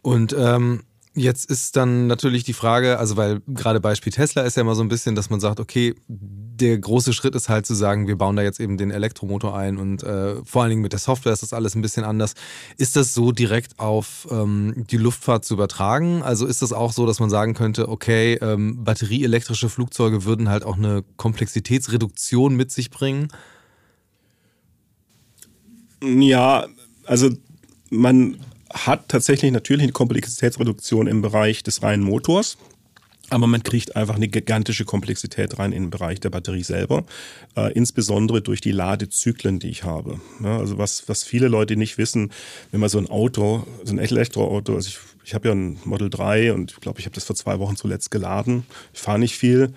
und 0.00 0.34
ähm 0.38 0.84
Jetzt 1.14 1.50
ist 1.50 1.74
dann 1.74 2.06
natürlich 2.06 2.44
die 2.44 2.52
Frage, 2.52 3.00
also 3.00 3.16
weil 3.16 3.40
gerade 3.48 3.80
Beispiel 3.80 4.12
Tesla 4.12 4.42
ist 4.42 4.56
ja 4.56 4.60
immer 4.60 4.76
so 4.76 4.82
ein 4.82 4.88
bisschen, 4.88 5.16
dass 5.16 5.28
man 5.28 5.40
sagt, 5.40 5.58
okay, 5.58 5.96
der 6.06 6.78
große 6.78 7.12
Schritt 7.12 7.34
ist 7.34 7.48
halt 7.48 7.66
zu 7.66 7.74
sagen, 7.74 8.06
wir 8.06 8.16
bauen 8.16 8.36
da 8.36 8.42
jetzt 8.42 8.60
eben 8.60 8.76
den 8.76 8.92
Elektromotor 8.92 9.56
ein 9.56 9.76
und 9.78 10.04
äh, 10.04 10.36
vor 10.44 10.62
allen 10.62 10.70
Dingen 10.70 10.82
mit 10.82 10.92
der 10.92 11.00
Software 11.00 11.32
ist 11.32 11.42
das 11.42 11.52
alles 11.52 11.74
ein 11.74 11.82
bisschen 11.82 12.04
anders. 12.04 12.34
Ist 12.76 12.94
das 12.94 13.12
so 13.12 13.32
direkt 13.32 13.80
auf 13.80 14.28
ähm, 14.30 14.84
die 14.88 14.98
Luftfahrt 14.98 15.44
zu 15.44 15.54
übertragen? 15.54 16.22
Also 16.22 16.46
ist 16.46 16.62
das 16.62 16.72
auch 16.72 16.92
so, 16.92 17.06
dass 17.06 17.18
man 17.18 17.28
sagen 17.28 17.54
könnte, 17.54 17.88
okay, 17.88 18.34
ähm, 18.34 18.84
batterieelektrische 18.84 19.68
Flugzeuge 19.68 20.24
würden 20.24 20.48
halt 20.48 20.64
auch 20.64 20.76
eine 20.76 21.02
Komplexitätsreduktion 21.16 22.54
mit 22.54 22.70
sich 22.70 22.88
bringen? 22.88 23.32
Ja, 26.04 26.66
also 27.04 27.30
man 27.90 28.38
hat 28.72 29.08
tatsächlich 29.08 29.52
natürlich 29.52 29.82
eine 29.82 29.92
Komplexitätsreduktion 29.92 31.06
im 31.06 31.22
Bereich 31.22 31.62
des 31.62 31.82
reinen 31.82 32.02
Motors. 32.02 32.56
Aber 33.32 33.46
man 33.46 33.62
kriegt 33.62 33.94
einfach 33.94 34.16
eine 34.16 34.26
gigantische 34.26 34.84
Komplexität 34.84 35.56
rein 35.58 35.70
in 35.70 35.84
den 35.84 35.90
Bereich 35.90 36.18
der 36.18 36.30
Batterie 36.30 36.64
selber, 36.64 37.04
äh, 37.56 37.72
insbesondere 37.74 38.42
durch 38.42 38.60
die 38.60 38.72
Ladezyklen, 38.72 39.60
die 39.60 39.68
ich 39.68 39.84
habe. 39.84 40.20
Ja, 40.42 40.58
also 40.58 40.78
was, 40.78 41.08
was 41.08 41.22
viele 41.22 41.46
Leute 41.46 41.76
nicht 41.76 41.96
wissen, 41.96 42.32
wenn 42.72 42.80
man 42.80 42.88
so 42.88 42.98
ein 42.98 43.08
Auto, 43.08 43.64
so 43.84 43.94
ein 43.94 43.98
Elektroauto, 43.98 44.74
also 44.74 44.88
ich, 44.88 44.98
ich 45.24 45.34
habe 45.34 45.46
ja 45.46 45.54
ein 45.54 45.78
Model 45.84 46.10
3 46.10 46.52
und 46.52 46.72
ich 46.72 46.80
glaube, 46.80 46.98
ich 46.98 47.06
habe 47.06 47.14
das 47.14 47.22
vor 47.22 47.36
zwei 47.36 47.60
Wochen 47.60 47.76
zuletzt 47.76 48.10
geladen. 48.10 48.64
Ich 48.92 49.00
fahre 49.00 49.20
nicht 49.20 49.36
viel 49.36 49.74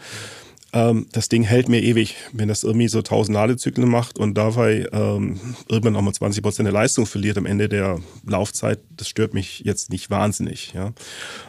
ähm, 0.74 1.06
das 1.12 1.30
Ding 1.30 1.44
hält 1.44 1.70
mir 1.70 1.82
ewig, 1.82 2.16
wenn 2.32 2.48
das 2.48 2.64
irgendwie 2.64 2.88
so 2.88 3.00
1000 3.00 3.36
Ladezyklen 3.36 3.88
macht 3.88 4.18
und 4.18 4.34
dabei 4.36 4.88
ähm, 4.92 5.40
irgendwann 5.70 5.94
nochmal 5.94 6.14
20 6.14 6.42
Prozent 6.42 6.66
der 6.66 6.74
Leistung 6.74 7.06
verliert 7.06 7.38
am 7.38 7.46
Ende 7.46 7.70
der 7.70 8.00
Laufzeit. 8.26 8.80
Das 8.98 9.08
stört 9.08 9.36
mich 9.36 9.60
jetzt 9.60 9.92
nicht 9.92 10.10
wahnsinnig. 10.10 10.74
Ja, 10.74 10.92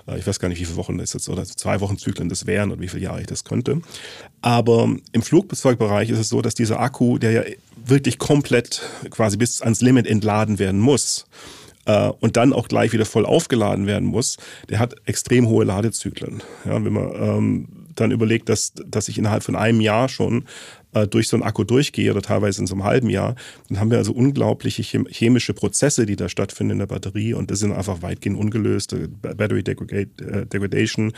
äh, 0.06 0.18
ich 0.18 0.26
weiß 0.26 0.38
gar 0.40 0.48
nicht, 0.48 0.60
wie 0.60 0.66
viele 0.66 0.76
Wochen 0.76 0.98
das 0.98 1.14
jetzt 1.14 1.28
oder 1.30 1.44
zwei 1.44 1.80
Wochen 1.80 1.96
Zyklen 1.96 2.28
das 2.28 2.46
wären 2.46 2.70
und 2.70 2.80
wie 2.82 2.88
viele 2.88 3.02
Jahre 3.02 3.22
ich 3.22 3.26
das 3.26 3.44
könnte. 3.44 3.80
Aber 4.42 4.94
im 5.12 5.22
Flugzeugbereich 5.22 6.10
ist 6.10 6.18
es 6.18 6.28
so, 6.28 6.42
dass 6.42 6.54
dieser 6.54 6.80
Akku, 6.80 7.16
der 7.16 7.30
ja 7.30 7.42
wirklich 7.86 8.18
komplett 8.18 8.82
quasi 9.08 9.38
bis 9.38 9.62
ans 9.62 9.80
Limit 9.80 10.06
entladen 10.06 10.58
werden 10.58 10.80
muss, 10.80 11.26
äh, 11.86 12.08
und 12.20 12.36
dann 12.36 12.52
auch 12.52 12.68
gleich 12.68 12.92
wieder 12.92 13.04
voll 13.04 13.26
aufgeladen 13.26 13.86
werden 13.86 14.08
muss, 14.08 14.36
der 14.68 14.78
hat 14.78 14.96
extrem 15.06 15.48
hohe 15.48 15.64
Ladezyklen. 15.64 16.42
Ja, 16.64 16.82
wenn 16.84 16.92
man 16.92 17.12
ähm, 17.14 17.68
dann 17.94 18.10
überlegt, 18.10 18.48
dass, 18.48 18.72
dass 18.74 19.08
ich 19.08 19.18
innerhalb 19.18 19.42
von 19.42 19.56
einem 19.56 19.80
Jahr 19.80 20.08
schon 20.08 20.44
äh, 20.92 21.06
durch 21.06 21.28
so 21.28 21.36
einen 21.36 21.42
Akku 21.42 21.64
durchgehe 21.64 22.10
oder 22.10 22.22
teilweise 22.22 22.60
in 22.60 22.66
so 22.66 22.74
einem 22.74 22.84
halben 22.84 23.10
Jahr, 23.10 23.34
dann 23.68 23.80
haben 23.80 23.90
wir 23.90 23.98
also 23.98 24.12
unglaubliche 24.12 24.82
chemische 24.82 25.54
Prozesse, 25.54 26.06
die 26.06 26.16
da 26.16 26.28
stattfinden 26.28 26.72
in 26.72 26.78
der 26.78 26.86
Batterie 26.86 27.34
und 27.34 27.50
das 27.50 27.58
sind 27.58 27.72
einfach 27.72 28.02
weitgehend 28.02 28.38
ungelöst. 28.38 28.94
Battery 29.22 29.60
äh, 29.60 30.06
Degradation, 30.46 31.12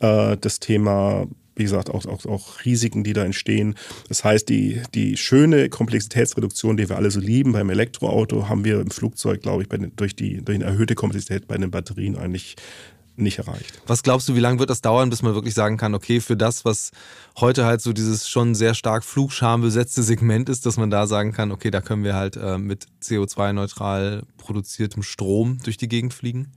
äh, 0.00 0.36
das 0.36 0.60
Thema 0.60 1.26
wie 1.56 1.64
gesagt, 1.64 1.90
auch, 1.90 2.06
auch, 2.06 2.24
auch 2.24 2.64
Risiken, 2.64 3.04
die 3.04 3.12
da 3.12 3.22
entstehen. 3.22 3.74
Das 4.08 4.24
heißt, 4.24 4.48
die, 4.48 4.80
die 4.94 5.18
schöne 5.18 5.68
Komplexitätsreduktion, 5.68 6.78
die 6.78 6.88
wir 6.88 6.96
alle 6.96 7.10
so 7.10 7.20
lieben 7.20 7.52
beim 7.52 7.68
Elektroauto, 7.68 8.48
haben 8.48 8.64
wir 8.64 8.80
im 8.80 8.90
Flugzeug, 8.90 9.42
glaube 9.42 9.62
ich, 9.62 9.68
den, 9.68 9.92
durch, 9.94 10.16
die, 10.16 10.42
durch 10.42 10.56
eine 10.56 10.64
erhöhte 10.64 10.94
Komplexität 10.94 11.46
bei 11.48 11.58
den 11.58 11.70
Batterien 11.70 12.16
eigentlich 12.16 12.56
nicht 13.20 13.38
erreicht. 13.38 13.80
Was 13.86 14.02
glaubst 14.02 14.28
du, 14.28 14.34
wie 14.34 14.40
lange 14.40 14.58
wird 14.58 14.70
das 14.70 14.80
dauern, 14.80 15.10
bis 15.10 15.22
man 15.22 15.34
wirklich 15.34 15.54
sagen 15.54 15.76
kann, 15.76 15.94
okay, 15.94 16.20
für 16.20 16.36
das, 16.36 16.64
was 16.64 16.90
heute 17.38 17.64
halt 17.64 17.80
so 17.80 17.92
dieses 17.92 18.28
schon 18.28 18.54
sehr 18.54 18.74
stark 18.74 19.04
flugschambesetzte 19.04 20.02
Segment 20.02 20.48
ist, 20.48 20.66
dass 20.66 20.76
man 20.76 20.90
da 20.90 21.06
sagen 21.06 21.32
kann, 21.32 21.52
okay, 21.52 21.70
da 21.70 21.80
können 21.80 22.04
wir 22.04 22.14
halt 22.14 22.36
äh, 22.36 22.58
mit 22.58 22.86
CO2-neutral 23.02 24.22
produziertem 24.38 25.02
Strom 25.02 25.58
durch 25.62 25.76
die 25.76 25.88
Gegend 25.88 26.14
fliegen? 26.14 26.52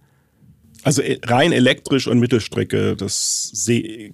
Also 0.83 1.01
äh, 1.01 1.19
rein 1.23 1.51
elektrisch 1.51 2.07
und 2.07 2.19
Mittelstrecke, 2.19 2.95
das 2.95 3.51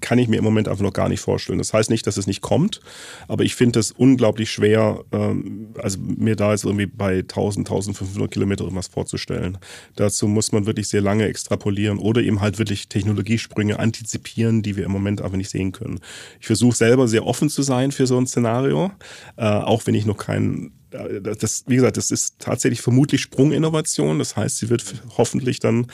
kann 0.01 0.19
ich 0.19 0.27
mir 0.27 0.38
im 0.38 0.43
Moment 0.43 0.67
einfach 0.67 0.84
noch 0.84 0.93
gar 0.93 1.10
nicht 1.10 1.19
vorstellen. 1.19 1.58
Das 1.58 1.73
heißt 1.73 1.89
nicht, 1.89 2.05
dass 2.08 2.17
es 2.17 2.27
nicht 2.27 2.41
kommt, 2.41 2.79
aber 3.27 3.43
ich 3.43 3.55
finde 3.55 3.79
es 3.79 3.91
unglaublich 3.91 4.51
schwer, 4.51 5.03
ähm, 5.12 5.73
also 5.82 5.99
mir 5.99 6.36
da 6.36 6.51
jetzt 6.51 6.65
irgendwie 6.65 6.86
bei 6.86 7.19
1000, 7.19 7.67
1500 7.67 8.32
Kilometer 8.32 8.63
irgendwas 8.63 8.88
vorzustellen. 8.88 9.58
Dazu 9.95 10.27
muss 10.27 10.51
man 10.51 10.65
wirklich 10.65 10.88
sehr 10.88 11.01
lange 11.01 11.25
extrapolieren 11.25 11.97
oder 11.97 12.21
eben 12.21 12.41
halt 12.41 12.60
wirklich 12.60 12.88
Technologiesprünge 12.88 13.79
antizipieren, 13.79 14.62
die 14.62 14.75
wir 14.75 14.86
im 14.86 14.91
Moment 14.91 15.21
einfach 15.21 15.38
nicht 15.38 15.49
sehen 15.49 15.71
können. 15.71 15.99
Ich 16.39 16.47
versuche 16.47 16.75
selber 16.75 17.08
sehr 17.08 17.25
offen 17.25 17.49
zu 17.49 17.63
sein 17.63 17.91
für 17.91 18.08
so 18.08 18.17
ein 18.17 18.27
Szenario, 18.27 18.91
äh, 19.38 19.45
auch 19.45 19.86
wenn 19.88 19.95
ich 19.95 20.05
noch 20.05 20.17
keinen 20.17 20.73
äh, 20.91 21.21
das, 21.21 21.63
wie 21.67 21.75
gesagt, 21.75 21.97
das 21.97 22.12
ist 22.12 22.36
tatsächlich 22.39 22.82
vermutlich 22.82 23.21
Sprunginnovation. 23.21 24.19
Das 24.19 24.36
heißt, 24.36 24.58
sie 24.58 24.69
wird 24.69 24.84
hoffentlich 25.17 25.60
dann 25.60 25.88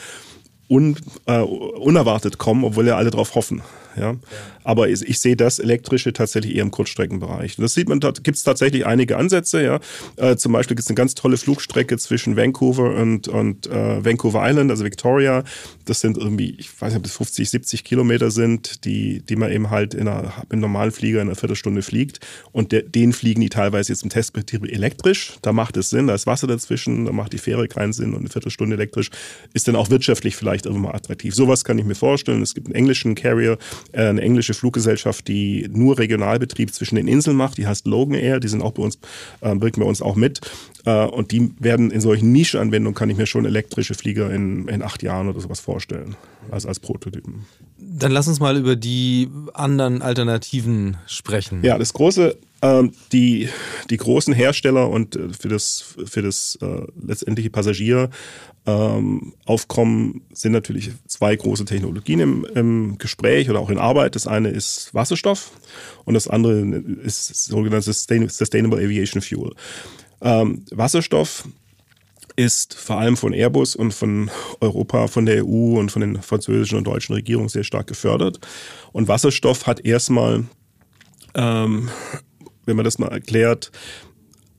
un, 0.67 0.95
äh, 1.25 1.39
unerwartet 1.39 2.37
kommen, 2.37 2.63
obwohl 2.63 2.87
ja 2.87 2.97
alle 2.97 3.11
darauf 3.11 3.35
hoffen. 3.35 3.61
Ja? 3.97 4.15
Aber 4.63 4.89
ich, 4.89 5.01
ich 5.03 5.19
sehe 5.19 5.35
das 5.35 5.59
Elektrische 5.59 6.13
tatsächlich 6.13 6.55
eher 6.55 6.63
im 6.63 6.71
Kurzstreckenbereich. 6.71 7.55
Das 7.57 7.73
sieht 7.73 7.89
man, 7.89 7.99
da 7.99 8.11
gibt 8.11 8.37
es 8.37 8.43
tatsächlich 8.43 8.85
einige 8.85 9.17
Ansätze. 9.17 9.63
Ja? 9.63 9.79
Äh, 10.17 10.35
zum 10.35 10.53
Beispiel 10.53 10.75
gibt 10.75 10.85
es 10.85 10.89
eine 10.89 10.95
ganz 10.95 11.15
tolle 11.15 11.37
Flugstrecke 11.37 11.97
zwischen 11.97 12.35
Vancouver 12.35 12.95
und, 12.95 13.27
und 13.27 13.67
äh, 13.67 14.03
Vancouver 14.03 14.41
Island, 14.47 14.71
also 14.71 14.83
Victoria. 14.83 15.43
Das 15.85 16.01
sind 16.01 16.17
irgendwie, 16.17 16.55
ich 16.57 16.69
weiß 16.81 16.89
nicht, 16.89 16.97
ob 16.97 17.03
das 17.03 17.15
50, 17.15 17.49
70 17.49 17.83
Kilometer 17.83 18.31
sind, 18.31 18.85
die, 18.85 19.21
die 19.21 19.35
man 19.35 19.51
eben 19.51 19.69
halt 19.69 19.93
in 19.93 20.07
einer, 20.07 20.33
im 20.49 20.59
normalen 20.59 20.91
Flieger 20.91 21.21
in 21.21 21.27
einer 21.27 21.35
Viertelstunde 21.35 21.81
fliegt. 21.81 22.19
Und 22.51 22.71
der, 22.71 22.83
den 22.83 23.13
fliegen 23.13 23.41
die 23.41 23.49
teilweise 23.49 23.91
jetzt 23.91 24.03
im 24.03 24.09
Testbetrieb 24.09 24.65
elektrisch. 24.71 25.33
Da 25.41 25.53
macht 25.53 25.77
es 25.77 25.89
Sinn, 25.89 26.07
da 26.07 26.15
ist 26.15 26.27
Wasser 26.27 26.47
dazwischen, 26.47 27.05
da 27.05 27.11
macht 27.11 27.33
die 27.33 27.37
Fähre 27.37 27.67
keinen 27.67 27.93
Sinn 27.93 28.13
und 28.13 28.19
eine 28.19 28.29
Viertelstunde 28.29 28.75
elektrisch 28.75 29.09
ist 29.53 29.67
dann 29.67 29.75
auch 29.75 29.89
wirtschaftlich 29.89 30.35
vielleicht 30.35 30.65
irgendwann 30.65 30.91
mal 30.91 30.95
attraktiv. 30.95 31.33
Sowas 31.33 31.63
kann 31.63 31.77
ich 31.77 31.85
mir 31.85 31.95
vorstellen. 31.95 32.41
Es 32.41 32.53
gibt 32.53 32.67
einen 32.67 32.75
englischen 32.75 33.15
Carrier, 33.15 33.57
eine 33.93 34.21
englische 34.21 34.53
Fluggesellschaft, 34.53 35.27
die 35.27 35.69
nur 35.71 35.97
Regionalbetrieb 35.97 36.73
zwischen 36.73 36.95
den 36.95 37.07
Inseln 37.07 37.37
macht. 37.37 37.57
Die 37.57 37.67
heißt 37.67 37.87
Logan 37.87 38.17
Air. 38.19 38.39
Die 38.39 38.47
sind 38.47 38.61
auch 38.61 38.71
bei 38.71 38.83
uns, 38.83 38.99
äh, 39.41 39.55
wirken 39.59 39.81
bei 39.81 39.87
uns 39.87 40.01
auch 40.01 40.15
mit. 40.15 40.41
Äh, 40.85 41.05
und 41.05 41.31
die 41.31 41.51
werden 41.59 41.91
in 41.91 42.01
solchen 42.01 42.31
Nischenanwendungen, 42.31 42.95
kann 42.95 43.09
ich 43.09 43.17
mir 43.17 43.25
schon 43.25 43.45
elektrische 43.45 43.93
Flieger 43.93 44.31
in, 44.31 44.67
in 44.67 44.81
acht 44.81 45.03
Jahren 45.03 45.27
oder 45.27 45.39
sowas 45.39 45.59
vorstellen. 45.59 46.15
Also 46.51 46.67
als 46.67 46.79
Prototypen. 46.79 47.45
Dann 47.77 48.11
lass 48.11 48.27
uns 48.27 48.39
mal 48.39 48.57
über 48.57 48.75
die 48.75 49.29
anderen 49.53 50.01
Alternativen 50.01 50.97
sprechen. 51.07 51.63
Ja, 51.63 51.77
das 51.77 51.93
große 51.93 52.37
die, 53.11 53.49
die 53.89 53.97
großen 53.97 54.33
Hersteller 54.33 54.89
und 54.89 55.15
äh, 55.15 55.29
für 55.29 55.49
das, 55.49 55.95
für 56.05 56.21
das 56.21 56.57
äh, 56.61 56.85
letztendliche 57.01 57.49
Passagier 57.49 58.09
ähm, 58.65 59.33
sind 60.31 60.51
natürlich 60.51 60.91
zwei 61.07 61.35
große 61.35 61.65
Technologien 61.65 62.19
im, 62.19 62.45
im, 62.55 62.97
Gespräch 62.97 63.49
oder 63.49 63.59
auch 63.59 63.69
in 63.69 63.77
Arbeit. 63.77 64.15
Das 64.15 64.27
eine 64.27 64.49
ist 64.49 64.93
Wasserstoff 64.93 65.51
und 66.03 66.13
das 66.13 66.27
andere 66.27 66.61
ist 67.03 67.27
sogenanntes 67.45 67.85
Sustainable 68.27 68.83
Aviation 68.83 69.21
Fuel. 69.21 69.53
Ähm, 70.21 70.65
Wasserstoff 70.71 71.47
ist 72.35 72.73
vor 72.73 72.97
allem 72.97 73.17
von 73.17 73.33
Airbus 73.33 73.75
und 73.75 73.93
von 73.93 74.29
Europa, 74.59 75.07
von 75.07 75.25
der 75.25 75.45
EU 75.45 75.79
und 75.79 75.91
von 75.91 76.01
den 76.01 76.21
französischen 76.21 76.77
und 76.77 76.87
deutschen 76.87 77.13
Regierungen 77.13 77.49
sehr 77.49 77.63
stark 77.63 77.87
gefördert. 77.87 78.39
Und 78.91 79.07
Wasserstoff 79.07 79.67
hat 79.67 79.85
erstmal, 79.85 80.43
ähm, 81.33 81.89
wenn 82.65 82.75
man 82.75 82.85
das 82.85 82.99
mal 82.99 83.07
erklärt, 83.07 83.71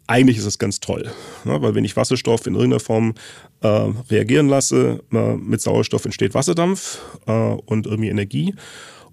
eigentlich 0.06 0.38
ist 0.38 0.44
es 0.44 0.58
ganz 0.58 0.80
toll, 0.80 1.10
ne? 1.44 1.60
weil 1.62 1.74
wenn 1.74 1.84
ich 1.84 1.96
Wasserstoff 1.96 2.46
in 2.46 2.54
irgendeiner 2.54 2.80
Form 2.80 3.14
äh, 3.60 3.66
reagieren 4.10 4.48
lasse, 4.48 5.02
äh, 5.12 5.34
mit 5.34 5.60
Sauerstoff 5.60 6.04
entsteht 6.04 6.34
Wasserdampf 6.34 7.00
äh, 7.26 7.32
und 7.32 7.86
irgendwie 7.86 8.08
Energie. 8.10 8.54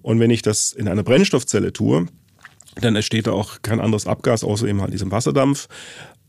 Und 0.02 0.20
wenn 0.20 0.30
ich 0.30 0.42
das 0.42 0.72
in 0.72 0.86
einer 0.86 1.02
Brennstoffzelle 1.02 1.72
tue, 1.72 2.06
dann 2.80 2.96
entsteht 2.96 3.26
da 3.26 3.32
auch 3.32 3.62
kein 3.62 3.80
anderes 3.80 4.06
Abgas, 4.06 4.44
außer 4.44 4.66
eben 4.66 4.80
halt 4.80 4.92
diesem 4.92 5.10
Wasserdampf. 5.10 5.68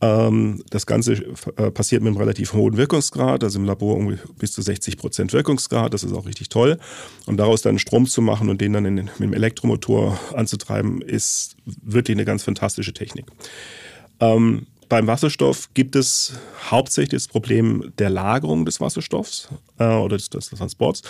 Ähm, 0.01 0.63
das 0.69 0.86
Ganze 0.86 1.13
äh, 1.55 1.71
passiert 1.71 2.01
mit 2.01 2.12
einem 2.12 2.17
relativ 2.17 2.53
hohen 2.53 2.77
Wirkungsgrad, 2.77 3.43
also 3.43 3.60
im 3.60 3.65
Labor 3.65 3.97
bis 4.38 4.51
zu 4.51 4.62
60 4.62 4.97
Prozent 4.97 5.34
Wirkungsgrad. 5.34 5.93
Das 5.93 6.03
ist 6.03 6.13
auch 6.13 6.25
richtig 6.25 6.49
toll. 6.49 6.77
Und 7.25 7.38
daraus 7.38 7.62
dann 7.62 7.79
Strom 7.79 8.05
zu 8.05 8.21
machen 8.21 8.49
und 8.49 8.60
den 8.62 8.73
dann 8.73 8.86
in, 8.86 8.95
mit 8.95 9.19
dem 9.19 9.34
Elektromotor 9.34 10.19
anzutreiben, 10.34 11.01
ist 11.01 11.55
wirklich 11.65 12.15
eine 12.15 12.25
ganz 12.25 12.43
fantastische 12.43 12.93
Technik. 12.93 13.25
Ähm, 14.19 14.67
beim 14.89 15.08
Wasserstoff 15.08 15.69
gibt 15.74 15.95
es 15.95 16.34
hauptsächlich 16.69 17.24
das 17.24 17.28
Problem 17.28 17.91
der 17.98 18.10
Lagerung 18.10 18.65
des 18.65 18.80
Wasserstoffs 18.80 19.50
äh, 19.80 19.86
oder 19.86 20.17
des, 20.17 20.30
des, 20.30 20.50
Transports, 20.50 21.02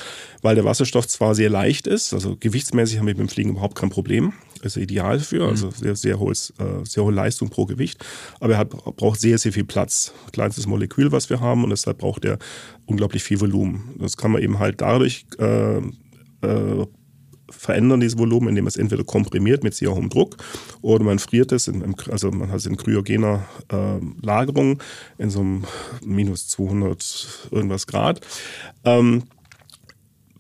weil 0.42 0.56
der 0.56 0.66
Wasserstoff 0.66 1.08
zwar 1.08 1.36
sehr 1.36 1.50
leicht 1.50 1.88
ist, 1.88 2.14
also 2.14 2.36
gewichtsmäßig 2.38 3.00
haben 3.00 3.08
wir 3.08 3.16
beim 3.16 3.30
Fliegen 3.30 3.52
überhaupt 3.52 3.76
kein 3.76 3.90
Problem, 3.90 4.34
ist 4.62 4.78
ideal 4.78 5.20
für, 5.20 5.44
mhm. 5.44 5.50
also 5.50 5.72
sehr, 5.72 5.96
sehr, 5.96 6.20
hohes, 6.20 6.54
äh, 6.60 6.86
sehr 6.86 7.04
hohe 7.04 7.14
Leistung 7.14 7.50
pro 7.50 7.66
Gewicht, 7.66 8.04
aber 8.40 8.54
er 8.54 8.60
hat, 8.60 8.70
braucht 8.70 9.20
sehr, 9.20 9.38
sehr 9.38 9.54
viel 9.54 9.66
Platz. 9.66 10.14
Kleinstes 10.32 10.68
Molekül, 10.68 11.12
was 11.12 11.30
wir 11.30 11.40
haben 11.40 11.64
und 11.64 11.70
deshalb 11.70 12.00
braucht 12.00 12.26
er 12.26 12.38
unglaublich 12.86 13.24
viel 13.24 13.40
Volumen. 13.40 13.96
Das 14.00 14.18
kann 14.18 14.32
man 14.32 14.42
eben 14.42 14.60
halt 14.60 14.82
dadurch 14.82 15.26
äh, 15.40 15.78
äh 15.78 16.86
verändern 17.50 18.00
dieses 18.00 18.18
Volumen, 18.18 18.50
indem 18.50 18.66
man 18.66 18.70
es 18.70 18.78
entweder 18.78 19.04
komprimiert 19.04 19.64
mit 19.64 19.76
sehr 19.76 19.94
hohem 19.94 20.10
Druck 20.10 20.38
oder 20.82 21.04
man 21.04 21.20
friert 21.20 21.52
es, 21.52 21.68
in, 21.68 21.96
also 22.10 22.32
man 22.32 22.50
hat 22.50 22.58
es 22.58 22.66
in 22.66 22.78
kryogener 22.78 23.46
äh, 23.72 24.26
Lagerung 24.26 24.82
in 25.18 25.30
so 25.30 25.40
einem 25.40 25.64
minus 26.04 26.48
200 26.48 27.50
irgendwas 27.52 27.88
Grad. 27.88 28.22
Ähm, 28.84 29.24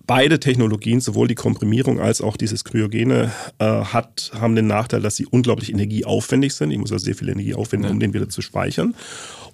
beide 0.07 0.39
Technologien, 0.39 1.01
sowohl 1.01 1.27
die 1.27 1.35
Komprimierung 1.35 1.99
als 1.99 2.21
auch 2.21 2.37
dieses 2.37 2.63
Kryogene, 2.63 3.31
äh, 3.59 3.65
hat, 3.65 4.31
haben 4.39 4.55
den 4.55 4.67
Nachteil, 4.67 5.01
dass 5.01 5.15
sie 5.15 5.25
unglaublich 5.25 5.71
energieaufwendig 5.71 6.53
sind. 6.53 6.71
Ich 6.71 6.77
muss 6.77 6.91
also 6.91 7.05
sehr 7.05 7.15
viel 7.15 7.29
Energie 7.29 7.55
aufwenden, 7.55 7.89
ja. 7.89 7.93
um 7.93 7.99
den 7.99 8.13
wieder 8.13 8.29
zu 8.29 8.41
speichern. 8.41 8.95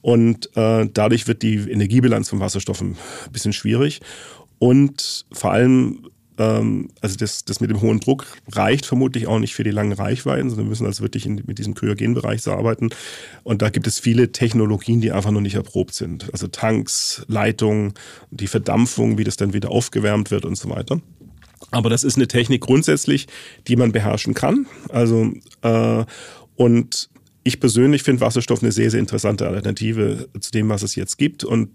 Und 0.02 0.56
äh, 0.58 0.88
dadurch 0.92 1.28
wird 1.28 1.42
die 1.42 1.56
Energiebilanz 1.56 2.30
von 2.30 2.40
Wasserstoff 2.40 2.82
ein 2.82 2.98
bisschen 3.32 3.54
schwierig. 3.54 4.02
Und 4.60 5.26
vor 5.32 5.52
allem 5.52 6.08
also 6.42 7.18
das, 7.18 7.46
das 7.46 7.60
mit 7.60 7.70
dem 7.70 7.82
hohen 7.82 8.00
Druck 8.00 8.26
reicht 8.52 8.86
vermutlich 8.86 9.28
auch 9.28 9.40
nicht 9.40 9.54
für 9.54 9.64
die 9.64 9.72
langen 9.72 9.94
Reichweiten, 9.94 10.50
sondern 10.50 10.66
wir 10.66 10.70
müssen 10.70 10.86
also 10.86 11.04
wirklich 11.04 11.26
in, 11.26 11.42
mit 11.46 11.60
diesem 11.60 11.74
Kryogenbereich 11.74 12.48
arbeiten. 12.48 12.90
Und 13.44 13.62
da 13.62 13.70
gibt 13.70 13.88
es 13.88 14.00
viele 14.00 14.32
Technologien, 14.32 15.02
die 15.02 15.12
einfach 15.12 15.32
noch 15.32 15.42
nicht 15.42 15.56
erprobt 15.56 15.94
sind. 15.94 16.32
Also 16.34 16.48
Tanks, 16.48 17.24
Leitungen, 17.28 17.94
die 18.32 18.48
Verdampfung, 18.48 19.18
wie 19.18 19.24
das 19.24 19.38
dann 19.38 19.54
wieder 19.54 19.72
aufgewärmt 19.72 20.32
wird 20.32 20.46
und 20.46 20.56
so 20.58 20.70
weiter. 20.70 21.02
Aber 21.72 21.90
das 21.90 22.04
ist 22.04 22.18
eine 22.18 22.28
Technik 22.28 22.62
grundsätzlich, 22.62 23.28
die 23.68 23.76
man 23.76 23.92
beherrschen 23.92 24.34
kann. 24.34 24.66
Also 24.90 25.32
äh, 25.62 26.06
und 26.56 27.10
ich 27.44 27.60
persönlich 27.60 28.04
finde 28.04 28.22
Wasserstoff 28.22 28.62
eine 28.62 28.72
sehr, 28.72 28.92
sehr 28.92 29.00
interessante 29.00 29.48
Alternative 29.48 30.30
zu 30.40 30.52
dem, 30.52 30.70
was 30.70 30.84
es 30.84 30.96
jetzt 30.96 31.18
gibt. 31.18 31.44
Und 31.44 31.70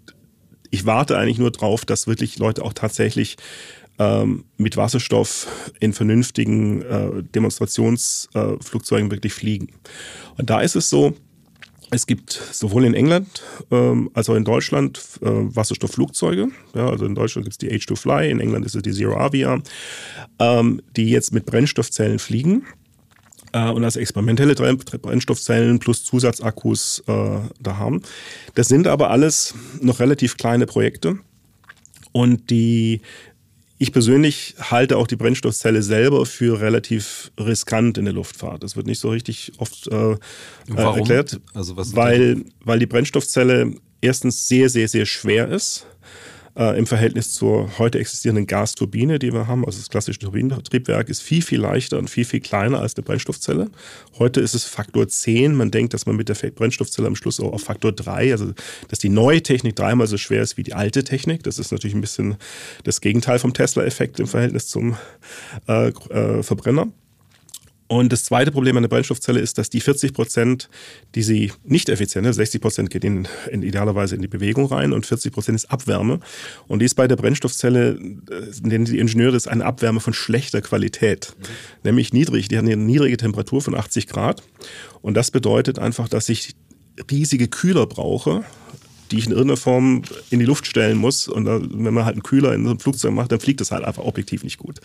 ich 0.70 0.86
warte 0.86 1.16
eigentlich 1.18 1.38
nur 1.38 1.50
drauf, 1.50 1.84
dass 1.84 2.06
wirklich 2.06 2.38
Leute 2.38 2.64
auch 2.64 2.72
tatsächlich 2.72 3.36
ähm, 3.98 4.44
mit 4.56 4.76
Wasserstoff 4.76 5.46
in 5.80 5.92
vernünftigen 5.92 6.82
äh, 6.82 7.22
Demonstrationsflugzeugen 7.34 9.08
äh, 9.08 9.10
wirklich 9.10 9.32
fliegen. 9.32 9.68
Und 10.36 10.50
da 10.50 10.60
ist 10.60 10.76
es 10.76 10.90
so, 10.90 11.14
es 11.90 12.06
gibt 12.06 12.32
sowohl 12.32 12.84
in 12.84 12.94
England 12.94 13.42
ähm, 13.70 14.10
als 14.12 14.28
auch 14.28 14.34
in 14.34 14.44
Deutschland 14.44 15.00
äh, 15.22 15.28
Wasserstoffflugzeuge. 15.28 16.48
Ja, 16.74 16.88
also 16.88 17.06
in 17.06 17.14
Deutschland 17.14 17.44
gibt 17.44 17.52
es 17.52 17.58
die 17.58 17.70
H2Fly, 17.70 18.28
in 18.28 18.40
England 18.40 18.66
ist 18.66 18.74
es 18.74 18.82
die 18.82 18.92
Zero 18.92 19.16
Avia, 19.16 19.60
ähm, 20.40 20.82
die 20.96 21.10
jetzt 21.10 21.32
mit 21.32 21.46
Brennstoffzellen 21.46 22.18
fliegen 22.18 22.66
äh, 23.52 23.70
und 23.70 23.84
als 23.84 23.96
experimentelle 23.96 24.54
Brennstoffzellen 24.54 25.78
plus 25.78 26.04
Zusatzakkus 26.04 27.04
äh, 27.06 27.38
da 27.60 27.76
haben. 27.76 28.02
Das 28.54 28.68
sind 28.68 28.88
aber 28.88 29.10
alles 29.10 29.54
noch 29.80 30.00
relativ 30.00 30.36
kleine 30.36 30.66
Projekte. 30.66 31.18
Und 32.12 32.50
die 32.50 33.02
ich 33.78 33.92
persönlich 33.92 34.54
halte 34.58 34.96
auch 34.96 35.06
die 35.06 35.16
Brennstoffzelle 35.16 35.82
selber 35.82 36.24
für 36.26 36.60
relativ 36.60 37.30
riskant 37.38 37.98
in 37.98 38.06
der 38.06 38.14
Luftfahrt. 38.14 38.62
Das 38.62 38.76
wird 38.76 38.86
nicht 38.86 39.00
so 39.00 39.10
richtig 39.10 39.52
oft 39.58 39.86
äh, 39.88 40.12
äh 40.12 40.16
erklärt, 40.74 41.40
also 41.52 41.76
weil, 41.76 42.44
weil 42.64 42.78
die 42.78 42.86
Brennstoffzelle 42.86 43.74
erstens 44.00 44.48
sehr, 44.48 44.68
sehr, 44.70 44.88
sehr 44.88 45.06
schwer 45.06 45.48
ist 45.48 45.86
äh, 46.56 46.78
im 46.78 46.86
Verhältnis 46.86 47.32
zur 47.32 47.78
heute 47.78 47.98
existierenden 47.98 48.46
Gasturbine, 48.46 49.18
die 49.18 49.32
wir 49.32 49.46
haben, 49.46 49.64
also 49.64 49.78
das 49.78 49.90
klassische 49.90 50.18
Turbinentriebwerk, 50.20 51.08
ist 51.08 51.22
viel, 51.22 51.42
viel 51.42 51.60
leichter 51.60 51.98
und 51.98 52.08
viel, 52.08 52.24
viel 52.24 52.40
kleiner 52.40 52.80
als 52.80 52.96
eine 52.96 53.04
Brennstoffzelle. 53.04 53.70
Heute 54.18 54.40
ist 54.40 54.54
es 54.54 54.64
Faktor 54.64 55.06
10. 55.06 55.54
Man 55.54 55.70
denkt, 55.70 55.94
dass 55.94 56.06
man 56.06 56.16
mit 56.16 56.28
der 56.28 56.34
Brennstoffzelle 56.34 57.08
am 57.08 57.16
Schluss 57.16 57.40
auch 57.40 57.52
auf 57.52 57.62
Faktor 57.62 57.92
3, 57.92 58.32
also 58.32 58.52
dass 58.88 58.98
die 58.98 59.08
neue 59.08 59.42
Technik 59.42 59.76
dreimal 59.76 60.06
so 60.06 60.16
schwer 60.16 60.42
ist 60.42 60.56
wie 60.56 60.62
die 60.62 60.74
alte 60.74 61.04
Technik. 61.04 61.42
Das 61.42 61.58
ist 61.58 61.72
natürlich 61.72 61.94
ein 61.94 62.00
bisschen 62.00 62.36
das 62.84 63.00
Gegenteil 63.00 63.38
vom 63.38 63.52
Tesla-Effekt 63.52 64.20
im 64.20 64.26
Verhältnis 64.26 64.68
zum 64.68 64.96
äh, 65.68 65.88
äh, 65.88 66.42
Verbrenner. 66.42 66.88
Und 67.88 68.12
das 68.12 68.24
zweite 68.24 68.50
Problem 68.50 68.76
an 68.76 68.82
der 68.82 68.88
Brennstoffzelle 68.88 69.38
ist, 69.38 69.58
dass 69.58 69.70
die 69.70 69.80
40 69.80 70.12
Prozent, 70.12 70.68
die 71.14 71.22
sie 71.22 71.52
nicht 71.64 71.88
effizient, 71.88 72.32
60 72.32 72.60
Prozent 72.60 72.90
geht 72.90 73.04
in, 73.04 73.28
in, 73.50 73.62
idealerweise 73.62 74.16
in 74.16 74.22
die 74.22 74.28
Bewegung 74.28 74.66
rein 74.66 74.92
und 74.92 75.06
40 75.06 75.32
Prozent 75.32 75.56
ist 75.56 75.70
Abwärme. 75.70 76.18
Und 76.66 76.80
die 76.80 76.86
ist 76.86 76.94
bei 76.94 77.06
der 77.06 77.16
Brennstoffzelle, 77.16 77.90
äh, 77.90 77.96
nennen 78.62 78.86
die 78.86 78.98
Ingenieure 78.98 79.32
das 79.32 79.46
eine 79.46 79.64
Abwärme 79.64 80.00
von 80.00 80.14
schlechter 80.14 80.60
Qualität, 80.62 81.34
mhm. 81.38 81.44
nämlich 81.84 82.12
niedrig. 82.12 82.48
Die 82.48 82.58
haben 82.58 82.66
eine 82.66 82.76
niedrige 82.76 83.16
Temperatur 83.16 83.62
von 83.62 83.74
80 83.74 84.08
Grad. 84.08 84.42
Und 85.00 85.14
das 85.14 85.30
bedeutet 85.30 85.78
einfach, 85.78 86.08
dass 86.08 86.28
ich 86.28 86.56
riesige 87.10 87.46
Kühler 87.46 87.86
brauche, 87.86 88.44
die 89.10 89.18
ich 89.18 89.26
in 89.26 89.32
irgendeiner 89.32 89.58
Form 89.58 90.02
in 90.30 90.40
die 90.40 90.44
Luft 90.44 90.66
stellen 90.66 90.98
muss. 90.98 91.28
Und 91.28 91.44
da, 91.44 91.60
wenn 91.60 91.94
man 91.94 92.04
halt 92.04 92.14
einen 92.14 92.24
Kühler 92.24 92.54
in 92.54 92.64
so 92.64 92.70
einem 92.70 92.80
Flugzeug 92.80 93.12
macht, 93.12 93.30
dann 93.30 93.38
fliegt 93.38 93.60
das 93.60 93.70
halt 93.70 93.84
einfach 93.84 94.02
objektiv 94.02 94.42
nicht 94.42 94.58
gut. 94.58 94.80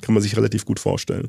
Kann 0.00 0.14
man 0.14 0.22
sich 0.22 0.36
relativ 0.36 0.64
gut 0.64 0.80
vorstellen. 0.80 1.28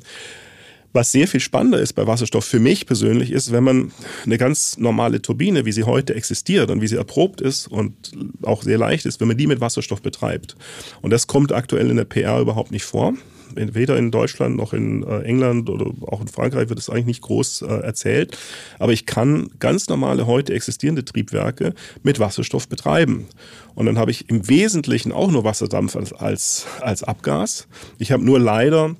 Was 0.92 1.12
sehr 1.12 1.28
viel 1.28 1.40
spannender 1.40 1.80
ist 1.80 1.92
bei 1.92 2.06
Wasserstoff 2.06 2.44
für 2.44 2.60
mich 2.60 2.86
persönlich 2.86 3.30
ist, 3.30 3.52
wenn 3.52 3.64
man 3.64 3.92
eine 4.24 4.38
ganz 4.38 4.78
normale 4.78 5.20
Turbine, 5.20 5.64
wie 5.66 5.72
sie 5.72 5.84
heute 5.84 6.14
existiert 6.14 6.70
und 6.70 6.80
wie 6.80 6.86
sie 6.86 6.96
erprobt 6.96 7.40
ist 7.40 7.66
und 7.66 8.12
auch 8.42 8.62
sehr 8.62 8.78
leicht 8.78 9.04
ist, 9.04 9.20
wenn 9.20 9.28
man 9.28 9.36
die 9.36 9.46
mit 9.46 9.60
Wasserstoff 9.60 10.00
betreibt. 10.00 10.56
Und 11.02 11.10
das 11.10 11.26
kommt 11.26 11.52
aktuell 11.52 11.90
in 11.90 11.96
der 11.96 12.04
PR 12.04 12.40
überhaupt 12.40 12.70
nicht 12.70 12.84
vor. 12.84 13.14
Weder 13.54 13.96
in 13.96 14.10
Deutschland 14.10 14.56
noch 14.56 14.72
in 14.72 15.02
äh, 15.02 15.22
England 15.22 15.70
oder 15.70 15.86
auch 16.06 16.20
in 16.20 16.28
Frankreich 16.28 16.68
wird 16.68 16.78
es 16.78 16.90
eigentlich 16.90 17.06
nicht 17.06 17.22
groß 17.22 17.62
äh, 17.62 17.66
erzählt. 17.66 18.36
Aber 18.78 18.92
ich 18.92 19.06
kann 19.06 19.50
ganz 19.58 19.88
normale 19.88 20.26
heute 20.26 20.52
existierende 20.52 21.04
Triebwerke 21.04 21.74
mit 22.02 22.20
Wasserstoff 22.20 22.68
betreiben. 22.68 23.26
Und 23.74 23.86
dann 23.86 23.98
habe 23.98 24.10
ich 24.10 24.28
im 24.28 24.48
Wesentlichen 24.48 25.12
auch 25.12 25.30
nur 25.30 25.44
Wasserdampf 25.44 25.96
als, 25.96 26.12
als, 26.12 26.66
als 26.80 27.02
Abgas. 27.02 27.68
Ich 27.98 28.12
habe 28.12 28.24
nur 28.24 28.38
leider 28.38 28.96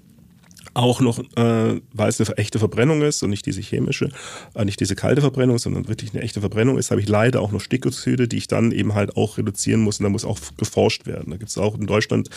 auch 0.75 1.01
noch, 1.01 1.19
äh, 1.19 1.81
weil 1.93 2.09
es 2.09 2.21
eine 2.21 2.37
echte 2.39 2.59
Verbrennung 2.59 3.03
ist 3.03 3.23
und 3.23 3.31
nicht 3.31 3.47
diese 3.47 3.61
chemische, 3.61 4.11
äh, 4.55 4.65
nicht 4.65 4.81
diese 4.81 4.95
kalte 4.95 5.21
Verbrennung, 5.21 5.59
sondern 5.59 5.89
wirklich 5.89 6.13
eine 6.15 6.23
echte 6.23 6.41
Verbrennung 6.41 6.79
ist, 6.79 6.91
habe 6.91 7.01
ich 7.01 7.09
leider 7.09 7.41
auch 7.41 7.53
noch 7.53 7.61
Stickoxide, 7.61 8.29
die 8.29 8.37
ich 8.37 8.49
dann 8.49 8.73
eben 8.73 8.95
halt 8.95 9.17
auch 9.17 9.39
reduzieren 9.39 9.81
muss 9.81 9.99
und 9.99 10.05
da 10.05 10.11
muss 10.11 10.25
auch 10.25 10.39
geforscht 10.57 11.07
werden. 11.07 11.31
Da 11.31 11.37
gibt 11.37 11.51
es 11.51 11.59
auch 11.59 11.75
in 11.75 11.87
Deutschland 11.87 12.31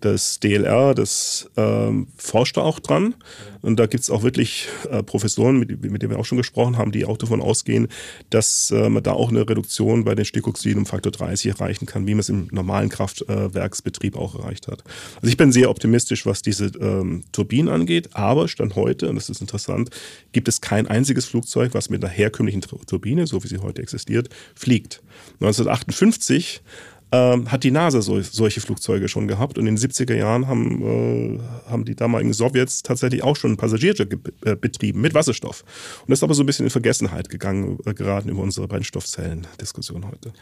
das 0.00 0.40
DLR, 0.40 0.94
das 0.94 1.50
ähm, 1.56 2.08
forscht 2.16 2.56
da 2.56 2.62
auch 2.62 2.78
dran 2.78 3.14
und 3.62 3.78
da 3.78 3.86
gibt 3.86 4.04
es 4.04 4.10
auch 4.10 4.22
wirklich 4.22 4.68
äh, 4.90 5.02
Professoren, 5.02 5.58
mit, 5.58 5.68
mit 5.82 6.02
denen 6.02 6.12
wir 6.12 6.18
auch 6.18 6.24
schon 6.24 6.38
gesprochen 6.38 6.78
haben, 6.78 6.92
die 6.92 7.04
auch 7.04 7.16
davon 7.16 7.40
ausgehen, 7.40 7.88
dass 8.30 8.70
äh, 8.70 8.88
man 8.88 9.02
da 9.02 9.12
auch 9.12 9.30
eine 9.30 9.48
Reduktion 9.48 10.04
bei 10.04 10.14
den 10.14 10.24
Stickoxiden 10.24 10.78
um 10.78 10.86
Faktor 10.86 11.12
30 11.12 11.52
erreichen 11.52 11.86
kann, 11.86 12.06
wie 12.06 12.14
man 12.14 12.20
es 12.20 12.28
im 12.28 12.48
normalen 12.50 12.88
Kraftwerksbetrieb 12.88 14.16
auch 14.16 14.34
erreicht 14.34 14.68
hat. 14.68 14.84
Also 15.16 15.28
ich 15.28 15.36
bin 15.36 15.52
sehr 15.52 15.70
optimistisch, 15.70 16.26
was 16.26 16.42
diese 16.42 16.66
ähm, 16.80 17.24
Turbinen 17.32 17.68
angeht 17.68 17.77
angeht. 17.80 18.10
Aber 18.14 18.48
Stand 18.48 18.76
heute, 18.76 19.08
und 19.08 19.16
das 19.16 19.28
ist 19.28 19.40
interessant, 19.40 19.90
gibt 20.32 20.48
es 20.48 20.60
kein 20.60 20.86
einziges 20.86 21.26
Flugzeug, 21.26 21.74
was 21.74 21.90
mit 21.90 22.04
einer 22.04 22.12
herkömmlichen 22.12 22.60
Turbine, 22.60 23.26
so 23.26 23.42
wie 23.42 23.48
sie 23.48 23.58
heute 23.58 23.82
existiert, 23.82 24.28
fliegt. 24.54 25.02
1958 25.40 26.62
ähm, 27.10 27.50
hat 27.50 27.64
die 27.64 27.70
NASA 27.70 28.02
so, 28.02 28.20
solche 28.20 28.60
Flugzeuge 28.60 29.08
schon 29.08 29.28
gehabt. 29.28 29.58
Und 29.58 29.66
in 29.66 29.76
den 29.76 29.90
70er 29.90 30.14
Jahren 30.14 30.46
haben, 30.46 30.82
äh, 30.82 31.70
haben 31.70 31.84
die 31.84 31.94
damaligen 31.94 32.32
Sowjets 32.32 32.82
tatsächlich 32.82 33.22
auch 33.22 33.36
schon 33.36 33.52
einen 33.52 33.56
Passagierjet 33.56 34.00
äh, 34.44 34.56
betrieben 34.56 35.00
mit 35.00 35.14
Wasserstoff. 35.14 35.64
Und 36.02 36.10
das 36.10 36.18
ist 36.18 36.22
aber 36.22 36.34
so 36.34 36.42
ein 36.42 36.46
bisschen 36.46 36.66
in 36.66 36.70
Vergessenheit 36.70 37.30
gegangen, 37.30 37.78
äh, 37.86 37.94
geraten 37.94 38.28
über 38.28 38.42
unsere 38.42 38.68
Brennstoffzellen-Diskussion 38.68 40.06
heute. 40.06 40.32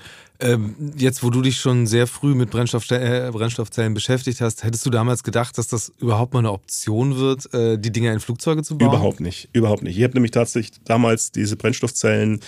Ähm, 0.41 0.75
jetzt, 0.97 1.23
wo 1.23 1.31
du 1.31 1.41
dich 1.41 1.59
schon 1.59 1.87
sehr 1.87 2.07
früh 2.07 2.35
mit 2.35 2.51
Brennstoff, 2.51 2.91
äh, 2.91 3.31
Brennstoffzellen 3.33 3.95
beschäftigt 3.95 4.41
hast, 4.41 4.65
hättest 4.65 4.85
du 4.85 4.91
damals 4.91 5.23
gedacht, 5.23 5.57
dass 5.59 5.69
das 5.69 5.93
überhaupt 5.99 6.35
mal 6.35 6.41
eine 6.41 6.53
Option 6.53 7.17
wird, 7.17 7.53
äh, 7.55 7.79
die 7.79 7.93
Dinger 7.93 8.13
in 8.13 8.21
Flugzeuge 8.21 8.63
zu 8.63 8.77
bauen? 8.77 8.89
Überhaupt 8.89 9.21
nicht, 9.21 9.49
überhaupt 9.53 9.83
nicht. 9.83 9.97
Ich 9.97 10.03
habe 10.03 10.15
nämlich 10.15 10.33
tatsächlich 10.33 10.81
damals 10.85 11.31
diese 11.31 11.57
Brennstoffzellen 11.57 12.41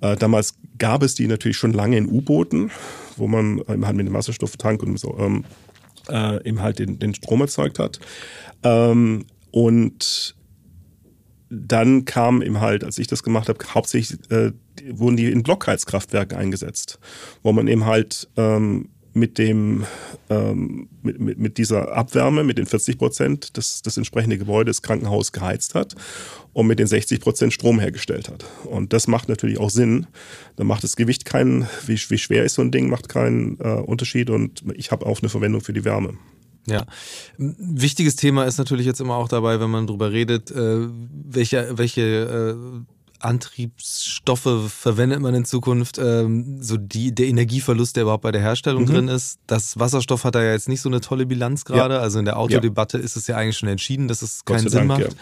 damals 0.00 0.54
gab 0.78 1.02
es 1.02 1.14
die 1.14 1.26
natürlich 1.26 1.56
schon 1.56 1.72
lange 1.72 1.96
in 1.96 2.06
U-Booten, 2.06 2.70
wo 3.16 3.26
man 3.26 3.62
halt 3.66 3.96
mit 3.96 4.06
dem 4.06 4.14
Wasserstofftank 4.14 4.82
und 4.82 4.98
so, 4.98 5.16
ähm, 5.18 5.44
äh, 6.08 6.46
eben 6.46 6.60
halt 6.60 6.78
den, 6.78 6.98
den 6.98 7.14
Strom 7.14 7.40
erzeugt 7.40 7.78
hat. 7.78 8.00
Ähm, 8.62 9.26
und 9.50 10.34
dann 11.50 12.04
kam 12.04 12.42
eben 12.42 12.60
halt, 12.60 12.84
als 12.84 12.98
ich 12.98 13.06
das 13.06 13.22
gemacht 13.22 13.48
habe, 13.48 13.58
hauptsächlich 13.72 14.18
äh, 14.30 14.52
wurden 14.90 15.16
die 15.16 15.30
in 15.30 15.42
Blockheizkraftwerken 15.42 16.36
eingesetzt, 16.36 16.98
wo 17.42 17.52
man 17.52 17.68
eben 17.68 17.84
halt 17.84 18.28
ähm, 18.36 18.88
mit 19.14 19.38
dem 19.38 19.84
ähm, 20.28 20.88
mit, 21.02 21.20
mit, 21.20 21.38
mit 21.38 21.58
dieser 21.58 21.92
Abwärme, 21.92 22.44
mit 22.44 22.58
den 22.58 22.66
40 22.66 22.98
Prozent 22.98 23.56
das, 23.56 23.82
das 23.82 23.96
entsprechende 23.96 24.38
Gebäude, 24.38 24.70
das 24.70 24.82
Krankenhaus 24.82 25.32
geheizt 25.32 25.74
hat 25.74 25.94
und 26.52 26.66
mit 26.66 26.78
den 26.78 26.86
60 26.86 27.20
Prozent 27.20 27.52
Strom 27.52 27.78
hergestellt 27.78 28.28
hat. 28.28 28.44
Und 28.64 28.92
das 28.92 29.06
macht 29.06 29.28
natürlich 29.28 29.58
auch 29.58 29.70
Sinn. 29.70 30.06
Da 30.56 30.64
macht 30.64 30.84
das 30.84 30.96
Gewicht 30.96 31.24
keinen, 31.24 31.68
wie, 31.86 31.98
wie 32.08 32.18
schwer 32.18 32.44
ist 32.44 32.54
so 32.54 32.62
ein 32.62 32.70
Ding, 32.70 32.88
macht 32.88 33.08
keinen 33.08 33.58
äh, 33.60 33.80
Unterschied 33.80 34.30
und 34.30 34.64
ich 34.74 34.90
habe 34.90 35.06
auch 35.06 35.20
eine 35.20 35.28
Verwendung 35.28 35.60
für 35.60 35.72
die 35.72 35.84
Wärme. 35.84 36.14
Ja, 36.66 36.86
wichtiges 37.36 38.16
Thema 38.16 38.44
ist 38.44 38.56
natürlich 38.56 38.86
jetzt 38.86 39.00
immer 39.00 39.16
auch 39.16 39.28
dabei, 39.28 39.60
wenn 39.60 39.70
man 39.70 39.86
drüber 39.86 40.12
redet, 40.12 40.50
äh, 40.50 40.88
welche, 40.88 41.76
welche 41.76 42.00
äh, 42.00 42.93
Antriebsstoffe 43.24 44.72
verwendet 44.72 45.20
man 45.20 45.34
in 45.34 45.44
Zukunft? 45.44 45.98
Ähm, 45.98 46.62
so 46.62 46.76
die, 46.76 47.14
der 47.14 47.26
Energieverlust, 47.26 47.96
der 47.96 48.04
überhaupt 48.04 48.22
bei 48.22 48.32
der 48.32 48.40
Herstellung 48.40 48.82
mhm. 48.82 48.86
drin 48.88 49.08
ist. 49.08 49.38
Das 49.46 49.78
Wasserstoff 49.78 50.24
hat 50.24 50.34
da 50.34 50.42
ja 50.42 50.52
jetzt 50.52 50.68
nicht 50.68 50.80
so 50.80 50.88
eine 50.88 51.00
tolle 51.00 51.26
Bilanz 51.26 51.64
gerade. 51.64 51.94
Ja. 51.94 52.00
Also 52.00 52.18
in 52.18 52.24
der 52.24 52.38
Autodebatte 52.38 52.98
ja. 52.98 53.04
ist 53.04 53.16
es 53.16 53.26
ja 53.26 53.36
eigentlich 53.36 53.58
schon 53.58 53.68
entschieden, 53.68 54.08
dass 54.08 54.22
es 54.22 54.44
keinen 54.44 54.68
Sinn 54.68 54.88
Dank, 54.88 54.88
macht. 54.88 55.16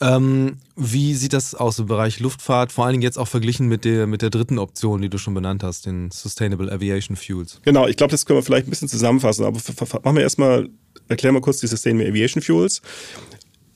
Ja. 0.00 0.16
Ähm, 0.16 0.58
wie 0.76 1.14
sieht 1.14 1.32
das 1.32 1.54
aus 1.54 1.78
im 1.80 1.86
Bereich 1.86 2.20
Luftfahrt, 2.20 2.70
vor 2.70 2.84
allen 2.84 2.92
Dingen 2.92 3.02
jetzt 3.02 3.18
auch 3.18 3.26
verglichen 3.26 3.66
mit 3.66 3.84
der, 3.84 4.06
mit 4.06 4.22
der 4.22 4.30
dritten 4.30 4.58
Option, 4.58 5.02
die 5.02 5.08
du 5.08 5.18
schon 5.18 5.34
benannt 5.34 5.64
hast, 5.64 5.86
den 5.86 6.10
Sustainable 6.12 6.70
Aviation 6.70 7.16
Fuels? 7.16 7.60
Genau, 7.64 7.88
ich 7.88 7.96
glaube, 7.96 8.12
das 8.12 8.24
können 8.24 8.38
wir 8.38 8.44
vielleicht 8.44 8.68
ein 8.68 8.70
bisschen 8.70 8.88
zusammenfassen, 8.88 9.44
aber 9.44 9.58
machen 9.58 10.16
wir 10.16 10.22
erstmal, 10.22 10.68
erklären 11.08 11.34
wir 11.34 11.40
kurz 11.40 11.58
die 11.58 11.66
Sustainable 11.66 12.08
Aviation 12.08 12.42
Fuels 12.42 12.80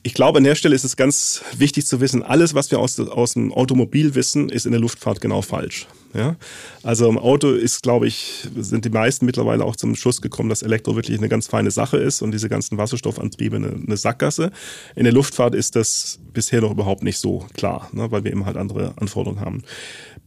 ich 0.03 0.13
glaube, 0.13 0.37
an 0.37 0.43
der 0.43 0.55
Stelle 0.55 0.75
ist 0.75 0.83
es 0.83 0.97
ganz 0.97 1.41
wichtig 1.57 1.87
zu 1.87 2.01
wissen, 2.01 2.23
alles, 2.23 2.53
was 2.53 2.69
wir 2.71 2.79
aus, 2.79 2.99
aus 2.99 3.33
dem 3.33 3.53
Automobil 3.53 4.15
wissen, 4.15 4.49
ist 4.49 4.65
in 4.65 4.73
der 4.73 4.81
Luftfahrt 4.81 5.21
genau 5.21 5.41
falsch. 5.41 5.87
Ja? 6.13 6.35
Also 6.83 7.07
im 7.07 7.17
Auto 7.17 7.51
ist, 7.51 7.81
glaube 7.83 8.07
ich, 8.07 8.47
sind 8.57 8.83
die 8.83 8.89
meisten 8.89 9.25
mittlerweile 9.25 9.63
auch 9.63 9.77
zum 9.77 9.95
Schluss 9.95 10.21
gekommen, 10.21 10.49
dass 10.49 10.61
Elektro 10.61 10.97
wirklich 10.97 11.17
eine 11.17 11.29
ganz 11.29 11.47
feine 11.47 11.71
Sache 11.71 11.97
ist 11.97 12.21
und 12.21 12.31
diese 12.31 12.49
ganzen 12.49 12.77
Wasserstoffantriebe 12.77 13.55
eine, 13.55 13.71
eine 13.71 13.95
Sackgasse. 13.95 14.51
In 14.95 15.05
der 15.05 15.13
Luftfahrt 15.13 15.55
ist 15.55 15.77
das 15.77 16.19
bisher 16.33 16.59
noch 16.59 16.71
überhaupt 16.71 17.03
nicht 17.03 17.17
so 17.17 17.45
klar, 17.53 17.89
ne? 17.93 18.11
weil 18.11 18.25
wir 18.25 18.31
eben 18.31 18.45
halt 18.45 18.57
andere 18.57 18.93
Anforderungen 18.97 19.39
haben. 19.39 19.63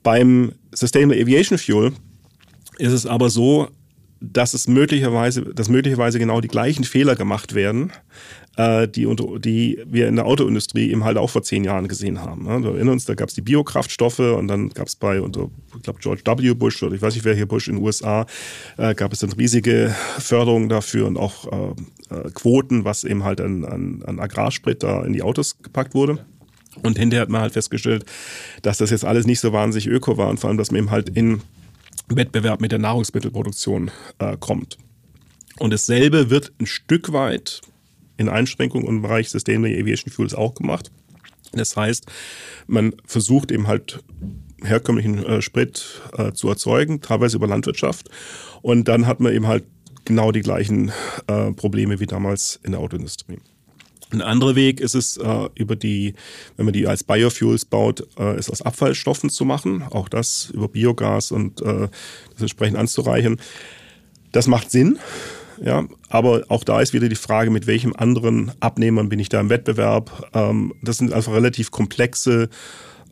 Beim 0.03 0.53
Sustainable 0.73 1.21
Aviation 1.21 1.59
Fuel 1.59 1.93
ist 2.79 2.93
es 2.93 3.05
aber 3.05 3.29
so, 3.29 3.69
dass 4.21 4.55
es 4.55 4.69
möglicherweise, 4.69 5.43
dass 5.43 5.69
möglicherweise 5.69 6.19
genau 6.19 6.41
die 6.41 6.49
gleichen 6.49 6.85
Fehler 6.85 7.17
gemacht 7.17 7.55
werden, 7.55 7.93
äh, 8.57 8.89
die, 8.89 9.07
die 9.39 9.83
wir 9.87 10.09
in 10.09 10.17
der 10.17 10.27
Autoindustrie 10.27 10.91
eben 10.91 11.05
halt 11.05 11.19
auch 11.19 11.31
vor 11.31 11.43
zehn 11.43 11.65
Jahren 11.65 11.89
gesehen 11.89 12.21
haben. 12.23 12.45
Ne? 12.45 12.63
Wir 12.63 12.71
erinnern 12.71 12.95
uns, 12.95 13.05
da 13.05 13.15
gab 13.15 13.29
es 13.29 13.35
die 13.35 13.43
Biokraftstoffe 13.43 14.19
und 14.19 14.49
dann 14.49 14.71
gab 14.71 14.87
es 14.87 14.97
bei, 14.97 15.21
unter, 15.21 15.51
ich 15.77 15.83
glaube, 15.83 16.01
George 16.01 16.23
W. 16.25 16.55
Bush 16.55 16.83
oder 16.83 16.95
ich 16.95 17.03
weiß 17.03 17.15
nicht, 17.15 17.25
wer 17.25 17.35
hier 17.35 17.47
Bush 17.47 17.69
in 17.69 17.77
den 17.77 17.85
USA, 17.85 18.27
äh, 18.79 18.95
gab 18.95 19.13
es 19.13 19.21
dann 19.21 19.33
riesige 19.33 19.95
Förderungen 20.19 20.69
dafür 20.69 21.07
und 21.07 21.19
auch 21.19 21.47
äh, 21.53 22.31
Quoten, 22.33 22.85
was 22.85 23.05
eben 23.05 23.25
halt 23.25 23.41
an, 23.41 23.65
an, 23.65 24.03
an 24.07 24.19
Agrarsprit 24.19 24.83
da 24.83 25.05
in 25.05 25.13
die 25.13 25.23
Autos 25.23 25.59
gepackt 25.59 25.95
wurde. 25.95 26.25
Und 26.83 26.99
hinterher 26.99 27.23
hat 27.23 27.31
man 27.31 27.41
halt 27.41 27.55
festgestellt, 27.55 28.05
dass 28.63 28.79
das 28.79 28.91
jetzt 28.91 29.05
alles 29.05 29.27
nicht 29.27 29.41
so 29.41 29.53
wahnsinnig 29.53 29.89
öko 29.89 30.19
war 30.19 30.29
und 30.29 30.39
vor 30.39 30.49
allem, 30.49 30.59
dass 30.59 30.71
man 30.71 30.79
eben 30.79 30.91
halt 30.91 31.09
in 31.09 31.41
Wettbewerb 32.09 32.61
mit 32.61 32.73
der 32.73 32.79
Nahrungsmittelproduktion 32.79 33.91
äh, 34.19 34.37
kommt. 34.39 34.79
Und 35.59 35.73
dasselbe 35.73 36.31
wird 36.31 36.53
ein 36.61 36.67
Stück 36.67 37.13
weit 37.13 37.63
in 38.17 38.29
Einschränkungen 38.29 38.87
im 38.87 39.03
Bereich 39.03 39.31
Sustainable 39.31 39.79
Aviation 39.79 40.13
Fuels 40.13 40.35
auch 40.35 40.55
gemacht. 40.55 40.91
Das 41.53 41.77
heißt, 41.77 42.07
man 42.67 42.95
versucht 43.07 43.51
eben 43.51 43.67
halt 43.67 44.03
herkömmlichen 44.63 45.25
äh, 45.25 45.43
Sprit 45.43 46.03
äh, 46.17 46.33
zu 46.33 46.49
erzeugen, 46.49 47.01
teilweise 47.01 47.37
über 47.37 47.47
Landwirtschaft. 47.47 48.11
Und 48.63 48.89
dann 48.89 49.07
hat 49.07 49.21
man 49.21 49.33
eben 49.33 49.47
halt 49.47 49.65
genau 50.05 50.33
die 50.33 50.41
gleichen 50.41 50.93
äh, 51.27 51.53
Probleme 51.53 52.01
wie 52.01 52.07
damals 52.07 52.61
in 52.63 52.73
der 52.73 52.81
Autoindustrie. 52.81 53.39
Ein 54.13 54.23
anderer 54.23 54.55
Weg 54.55 54.81
ist 54.81 54.95
es, 54.95 55.17
äh, 55.17 55.49
über 55.57 55.75
die, 55.75 56.15
wenn 56.57 56.67
man 56.67 56.73
die 56.73 56.87
als 56.87 57.03
Biofuels 57.03 57.65
baut, 57.65 58.07
äh, 58.19 58.39
ist 58.39 58.51
aus 58.51 58.63
Abfallstoffen 58.63 59.31
zu 59.31 59.45
machen. 59.45 59.83
Auch 59.91 60.09
das 60.09 60.51
über 60.53 60.69
Biogas 60.69 61.33
und 61.33 61.61
äh, 61.61 61.89
das 62.33 62.41
entsprechend 62.41 62.79
anzureichern. 62.79 63.41
Das 64.33 64.47
macht 64.47 64.71
Sinn. 64.71 64.99
Ja, 65.63 65.87
aber 66.09 66.45
auch 66.49 66.65
da 66.65 66.81
ist 66.81 66.93
wieder 66.93 67.09
die 67.09 67.17
Frage, 67.17 67.51
mit 67.51 67.67
welchem 67.67 67.95
anderen 67.97 68.53
Abnehmern 68.61 69.09
bin 69.09 69.19
ich 69.19 69.29
da 69.29 69.41
im 69.41 69.49
Wettbewerb. 69.49 70.31
Ähm, 70.35 70.75
das 70.83 70.99
sind 70.99 71.13
einfach 71.13 71.33
relativ 71.33 71.71
komplexe 71.71 72.49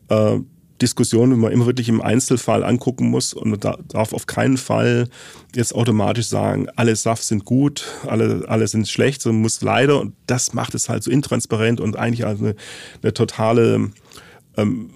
äh, 0.09 0.39
Diskussion, 0.81 1.29
die 1.29 1.37
man 1.37 1.51
immer 1.51 1.65
wirklich 1.65 1.87
im 1.87 2.01
Einzelfall 2.01 2.63
angucken 2.63 3.09
muss 3.09 3.33
und 3.33 3.49
man 3.49 3.59
darf 3.59 4.13
auf 4.13 4.25
keinen 4.25 4.57
Fall 4.57 5.07
jetzt 5.55 5.73
automatisch 5.73 6.27
sagen, 6.27 6.67
alle 6.75 6.95
SAFs 6.95 7.29
sind 7.29 7.45
gut, 7.45 7.85
alle, 8.05 8.43
alle 8.47 8.67
sind 8.67 8.87
schlecht, 8.87 9.21
sondern 9.21 9.41
muss 9.41 9.61
leider, 9.61 10.01
und 10.01 10.15
das 10.27 10.53
macht 10.53 10.75
es 10.75 10.89
halt 10.89 11.03
so 11.03 11.11
intransparent 11.11 11.79
und 11.79 11.97
eigentlich 11.97 12.25
also 12.25 12.45
eine, 12.45 12.55
eine 13.01 13.13
totale 13.13 13.91
ähm, 14.57 14.89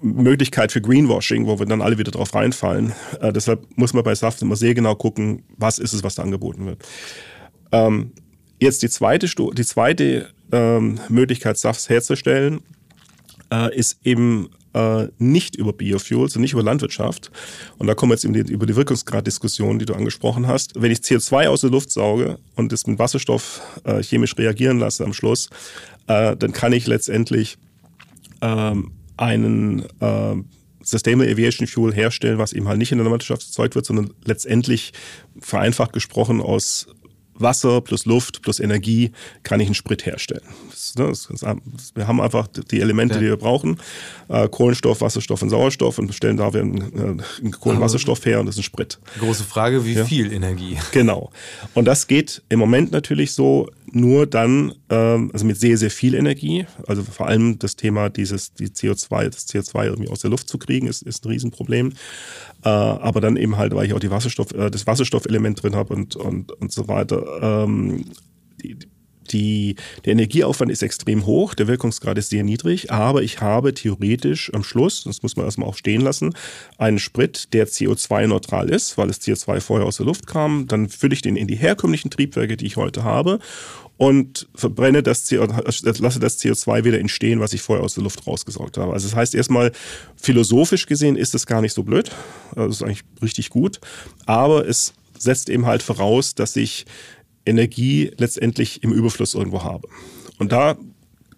Möglichkeit 0.00 0.72
für 0.72 0.80
Greenwashing, 0.80 1.46
wo 1.46 1.58
wir 1.58 1.66
dann 1.66 1.82
alle 1.82 1.98
wieder 1.98 2.10
drauf 2.10 2.34
reinfallen. 2.34 2.92
Äh, 3.20 3.32
deshalb 3.32 3.66
muss 3.76 3.92
man 3.92 4.04
bei 4.04 4.14
SAF 4.14 4.40
immer 4.40 4.56
sehr 4.56 4.74
genau 4.74 4.94
gucken, 4.94 5.42
was 5.56 5.78
ist 5.78 5.92
es, 5.92 6.02
was 6.02 6.14
da 6.14 6.22
angeboten 6.22 6.66
wird. 6.66 6.82
Ähm, 7.72 8.12
jetzt 8.60 8.82
die 8.82 8.88
zweite, 8.88 9.26
die 9.26 9.64
zweite 9.64 10.28
ähm, 10.52 11.00
Möglichkeit, 11.08 11.58
SAFs 11.58 11.88
herzustellen, 11.88 12.60
äh, 13.52 13.74
ist 13.76 13.98
eben 14.04 14.50
äh, 14.76 15.08
nicht 15.18 15.56
über 15.56 15.72
Biofuels 15.72 16.36
und 16.36 16.42
nicht 16.42 16.52
über 16.52 16.62
Landwirtschaft. 16.62 17.30
Und 17.78 17.86
da 17.86 17.94
kommen 17.94 18.10
wir 18.10 18.16
jetzt 18.16 18.24
die, 18.24 18.52
über 18.52 18.66
die 18.66 18.76
Wirkungsgraddiskussion, 18.76 19.78
die 19.78 19.86
du 19.86 19.94
angesprochen 19.94 20.46
hast. 20.46 20.80
Wenn 20.80 20.90
ich 20.90 20.98
CO2 20.98 21.48
aus 21.48 21.62
der 21.62 21.70
Luft 21.70 21.90
sauge 21.90 22.38
und 22.56 22.72
es 22.72 22.86
mit 22.86 22.98
Wasserstoff 22.98 23.62
äh, 23.84 24.02
chemisch 24.02 24.36
reagieren 24.36 24.78
lasse 24.78 25.04
am 25.04 25.14
Schluss, 25.14 25.48
äh, 26.08 26.36
dann 26.36 26.52
kann 26.52 26.72
ich 26.74 26.86
letztendlich 26.86 27.56
ähm, 28.42 28.92
einen 29.16 29.86
äh, 30.00 30.36
Sustainable 30.82 31.30
Aviation 31.30 31.66
Fuel 31.66 31.94
herstellen, 31.94 32.38
was 32.38 32.52
eben 32.52 32.68
halt 32.68 32.78
nicht 32.78 32.92
in 32.92 32.98
der 32.98 33.06
Landwirtschaft 33.06 33.46
erzeugt 33.46 33.74
wird, 33.74 33.86
sondern 33.86 34.12
letztendlich 34.24 34.92
vereinfacht 35.40 35.92
gesprochen 35.92 36.40
aus 36.40 36.86
Wasser 37.38 37.80
plus 37.80 38.06
Luft 38.06 38.42
plus 38.42 38.60
Energie 38.60 39.12
kann 39.42 39.60
ich 39.60 39.66
einen 39.66 39.74
Sprit 39.74 40.06
herstellen. 40.06 40.42
Das, 40.70 40.94
ne, 40.96 41.08
das, 41.08 41.28
das, 41.28 41.94
wir 41.94 42.06
haben 42.06 42.20
einfach 42.20 42.46
die 42.46 42.80
Elemente, 42.80 43.14
ja. 43.14 43.20
die 43.20 43.26
wir 43.26 43.36
brauchen. 43.36 43.78
Äh, 44.28 44.48
Kohlenstoff, 44.48 45.00
Wasserstoff 45.00 45.42
und 45.42 45.50
Sauerstoff 45.50 45.98
und 45.98 46.12
stellen 46.14 46.36
da 46.36 46.48
einen, 46.48 47.20
äh, 47.20 47.22
einen 47.42 47.50
Kohlenwasserstoff 47.52 48.24
her 48.26 48.40
und 48.40 48.46
das 48.46 48.56
ist 48.56 48.60
ein 48.60 48.64
Sprit. 48.64 48.98
Große 49.18 49.44
Frage, 49.44 49.84
wie 49.84 49.94
ja. 49.94 50.04
viel 50.04 50.32
Energie? 50.32 50.78
Genau. 50.92 51.30
Und 51.74 51.84
das 51.84 52.06
geht 52.06 52.42
im 52.48 52.58
Moment 52.58 52.92
natürlich 52.92 53.32
so 53.32 53.68
nur 53.92 54.26
dann, 54.26 54.74
ähm, 54.90 55.30
also 55.32 55.46
mit 55.46 55.58
sehr, 55.58 55.78
sehr 55.78 55.90
viel 55.90 56.14
Energie. 56.14 56.66
Also 56.86 57.02
vor 57.02 57.26
allem 57.26 57.58
das 57.58 57.76
Thema 57.76 58.08
dieses 58.08 58.52
die 58.54 58.68
CO2, 58.68 59.24
das 59.24 59.48
CO2 59.48 59.86
irgendwie 59.86 60.08
aus 60.08 60.20
der 60.20 60.30
Luft 60.30 60.48
zu 60.48 60.58
kriegen, 60.58 60.86
ist, 60.86 61.02
ist 61.02 61.24
ein 61.24 61.30
Riesenproblem. 61.30 61.92
Äh, 62.64 62.68
aber 62.68 63.20
dann 63.20 63.36
eben 63.36 63.56
halt, 63.56 63.74
weil 63.74 63.86
ich 63.86 63.94
auch 63.94 64.00
die 64.00 64.10
Wasserstoff, 64.10 64.52
äh, 64.52 64.70
das 64.70 64.86
Wasserstoffelement 64.86 65.62
drin 65.62 65.76
habe 65.76 65.94
und, 65.94 66.16
und, 66.16 66.52
und 66.52 66.72
so 66.72 66.88
weiter. 66.88 67.64
Ähm, 67.64 68.06
die, 68.62 68.76
die, 69.26 69.76
der 70.04 70.12
Energieaufwand 70.12 70.70
ist 70.70 70.82
extrem 70.82 71.26
hoch, 71.26 71.54
der 71.54 71.68
Wirkungsgrad 71.68 72.18
ist 72.18 72.30
sehr 72.30 72.44
niedrig, 72.44 72.90
aber 72.90 73.22
ich 73.22 73.40
habe 73.40 73.74
theoretisch 73.74 74.52
am 74.54 74.62
Schluss, 74.62 75.04
das 75.04 75.22
muss 75.22 75.36
man 75.36 75.44
erstmal 75.44 75.68
auch 75.68 75.76
stehen 75.76 76.00
lassen, 76.00 76.34
einen 76.78 76.98
Sprit, 76.98 77.52
der 77.52 77.68
CO2-neutral 77.68 78.70
ist, 78.70 78.98
weil 78.98 79.08
das 79.08 79.20
CO2 79.20 79.60
vorher 79.60 79.86
aus 79.86 79.98
der 79.98 80.06
Luft 80.06 80.26
kam. 80.26 80.66
Dann 80.66 80.88
fülle 80.88 81.14
ich 81.14 81.22
den 81.22 81.36
in 81.36 81.46
die 81.46 81.56
herkömmlichen 81.56 82.10
Triebwerke, 82.10 82.56
die 82.56 82.66
ich 82.66 82.76
heute 82.76 83.04
habe 83.04 83.38
und 83.98 84.46
verbrenne 84.54 85.02
das 85.02 85.28
CO, 85.28 85.46
lasse 85.46 86.20
das 86.20 86.38
CO2 86.38 86.84
wieder 86.84 86.98
entstehen, 86.98 87.40
was 87.40 87.52
ich 87.52 87.62
vorher 87.62 87.84
aus 87.84 87.94
der 87.94 88.02
Luft 88.02 88.26
rausgesaugt 88.26 88.76
habe. 88.76 88.92
Also 88.92 89.08
das 89.08 89.16
heißt 89.16 89.34
erstmal, 89.34 89.72
philosophisch 90.16 90.86
gesehen 90.86 91.16
ist 91.16 91.34
das 91.34 91.46
gar 91.46 91.62
nicht 91.62 91.72
so 91.72 91.82
blöd. 91.82 92.10
Das 92.54 92.76
ist 92.76 92.82
eigentlich 92.82 93.04
richtig 93.22 93.50
gut. 93.50 93.80
Aber 94.26 94.66
es 94.66 94.92
setzt 95.18 95.48
eben 95.48 95.66
halt 95.66 95.82
voraus, 95.82 96.34
dass 96.34 96.56
ich 96.56 96.84
Energie 97.46 98.10
letztendlich 98.18 98.82
im 98.82 98.92
Überfluss 98.92 99.34
irgendwo 99.34 99.62
habe. 99.62 99.88
Und 100.38 100.52
da 100.52 100.76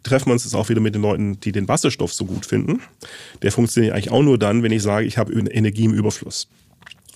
treffen 0.02 0.26
wir 0.26 0.32
uns 0.32 0.44
jetzt 0.44 0.54
auch 0.54 0.68
wieder 0.68 0.80
mit 0.80 0.94
den 0.94 1.02
Leuten, 1.02 1.38
die 1.40 1.52
den 1.52 1.68
Wasserstoff 1.68 2.12
so 2.12 2.24
gut 2.24 2.46
finden. 2.46 2.80
Der 3.42 3.52
funktioniert 3.52 3.94
eigentlich 3.94 4.10
auch 4.10 4.22
nur 4.22 4.38
dann, 4.38 4.62
wenn 4.62 4.72
ich 4.72 4.82
sage, 4.82 5.06
ich 5.06 5.18
habe 5.18 5.32
Energie 5.32 5.84
im 5.84 5.92
Überfluss. 5.92 6.48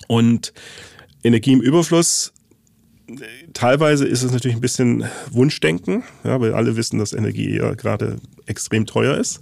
Und 0.09 0.53
Energie 1.25 1.53
im 1.53 1.61
Überfluss 1.61 2.33
teilweise 3.53 4.07
ist 4.07 4.23
es 4.23 4.33
natürlich 4.33 4.57
ein 4.57 4.61
bisschen 4.61 5.05
Wunschdenken, 5.31 6.05
ja, 6.25 6.41
weil 6.41 6.55
alle 6.55 6.77
wissen, 6.77 6.99
dass 6.99 7.13
Energie 7.13 7.57
ja 7.57 7.75
gerade 7.75 8.19
extrem 8.47 8.87
teuer 8.87 9.17
ist. 9.17 9.41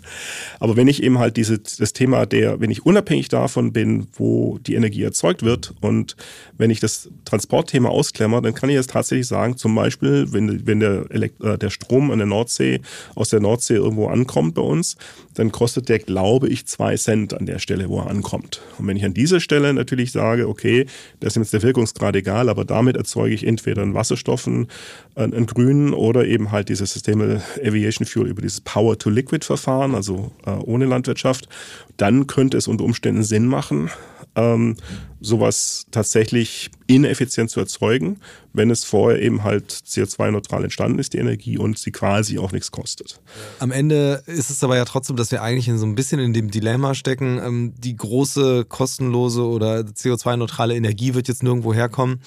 Aber 0.59 0.77
wenn 0.77 0.89
ich 0.89 1.03
eben 1.03 1.19
halt 1.19 1.37
diese, 1.37 1.59
das 1.59 1.93
Thema 1.93 2.27
der, 2.27 2.61
wenn 2.61 2.71
ich 2.71 2.87
unabhängig 2.87 3.29
davon 3.29 3.73
bin, 3.73 4.07
wo 4.15 4.59
die 4.59 4.75
Energie 4.75 5.03
erzeugt 5.03 5.43
wird 5.43 5.75
und 5.81 6.17
wenn 6.59 6.71
ich 6.71 6.81
das 6.81 7.09
Transportthema 7.25 7.89
ausklemmer, 7.89 8.43
dann 8.43 8.55
kann 8.55 8.69
ich 8.69 8.77
jetzt 8.77 8.91
tatsächlich 8.91 9.27
sagen, 9.27 9.57
zum 9.57 9.75
Beispiel, 9.75 10.33
wenn, 10.33 10.67
wenn 10.67 10.81
der, 10.81 11.07
Elekt 11.11 11.43
äh, 11.43 11.57
der 11.57 11.71
Strom 11.71 12.11
an 12.11 12.19
der 12.19 12.27
Nordsee 12.27 12.81
aus 13.15 13.31
der 13.31 13.41
Nordsee 13.41 13.75
irgendwo 13.75 14.09
ankommt 14.09 14.55
bei 14.55 14.63
uns, 14.63 14.97
dann 15.35 15.53
kostet 15.53 15.89
der, 15.89 15.99
glaube 15.99 16.49
ich, 16.49 16.67
zwei 16.67 16.97
Cent 16.97 17.35
an 17.35 17.47
der 17.47 17.59
Stelle, 17.59 17.89
wo 17.89 18.01
er 18.01 18.09
ankommt. 18.09 18.61
Und 18.79 18.87
wenn 18.87 18.97
ich 18.97 19.05
an 19.05 19.15
dieser 19.15 19.41
Stelle 19.41 19.73
natürlich 19.73 20.13
sage, 20.13 20.49
okay, 20.49 20.87
das 21.21 21.37
ist 21.37 21.37
jetzt 21.37 21.53
der 21.53 21.63
Wirkungsgrad 21.63 22.17
egal, 22.17 22.49
aber 22.49 22.65
damit 22.65 22.97
erzeuge 22.97 23.35
ich 23.35 23.47
entweder 23.47 23.83
einen 23.83 23.95
Wasserstoffen, 23.95 24.69
einen, 25.15 25.35
einen 25.35 25.47
grünen 25.47 25.95
oder 25.95 26.27
eben 26.27 26.51
halt 26.51 26.69
dieses 26.69 26.93
System 26.93 27.21
Aviation 27.65 28.07
Fuel 28.07 28.29
über 28.29 28.43
dieses 28.43 28.61
Power-to-Liquid-Verfahren, 28.91 29.95
also 29.95 30.33
äh, 30.45 30.51
ohne 30.51 30.87
Landwirtschaft, 30.87 31.49
dann 31.97 32.27
könnte 32.27 32.57
es 32.57 32.69
unter 32.69 32.85
Umständen 32.85 33.23
Sinn 33.23 33.47
machen, 33.47 33.91
ähm, 34.37 34.77
sowas 35.21 35.87
tatsächlich 35.91 36.71
ineffizient 36.87 37.51
zu 37.51 37.61
erzeugen, 37.61 38.21
wenn 38.53 38.71
es 38.71 38.85
vorher 38.85 39.21
eben 39.21 39.45
halt 39.45 39.71
CO2-neutral 39.71 40.65
entstanden 40.65 40.99
ist, 40.99 41.13
die 41.13 41.19
Energie, 41.19 41.59
und 41.59 41.79
sie 41.79 41.91
quasi 41.91 42.39
auch 42.39 42.53
nichts 42.53 42.71
kostet. 42.71 43.21
Am 43.59 43.71
Ende 43.71 44.23
ist 44.27 44.51
es 44.51 44.65
aber 44.65 44.77
ja 44.77 44.85
trotzdem, 44.85 45.17
dass 45.17 45.31
wir 45.31 45.43
eigentlich 45.43 45.69
in 45.69 45.79
so 45.79 45.87
ein 45.87 45.95
bisschen 45.95 46.21
in 46.21 46.33
dem 46.33 46.51
Dilemma 46.51 46.95
stecken, 46.95 47.41
ähm, 47.45 47.75
die 47.79 47.97
große 47.97 48.65
kostenlose 48.67 49.43
oder 49.43 49.81
CO2-neutrale 49.81 50.75
Energie 50.75 51.15
wird 51.15 51.29
jetzt 51.29 51.43
nirgendwo 51.43 51.75
herkommen. 51.75 52.21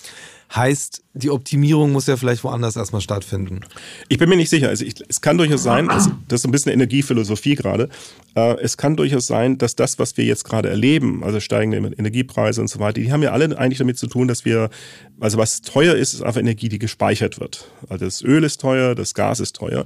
Heißt, 0.56 1.02
die 1.16 1.32
Optimierung 1.32 1.92
muss 1.92 2.06
ja 2.06 2.16
vielleicht 2.16 2.44
woanders 2.44 2.76
erstmal 2.76 3.02
stattfinden. 3.02 3.62
Ich 4.08 4.20
bin 4.20 4.30
mir 4.30 4.36
nicht 4.36 4.50
sicher. 4.50 4.70
Also 4.70 4.86
ich, 4.86 4.96
es 5.08 5.20
kann 5.20 5.38
durchaus 5.38 5.64
sein, 5.64 5.90
also 5.90 6.12
das 6.28 6.42
ist 6.42 6.46
ein 6.46 6.52
bisschen 6.52 6.72
Energiephilosophie 6.74 7.56
gerade. 7.56 7.90
Äh, 8.36 8.60
es 8.62 8.78
kann 8.78 8.96
durchaus 8.96 9.26
sein, 9.26 9.58
dass 9.58 9.76
das, 9.76 9.98
was 9.98 10.16
wir 10.16 10.26
jetzt 10.26 10.44
gerade 10.44 10.70
erleben, 10.70 11.24
also 11.24 11.40
steigende 11.40 11.78
Energiepreise 11.98 12.62
und 12.62 12.68
so 12.68 12.80
weiter, 12.80 13.02
die 13.02 13.12
haben 13.12 13.24
ja 13.24 13.32
alle 13.32 13.58
eigentlich 13.58 13.80
damit 13.80 13.98
zu 13.98 14.06
tun, 14.06 14.28
dass 14.28 14.46
wir, 14.46 14.70
also 15.20 15.40
was 15.40 15.62
teuer 15.62 15.96
ist, 15.96 16.14
ist 16.14 16.22
einfach 16.22 16.42
Energie, 16.42 16.70
die 16.70 16.80
gespeichert 16.80 17.40
wird. 17.40 17.72
Also 17.90 18.06
das 18.06 18.22
Öl 18.22 18.44
ist 18.44 18.62
teuer, 18.62 18.94
das 18.94 19.16
Gas 19.16 19.40
ist 19.40 19.56
teuer. 19.56 19.86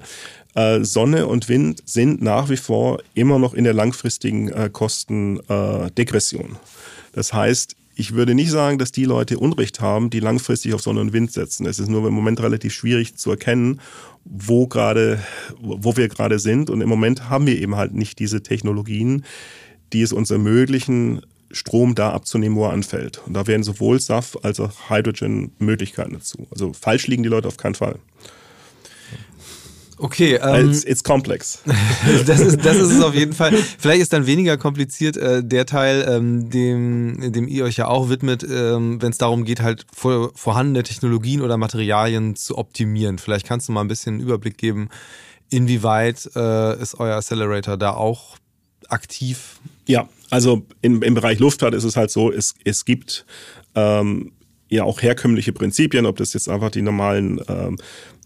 Äh, 0.54 0.84
Sonne 0.84 1.28
und 1.28 1.48
Wind 1.48 1.82
sind 1.86 2.22
nach 2.22 2.50
wie 2.50 2.58
vor 2.58 3.00
immer 3.14 3.40
noch 3.40 3.54
in 3.54 3.64
der 3.64 3.74
langfristigen 3.74 4.50
äh, 4.50 4.70
Kostendegression. 4.70 6.58
Das 7.14 7.32
heißt, 7.32 7.78
ich 8.00 8.14
würde 8.14 8.36
nicht 8.36 8.52
sagen, 8.52 8.78
dass 8.78 8.92
die 8.92 9.06
Leute 9.06 9.40
Unrecht 9.40 9.82
haben, 9.82 10.12
die 10.12 10.20
langfristig 10.20 10.76
auf 10.76 10.82
Sonne 10.82 11.02
und 11.02 11.14
Wind 11.14 11.32
setzen. 11.32 11.66
Es 11.66 11.80
ist 11.80 11.90
nur 11.90 12.08
im 12.08 12.14
Moment 12.14 12.40
relativ 12.40 12.72
schwierig 12.72 13.16
zu 13.16 13.32
erkennen, 13.32 13.82
wo 14.24 14.68
gerade, 14.68 15.20
wo 15.60 15.98
wir 15.98 16.08
gerade 16.08 16.38
sind. 16.38 16.70
Und 16.70 16.82
im 16.82 16.90
Moment 16.90 17.28
haben 17.30 17.48
wir 17.48 17.60
eben 17.60 17.76
halt 17.76 17.96
nicht 17.96 18.20
diese 18.20 18.44
Technologien, 18.44 19.26
die 19.94 20.04
es 20.04 20.14
uns 20.14 20.30
ermöglichen, 20.30 21.22
Strom 21.50 21.96
da 21.96 22.12
abzunehmen, 22.12 22.56
wo 22.56 22.66
er 22.66 22.74
anfällt. 22.74 23.22
Und 23.26 23.34
da 23.34 23.48
wären 23.48 23.64
sowohl 23.64 24.00
SAF 24.00 24.38
als 24.44 24.60
auch 24.60 24.90
Hydrogen 24.90 25.54
Möglichkeiten 25.58 26.14
dazu. 26.14 26.46
Also 26.52 26.74
falsch 26.74 27.08
liegen 27.08 27.24
die 27.24 27.30
Leute 27.30 27.48
auf 27.48 27.58
keinen 27.58 27.76
Fall. 27.76 27.98
Okay, 30.00 30.36
ähm, 30.36 30.70
it's, 30.70 30.84
it's, 30.84 31.04
complex. 31.04 31.60
das, 32.28 32.40
ist, 32.40 32.64
das 32.64 32.78
ist 32.78 32.92
es 32.92 33.02
auf 33.02 33.16
jeden 33.16 33.34
Fall. 33.34 33.52
Vielleicht 33.52 34.02
ist 34.02 34.14
dann 34.14 34.28
weniger 34.28 34.58
kompliziert 34.58 35.18
äh, 35.18 35.44
der 35.44 35.66
Teil, 35.66 36.06
ähm, 36.08 36.50
dem, 36.50 37.32
dem 37.32 37.48
ihr 37.48 37.66
euch 37.66 37.78
ja 37.78 37.88
auch 37.88 38.10
widmet, 38.10 38.44
ähm, 38.44 39.02
wenn 39.02 39.12
es 39.12 39.18
darum 39.18 39.44
geht, 39.44 39.62
halt 39.62 39.86
vor, 39.92 40.32
vorhandene 40.36 40.84
Technologien 40.84 41.42
oder 41.42 41.58
Materialien 41.58 42.36
zu 42.36 42.58
optimieren. 42.58 43.18
Vielleicht 43.18 43.48
kannst 43.48 43.68
du 43.68 43.72
mal 43.72 43.82
ein 43.82 43.88
bisschen 43.88 44.16
einen 44.16 44.24
Überblick 44.24 44.58
geben, 44.58 44.90
inwieweit 45.50 46.30
äh, 46.36 46.80
ist 46.80 47.00
euer 47.00 47.16
Accelerator 47.16 47.78
da 47.78 47.92
auch 47.92 48.38
aktiv? 48.90 49.60
Ja, 49.88 50.08
also 50.30 50.66
in, 50.82 51.02
im 51.02 51.14
Bereich 51.16 51.40
Luftfahrt 51.40 51.74
ist 51.74 51.84
es 51.84 51.96
halt 51.96 52.12
so, 52.12 52.32
es, 52.32 52.54
es 52.64 52.86
gibt 52.86 53.26
ähm, 53.76 54.32
ja 54.70 54.84
auch 54.84 55.02
herkömmliche 55.02 55.54
Prinzipien, 55.54 56.06
ob 56.06 56.18
das 56.18 56.34
jetzt 56.34 56.50
einfach 56.50 56.72
die 56.72 56.82
normalen 56.82 57.42
ähm, 57.48 57.78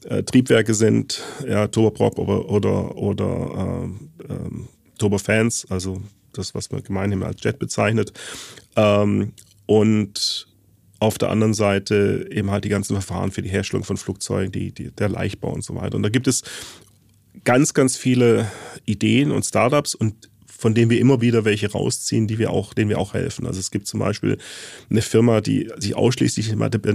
äh, 0.05 0.23
Triebwerke 0.23 0.73
sind, 0.73 1.21
ja, 1.47 1.67
Turboprop 1.67 2.17
oder, 2.17 2.49
oder, 2.49 2.97
oder 2.97 3.87
äh, 4.27 4.33
äh, 4.33 4.49
Turbofans, 4.97 5.67
also 5.69 6.01
das, 6.33 6.55
was 6.55 6.71
man 6.71 6.83
gemeinhin 6.83 7.23
als 7.23 7.43
Jet 7.43 7.59
bezeichnet. 7.59 8.13
Ähm, 8.75 9.33
und 9.65 10.47
auf 10.99 11.17
der 11.17 11.29
anderen 11.29 11.53
Seite 11.53 12.27
eben 12.31 12.51
halt 12.51 12.63
die 12.63 12.69
ganzen 12.69 12.93
Verfahren 12.93 13.31
für 13.31 13.41
die 13.41 13.49
Herstellung 13.49 13.83
von 13.83 13.97
Flugzeugen, 13.97 14.51
die, 14.51 14.71
die, 14.71 14.91
der 14.91 15.09
Leichtbau 15.09 15.51
und 15.51 15.63
so 15.63 15.75
weiter. 15.75 15.95
Und 15.95 16.03
da 16.03 16.09
gibt 16.09 16.27
es 16.27 16.43
ganz, 17.43 17.73
ganz 17.73 17.97
viele 17.97 18.51
Ideen 18.85 19.31
und 19.31 19.43
Startups 19.43 19.95
und 19.95 20.30
von 20.61 20.75
denen 20.75 20.91
wir 20.91 20.99
immer 20.99 21.21
wieder 21.21 21.43
welche 21.43 21.71
rausziehen, 21.71 22.27
die 22.27 22.37
wir 22.37 22.51
auch, 22.51 22.75
denen 22.75 22.91
wir 22.91 22.99
auch 22.99 23.15
helfen. 23.15 23.47
Also 23.47 23.59
es 23.59 23.71
gibt 23.71 23.87
zum 23.87 23.99
Beispiel 23.99 24.37
eine 24.91 25.01
Firma, 25.01 25.41
die 25.41 25.71
sich 25.79 25.95
ausschließlich 25.95 26.53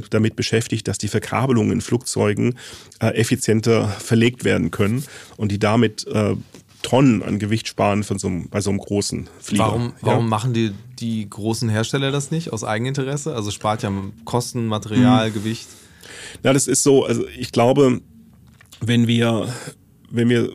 damit 0.09 0.37
beschäftigt, 0.37 0.87
dass 0.87 0.99
die 0.99 1.09
Verkabelungen 1.09 1.73
in 1.73 1.81
Flugzeugen 1.81 2.55
äh, 3.01 3.09
effizienter 3.09 3.89
verlegt 3.89 4.45
werden 4.45 4.71
können 4.71 5.03
und 5.37 5.51
die 5.51 5.59
damit 5.59 6.07
äh, 6.07 6.37
Tonnen 6.83 7.25
an 7.25 7.41
Gewicht 7.41 7.67
sparen 7.67 8.05
von 8.05 8.21
so 8.21 8.29
einem, 8.29 8.49
bei 8.51 8.61
so 8.61 8.71
einem 8.71 8.79
großen 8.79 9.29
Flieger. 9.41 9.65
Warum, 9.65 9.95
warum 10.01 10.25
ja? 10.27 10.29
machen 10.29 10.53
die, 10.53 10.71
die 11.01 11.29
großen 11.29 11.69
Hersteller 11.69 12.13
das 12.13 12.31
nicht 12.31 12.53
aus 12.53 12.63
Eigeninteresse? 12.63 13.35
Also 13.35 13.51
spart 13.51 13.83
ja 13.83 13.91
Kosten, 14.25 14.69
Material, 14.69 15.27
hm. 15.27 15.35
Gewicht. 15.35 15.67
Na, 16.45 16.53
das 16.53 16.69
ist 16.69 16.85
so, 16.85 17.05
also 17.05 17.27
ich 17.37 17.51
glaube, 17.51 18.01
wenn 18.81 19.09
wir, 19.09 19.53
wenn 20.09 20.29
wir 20.29 20.53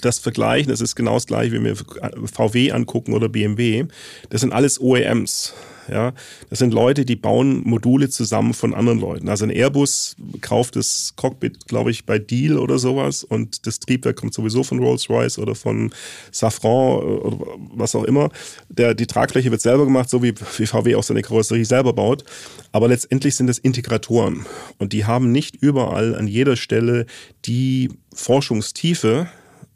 das 0.00 0.18
vergleichen, 0.18 0.70
das 0.70 0.80
ist 0.80 0.94
genau 0.96 1.14
das 1.14 1.26
gleiche, 1.26 1.52
wenn 1.52 1.64
wir 1.64 1.76
VW 1.76 2.72
angucken 2.72 3.12
oder 3.12 3.28
BMW, 3.28 3.86
das 4.30 4.40
sind 4.40 4.52
alles 4.52 4.80
OEMs. 4.80 5.54
Ja, 5.90 6.12
das 6.50 6.58
sind 6.58 6.74
Leute, 6.74 7.06
die 7.06 7.16
bauen 7.16 7.62
Module 7.66 8.10
zusammen 8.10 8.52
von 8.52 8.74
anderen 8.74 9.00
Leuten. 9.00 9.28
Also 9.28 9.46
ein 9.46 9.50
Airbus 9.50 10.16
kauft 10.42 10.76
das 10.76 11.14
Cockpit, 11.16 11.66
glaube 11.66 11.90
ich, 11.90 12.04
bei 12.04 12.18
Deal 12.18 12.58
oder 12.58 12.78
sowas 12.78 13.24
und 13.24 13.66
das 13.66 13.80
Triebwerk 13.80 14.16
kommt 14.16 14.34
sowieso 14.34 14.62
von 14.62 14.80
Rolls-Royce 14.80 15.38
oder 15.38 15.54
von 15.54 15.90
Safran 16.30 16.98
oder 16.98 17.38
was 17.74 17.94
auch 17.94 18.04
immer. 18.04 18.28
Der, 18.68 18.94
die 18.94 19.06
Tragfläche 19.06 19.50
wird 19.50 19.62
selber 19.62 19.86
gemacht, 19.86 20.10
so 20.10 20.22
wie, 20.22 20.34
wie 20.58 20.66
VW 20.66 20.94
auch 20.94 21.02
seine 21.02 21.22
Karosserie 21.22 21.64
selber 21.64 21.94
baut. 21.94 22.22
Aber 22.70 22.88
letztendlich 22.88 23.34
sind 23.36 23.48
es 23.48 23.58
Integratoren 23.58 24.44
und 24.78 24.92
die 24.92 25.06
haben 25.06 25.32
nicht 25.32 25.56
überall 25.56 26.14
an 26.14 26.28
jeder 26.28 26.56
Stelle 26.56 27.06
die 27.46 27.88
Forschungstiefe, 28.14 29.28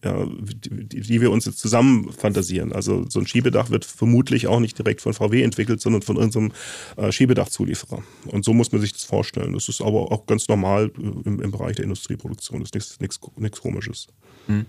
ja, 0.05 0.26
die, 0.26 1.00
die, 1.00 1.20
wir 1.20 1.30
uns 1.30 1.44
jetzt 1.44 1.59
zusammen 1.59 2.12
fantasieren. 2.12 2.72
Also 2.72 3.05
so 3.09 3.20
ein 3.20 3.26
Schiebedach 3.26 3.70
wird 3.70 3.84
vermutlich 3.84 4.48
auch 4.48 4.59
nicht 4.59 4.76
direkt 4.76 5.00
von 5.00 5.14
VW 5.14 5.42
entwickelt, 5.42 5.80
sondern 5.80 6.03
von 6.03 6.16
unserem 6.16 6.53
äh, 6.96 7.12
Schiebedachzulieferer. 7.12 8.03
Und 8.26 8.44
so 8.44 8.53
muss 8.53 8.72
man 8.72 8.80
sich 8.80 8.92
das 8.92 9.05
vorstellen. 9.05 9.53
Das 9.53 9.68
ist 9.68 9.80
aber 9.80 10.11
auch 10.11 10.26
ganz 10.26 10.48
normal 10.48 10.90
im, 10.98 11.40
im 11.40 11.50
Bereich 11.53 11.76
der 11.76 11.84
Industrieproduktion. 11.84 12.64
Das 12.64 12.70
ist 12.74 13.00
nichts 13.00 13.61
Komisches. 13.61 14.09
Hm. 14.46 14.66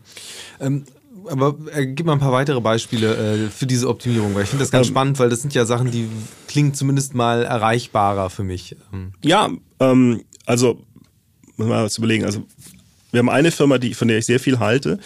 Ähm, 0.59 0.83
aber 1.27 1.55
äh, 1.73 1.87
gib 1.87 2.05
mal 2.05 2.13
ein 2.13 2.19
paar 2.19 2.31
weitere 2.31 2.61
Beispiele 2.61 3.45
äh, 3.45 3.49
für 3.49 3.65
diese 3.65 3.87
Optimierung, 3.87 4.35
weil 4.35 4.43
ich 4.43 4.49
finde 4.49 4.63
das 4.63 4.71
ganz 4.71 4.87
ähm, 4.87 4.93
spannend, 4.93 5.19
weil 5.19 5.29
das 5.29 5.41
sind 5.41 5.53
ja 5.53 5.65
Sachen, 5.65 5.89
die 5.89 6.07
klingen 6.47 6.73
zumindest 6.73 7.15
mal 7.15 7.43
erreichbarer 7.43 8.29
für 8.29 8.43
mich. 8.43 8.75
Ähm. 8.93 9.13
Ja, 9.23 9.49
ähm, 9.79 10.23
also 10.45 10.79
muss 11.55 11.67
man 11.67 11.83
was 11.83 11.97
überlegen. 11.97 12.25
Also 12.25 12.43
wir 13.13 13.19
haben 13.19 13.29
eine 13.29 13.51
Firma, 13.51 13.77
die, 13.77 13.93
von 13.93 14.07
der 14.07 14.17
ich 14.17 14.25
sehr 14.25 14.39
viel 14.39 14.59
halte, 14.59 14.99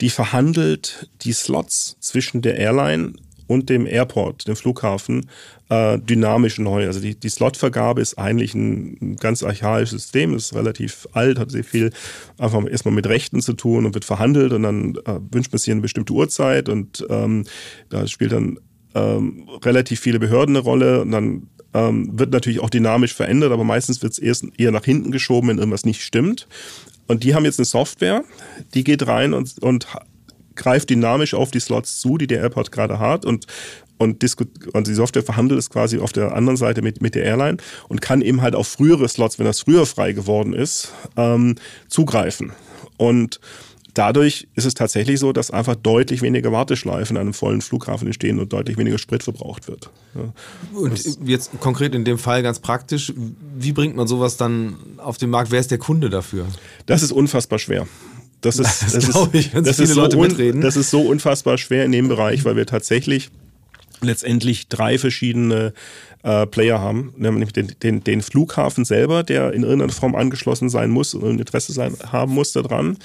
die 0.00 0.10
verhandelt 0.10 1.08
die 1.22 1.32
Slots 1.32 1.96
zwischen 1.98 2.42
der 2.42 2.58
Airline 2.58 3.14
und 3.46 3.70
dem 3.70 3.86
Airport, 3.86 4.46
dem 4.46 4.54
Flughafen, 4.54 5.30
äh, 5.70 5.98
dynamisch 5.98 6.58
neu. 6.58 6.86
Also 6.86 7.00
die, 7.00 7.14
die 7.14 7.28
Slotvergabe 7.28 8.02
ist 8.02 8.18
eigentlich 8.18 8.54
ein, 8.54 9.16
ganz 9.16 9.42
archaisches 9.42 10.02
System, 10.02 10.34
ist 10.34 10.54
relativ 10.54 11.08
alt, 11.12 11.38
hat 11.38 11.50
sehr 11.50 11.64
viel 11.64 11.90
einfach 12.36 12.66
erstmal 12.66 12.94
mit 12.94 13.06
Rechten 13.06 13.40
zu 13.40 13.54
tun 13.54 13.86
und 13.86 13.94
wird 13.94 14.04
verhandelt 14.04 14.52
und 14.52 14.62
dann 14.62 14.96
äh, 15.06 15.18
wünscht 15.30 15.52
man 15.52 15.58
sich 15.58 15.70
eine 15.70 15.80
bestimmte 15.80 16.12
Uhrzeit 16.12 16.68
und 16.68 17.06
ähm, 17.08 17.44
da 17.88 18.06
spielt 18.06 18.32
dann 18.32 18.60
ähm, 18.94 19.48
relativ 19.64 20.00
viele 20.00 20.18
Behörden 20.18 20.54
eine 20.54 20.64
Rolle 20.64 21.00
und 21.00 21.10
dann 21.12 21.48
ähm, 21.72 22.18
wird 22.18 22.30
natürlich 22.30 22.60
auch 22.60 22.70
dynamisch 22.70 23.14
verändert, 23.14 23.52
aber 23.52 23.64
meistens 23.64 24.02
wird 24.02 24.18
es 24.18 24.42
eher 24.42 24.70
nach 24.70 24.84
hinten 24.84 25.10
geschoben, 25.10 25.48
wenn 25.48 25.58
irgendwas 25.58 25.84
nicht 25.84 26.02
stimmt. 26.02 26.46
Und 27.06 27.24
die 27.24 27.34
haben 27.34 27.44
jetzt 27.44 27.58
eine 27.58 27.66
Software, 27.66 28.24
die 28.74 28.84
geht 28.84 29.06
rein 29.06 29.34
und, 29.34 29.62
und 29.62 29.86
greift 30.54 30.90
dynamisch 30.90 31.34
auf 31.34 31.50
die 31.50 31.60
Slots 31.60 32.00
zu, 32.00 32.16
die 32.16 32.26
der 32.26 32.40
Airport 32.40 32.72
gerade 32.72 32.98
hat 32.98 33.24
und 33.24 33.46
und, 33.96 34.24
und 34.72 34.86
die 34.88 34.94
Software 34.94 35.22
verhandelt 35.22 35.58
es 35.58 35.70
quasi 35.70 35.98
auf 35.98 36.12
der 36.12 36.34
anderen 36.34 36.56
Seite 36.56 36.82
mit, 36.82 37.00
mit 37.00 37.14
der 37.14 37.24
Airline 37.24 37.58
und 37.88 38.02
kann 38.02 38.22
eben 38.22 38.42
halt 38.42 38.56
auf 38.56 38.66
frühere 38.66 39.08
Slots, 39.08 39.38
wenn 39.38 39.46
das 39.46 39.60
früher 39.60 39.86
frei 39.86 40.12
geworden 40.12 40.52
ist, 40.52 40.92
ähm, 41.16 41.54
zugreifen. 41.88 42.52
Und 42.96 43.40
dadurch 43.94 44.48
ist 44.54 44.64
es 44.64 44.74
tatsächlich 44.74 45.18
so, 45.18 45.32
dass 45.32 45.50
einfach 45.50 45.76
deutlich 45.76 46.22
weniger 46.22 46.52
Warteschleifen 46.52 47.16
an 47.16 47.22
einem 47.22 47.34
vollen 47.34 47.60
Flughafen 47.60 48.06
entstehen 48.06 48.38
und 48.38 48.52
deutlich 48.52 48.76
weniger 48.76 48.98
Sprit 48.98 49.22
verbraucht 49.22 49.68
wird. 49.68 49.90
Ja. 50.14 50.32
Und 50.78 50.92
das 50.92 51.18
jetzt 51.24 51.58
konkret 51.60 51.94
in 51.94 52.04
dem 52.04 52.18
Fall 52.18 52.42
ganz 52.42 52.58
praktisch, 52.58 53.12
wie 53.56 53.72
bringt 53.72 53.96
man 53.96 54.06
sowas 54.06 54.36
dann 54.36 54.76
auf 54.98 55.16
den 55.16 55.30
Markt? 55.30 55.50
Wer 55.50 55.60
ist 55.60 55.70
der 55.70 55.78
Kunde 55.78 56.10
dafür? 56.10 56.46
Das 56.86 57.02
ist 57.02 57.12
unfassbar 57.12 57.58
schwer. 57.58 57.86
Das 58.40 58.58
ist, 58.58 58.82
das, 58.82 58.92
das 58.92 59.08
ist, 59.08 59.28
ich, 59.32 59.50
das 59.52 59.78
ist 59.78 59.94
so 59.94 60.20
mitreden. 60.20 60.60
Das 60.60 60.76
ist 60.76 60.90
so 60.90 61.00
unfassbar 61.00 61.56
schwer 61.56 61.84
in 61.84 61.92
dem 61.92 62.08
Bereich, 62.08 62.44
weil 62.44 62.56
wir 62.56 62.66
tatsächlich 62.66 63.30
letztendlich 64.02 64.68
drei 64.68 64.98
verschiedene 64.98 65.72
äh, 66.22 66.46
Player 66.46 66.80
haben, 66.80 67.14
nämlich 67.16 67.52
den, 67.52 67.74
den, 67.82 68.04
den, 68.04 68.22
Flughafen 68.22 68.84
selber, 68.84 69.22
der 69.22 69.52
in 69.52 69.62
irgendeiner 69.62 69.92
Form 69.92 70.14
angeschlossen 70.14 70.68
sein 70.68 70.90
muss 70.90 71.14
und 71.14 71.24
ein 71.24 71.38
Interesse 71.38 71.72
sein, 71.72 71.96
haben 72.12 72.32
muss 72.32 72.52
daran. 72.52 72.98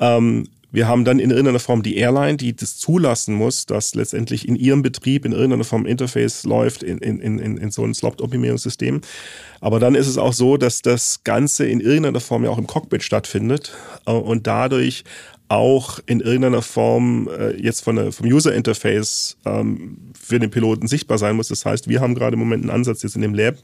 Ähm, 0.00 0.48
wir 0.70 0.86
haben 0.86 1.04
dann 1.04 1.18
in 1.18 1.30
irgendeiner 1.30 1.60
Form 1.60 1.82
die 1.82 1.96
Airline, 1.96 2.36
die 2.36 2.54
das 2.54 2.76
zulassen 2.76 3.34
muss, 3.34 3.64
dass 3.64 3.94
letztendlich 3.94 4.46
in 4.46 4.54
ihrem 4.54 4.82
Betrieb 4.82 5.24
in 5.24 5.32
irgendeiner 5.32 5.64
Form 5.64 5.86
Interface 5.86 6.44
läuft 6.44 6.82
in, 6.82 6.98
in, 6.98 7.20
in, 7.20 7.56
in 7.56 7.70
so 7.70 7.84
ein 7.84 7.94
Slot-Optimierungssystem. 7.94 9.00
Aber 9.60 9.80
dann 9.80 9.94
ist 9.94 10.08
es 10.08 10.18
auch 10.18 10.34
so, 10.34 10.58
dass 10.58 10.82
das 10.82 11.24
Ganze 11.24 11.66
in 11.66 11.80
irgendeiner 11.80 12.20
Form 12.20 12.44
ja 12.44 12.50
auch 12.50 12.58
im 12.58 12.66
Cockpit 12.66 13.02
stattfindet 13.02 13.72
äh, 14.06 14.12
und 14.12 14.46
dadurch 14.46 15.04
auch 15.48 16.00
in 16.04 16.20
irgendeiner 16.20 16.60
Form 16.60 17.28
äh, 17.28 17.56
jetzt 17.56 17.82
von 17.82 17.96
der, 17.96 18.12
vom 18.12 18.26
User 18.26 18.54
Interface 18.54 19.38
ähm, 19.46 20.12
für 20.20 20.38
den 20.38 20.50
Piloten 20.50 20.86
sichtbar 20.86 21.16
sein 21.16 21.36
muss. 21.36 21.48
Das 21.48 21.64
heißt, 21.64 21.88
wir 21.88 22.02
haben 22.02 22.14
gerade 22.14 22.34
im 22.34 22.40
Moment 22.40 22.64
einen 22.64 22.70
Ansatz 22.70 23.02
jetzt 23.02 23.16
in 23.16 23.22
dem 23.22 23.34
Lab, 23.34 23.56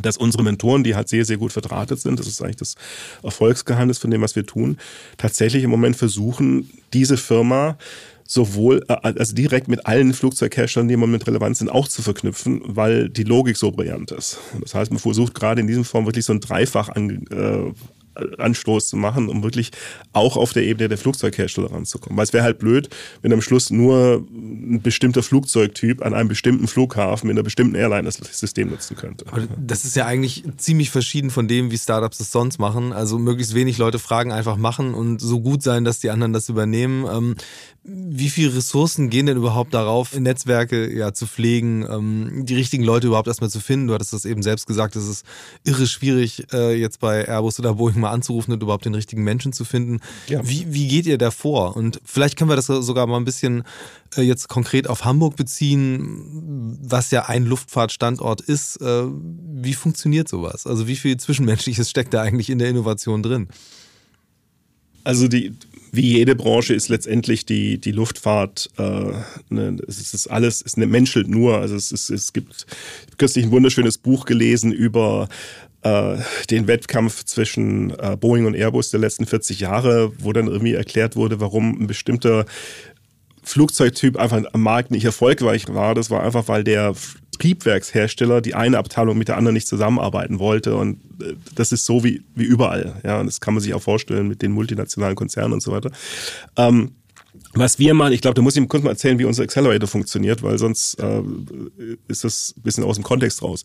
dass 0.00 0.16
unsere 0.16 0.42
Mentoren, 0.42 0.84
die 0.84 0.94
halt 0.94 1.08
sehr, 1.08 1.24
sehr 1.24 1.36
gut 1.36 1.52
verdrahtet 1.52 2.00
sind, 2.00 2.18
das 2.18 2.26
ist 2.26 2.42
eigentlich 2.42 2.56
das 2.56 2.74
Erfolgsgeheimnis 3.22 3.98
von 3.98 4.10
dem, 4.10 4.22
was 4.22 4.36
wir 4.36 4.46
tun, 4.46 4.78
tatsächlich 5.16 5.64
im 5.64 5.70
Moment 5.70 5.96
versuchen, 5.96 6.70
diese 6.92 7.16
Firma 7.16 7.76
sowohl, 8.26 8.84
äh, 8.88 8.96
also 9.02 9.34
direkt 9.34 9.68
mit 9.68 9.86
allen 9.86 10.12
Flugzeugherstellern, 10.12 10.88
die 10.88 10.94
im 10.94 11.00
Moment 11.00 11.26
relevant 11.26 11.56
sind, 11.56 11.68
auch 11.68 11.88
zu 11.88 12.02
verknüpfen, 12.02 12.62
weil 12.64 13.08
die 13.08 13.24
Logik 13.24 13.56
so 13.56 13.70
brillant 13.70 14.10
ist. 14.10 14.38
Das 14.60 14.74
heißt, 14.74 14.90
man 14.90 15.00
versucht 15.00 15.34
gerade 15.34 15.60
in 15.60 15.66
diesem 15.66 15.84
Form 15.84 16.06
wirklich 16.06 16.24
so 16.24 16.32
ein 16.32 16.40
Dreifach 16.40 16.88
an, 16.88 17.26
äh, 17.30 17.72
Anstoß 18.38 18.88
zu 18.88 18.96
machen, 18.96 19.28
um 19.28 19.42
wirklich 19.42 19.70
auch 20.12 20.36
auf 20.36 20.52
der 20.52 20.64
Ebene 20.64 20.88
der 20.88 20.98
Flugzeughersteller 20.98 21.72
ranzukommen. 21.72 22.16
Weil 22.16 22.24
es 22.24 22.32
wäre 22.32 22.44
halt 22.44 22.58
blöd, 22.58 22.88
wenn 23.22 23.32
am 23.32 23.42
Schluss 23.42 23.70
nur 23.70 24.24
ein 24.32 24.80
bestimmter 24.82 25.22
Flugzeugtyp 25.22 26.04
an 26.04 26.14
einem 26.14 26.28
bestimmten 26.28 26.66
Flughafen 26.66 27.30
in 27.30 27.36
einer 27.36 27.42
bestimmten 27.42 27.74
Airline 27.74 28.04
das 28.04 28.16
System 28.16 28.70
nutzen 28.70 28.96
könnte. 28.96 29.26
Aber 29.26 29.46
das 29.58 29.84
ist 29.84 29.96
ja 29.96 30.06
eigentlich 30.06 30.44
ziemlich 30.56 30.90
verschieden 30.90 31.30
von 31.30 31.48
dem, 31.48 31.70
wie 31.70 31.78
Startups 31.78 32.18
das 32.18 32.30
sonst 32.32 32.58
machen. 32.58 32.92
Also 32.92 33.18
möglichst 33.18 33.54
wenig 33.54 33.78
Leute 33.78 33.98
fragen, 33.98 34.32
einfach 34.32 34.56
machen 34.56 34.94
und 34.94 35.20
so 35.20 35.40
gut 35.40 35.62
sein, 35.62 35.84
dass 35.84 36.00
die 36.00 36.10
anderen 36.10 36.32
das 36.32 36.48
übernehmen. 36.48 37.06
Ähm, 37.10 37.34
wie 37.86 38.30
viele 38.30 38.56
Ressourcen 38.56 39.10
gehen 39.10 39.26
denn 39.26 39.36
überhaupt 39.36 39.74
darauf, 39.74 40.18
Netzwerke 40.18 40.90
ja 40.90 41.12
zu 41.12 41.26
pflegen, 41.26 41.86
ähm, 41.90 42.46
die 42.46 42.54
richtigen 42.54 42.82
Leute 42.82 43.08
überhaupt 43.08 43.28
erstmal 43.28 43.50
zu 43.50 43.60
finden? 43.60 43.88
Du 43.88 43.94
hattest 43.94 44.14
das 44.14 44.24
eben 44.24 44.42
selbst 44.42 44.66
gesagt, 44.66 44.96
es 44.96 45.06
ist 45.06 45.26
irre 45.64 45.86
schwierig, 45.86 46.46
äh, 46.52 46.74
jetzt 46.74 47.00
bei 47.00 47.28
Airbus 47.28 47.58
oder 47.58 47.74
Boeing 47.74 48.03
mal 48.04 48.12
anzurufen 48.12 48.52
und 48.52 48.62
überhaupt 48.62 48.84
den 48.84 48.94
richtigen 48.94 49.24
Menschen 49.24 49.52
zu 49.52 49.64
finden. 49.64 50.00
Ja. 50.28 50.46
Wie, 50.46 50.66
wie 50.68 50.88
geht 50.88 51.06
ihr 51.06 51.18
davor? 51.18 51.76
Und 51.76 52.00
vielleicht 52.04 52.38
können 52.38 52.50
wir 52.50 52.56
das 52.56 52.66
sogar 52.66 53.06
mal 53.06 53.16
ein 53.16 53.24
bisschen 53.24 53.64
äh, 54.16 54.22
jetzt 54.22 54.48
konkret 54.48 54.88
auf 54.88 55.04
Hamburg 55.04 55.36
beziehen, 55.36 56.78
was 56.82 57.10
ja 57.10 57.26
ein 57.26 57.44
Luftfahrtstandort 57.44 58.40
ist. 58.40 58.80
Äh, 58.80 59.04
wie 59.06 59.74
funktioniert 59.74 60.28
sowas? 60.28 60.66
Also 60.66 60.86
wie 60.86 60.96
viel 60.96 61.16
Zwischenmenschliches 61.16 61.90
steckt 61.90 62.14
da 62.14 62.22
eigentlich 62.22 62.50
in 62.50 62.58
der 62.58 62.68
Innovation 62.68 63.22
drin? 63.22 63.48
Also 65.04 65.28
die, 65.28 65.52
wie 65.92 66.16
jede 66.16 66.34
Branche 66.34 66.74
ist 66.74 66.88
letztendlich 66.88 67.44
die, 67.46 67.78
die 67.78 67.92
Luftfahrt, 67.92 68.70
äh, 68.78 69.12
ne, 69.50 69.76
es 69.86 70.14
ist 70.14 70.26
alles, 70.28 70.62
es 70.64 70.76
menschelt 70.76 71.28
nur. 71.28 71.58
Also 71.58 71.76
es, 71.76 71.92
ist, 71.92 72.10
es 72.10 72.32
gibt 72.32 72.66
kürzlich 73.18 73.44
ein 73.44 73.50
wunderschönes 73.50 73.98
Buch 73.98 74.24
gelesen 74.24 74.72
über 74.72 75.28
äh, 75.84 76.16
den 76.50 76.66
Wettkampf 76.66 77.24
zwischen 77.24 77.90
äh, 77.98 78.16
Boeing 78.18 78.46
und 78.46 78.54
Airbus 78.54 78.90
der 78.90 79.00
letzten 79.00 79.26
40 79.26 79.60
Jahre, 79.60 80.12
wo 80.18 80.32
dann 80.32 80.48
irgendwie 80.48 80.74
erklärt 80.74 81.14
wurde, 81.14 81.40
warum 81.40 81.80
ein 81.80 81.86
bestimmter 81.86 82.46
Flugzeugtyp 83.42 84.16
einfach 84.16 84.42
am 84.52 84.62
Markt 84.62 84.90
nicht 84.90 85.04
erfolgreich 85.04 85.66
war. 85.68 85.94
Das 85.94 86.10
war 86.10 86.22
einfach, 86.22 86.48
weil 86.48 86.64
der 86.64 86.94
Triebwerkshersteller 87.38 88.40
die 88.40 88.54
eine 88.54 88.78
Abteilung 88.78 89.18
mit 89.18 89.28
der 89.28 89.36
anderen 89.36 89.54
nicht 89.54 89.68
zusammenarbeiten 89.68 90.38
wollte. 90.38 90.76
Und 90.76 91.00
äh, 91.20 91.34
das 91.54 91.72
ist 91.72 91.84
so 91.84 92.02
wie, 92.02 92.22
wie 92.34 92.44
überall. 92.44 93.00
Ja, 93.04 93.20
und 93.20 93.26
das 93.26 93.40
kann 93.40 93.54
man 93.54 93.62
sich 93.62 93.74
auch 93.74 93.82
vorstellen 93.82 94.28
mit 94.28 94.42
den 94.42 94.52
multinationalen 94.52 95.16
Konzernen 95.16 95.52
und 95.52 95.62
so 95.62 95.72
weiter. 95.72 95.90
Ähm, 96.56 96.92
was 97.52 97.78
wir 97.78 97.94
machen, 97.94 98.12
ich 98.12 98.20
glaube, 98.20 98.34
da 98.34 98.42
muss 98.42 98.56
ich 98.56 98.68
kurz 98.68 98.82
mal 98.82 98.90
erzählen, 98.90 99.18
wie 99.18 99.24
unser 99.24 99.42
Accelerator 99.42 99.88
funktioniert, 99.88 100.42
weil 100.42 100.58
sonst 100.58 100.94
äh, 101.00 101.22
ist 102.08 102.24
das 102.24 102.54
ein 102.56 102.62
bisschen 102.62 102.84
aus 102.84 102.96
dem 102.96 103.04
Kontext 103.04 103.42
raus. 103.42 103.62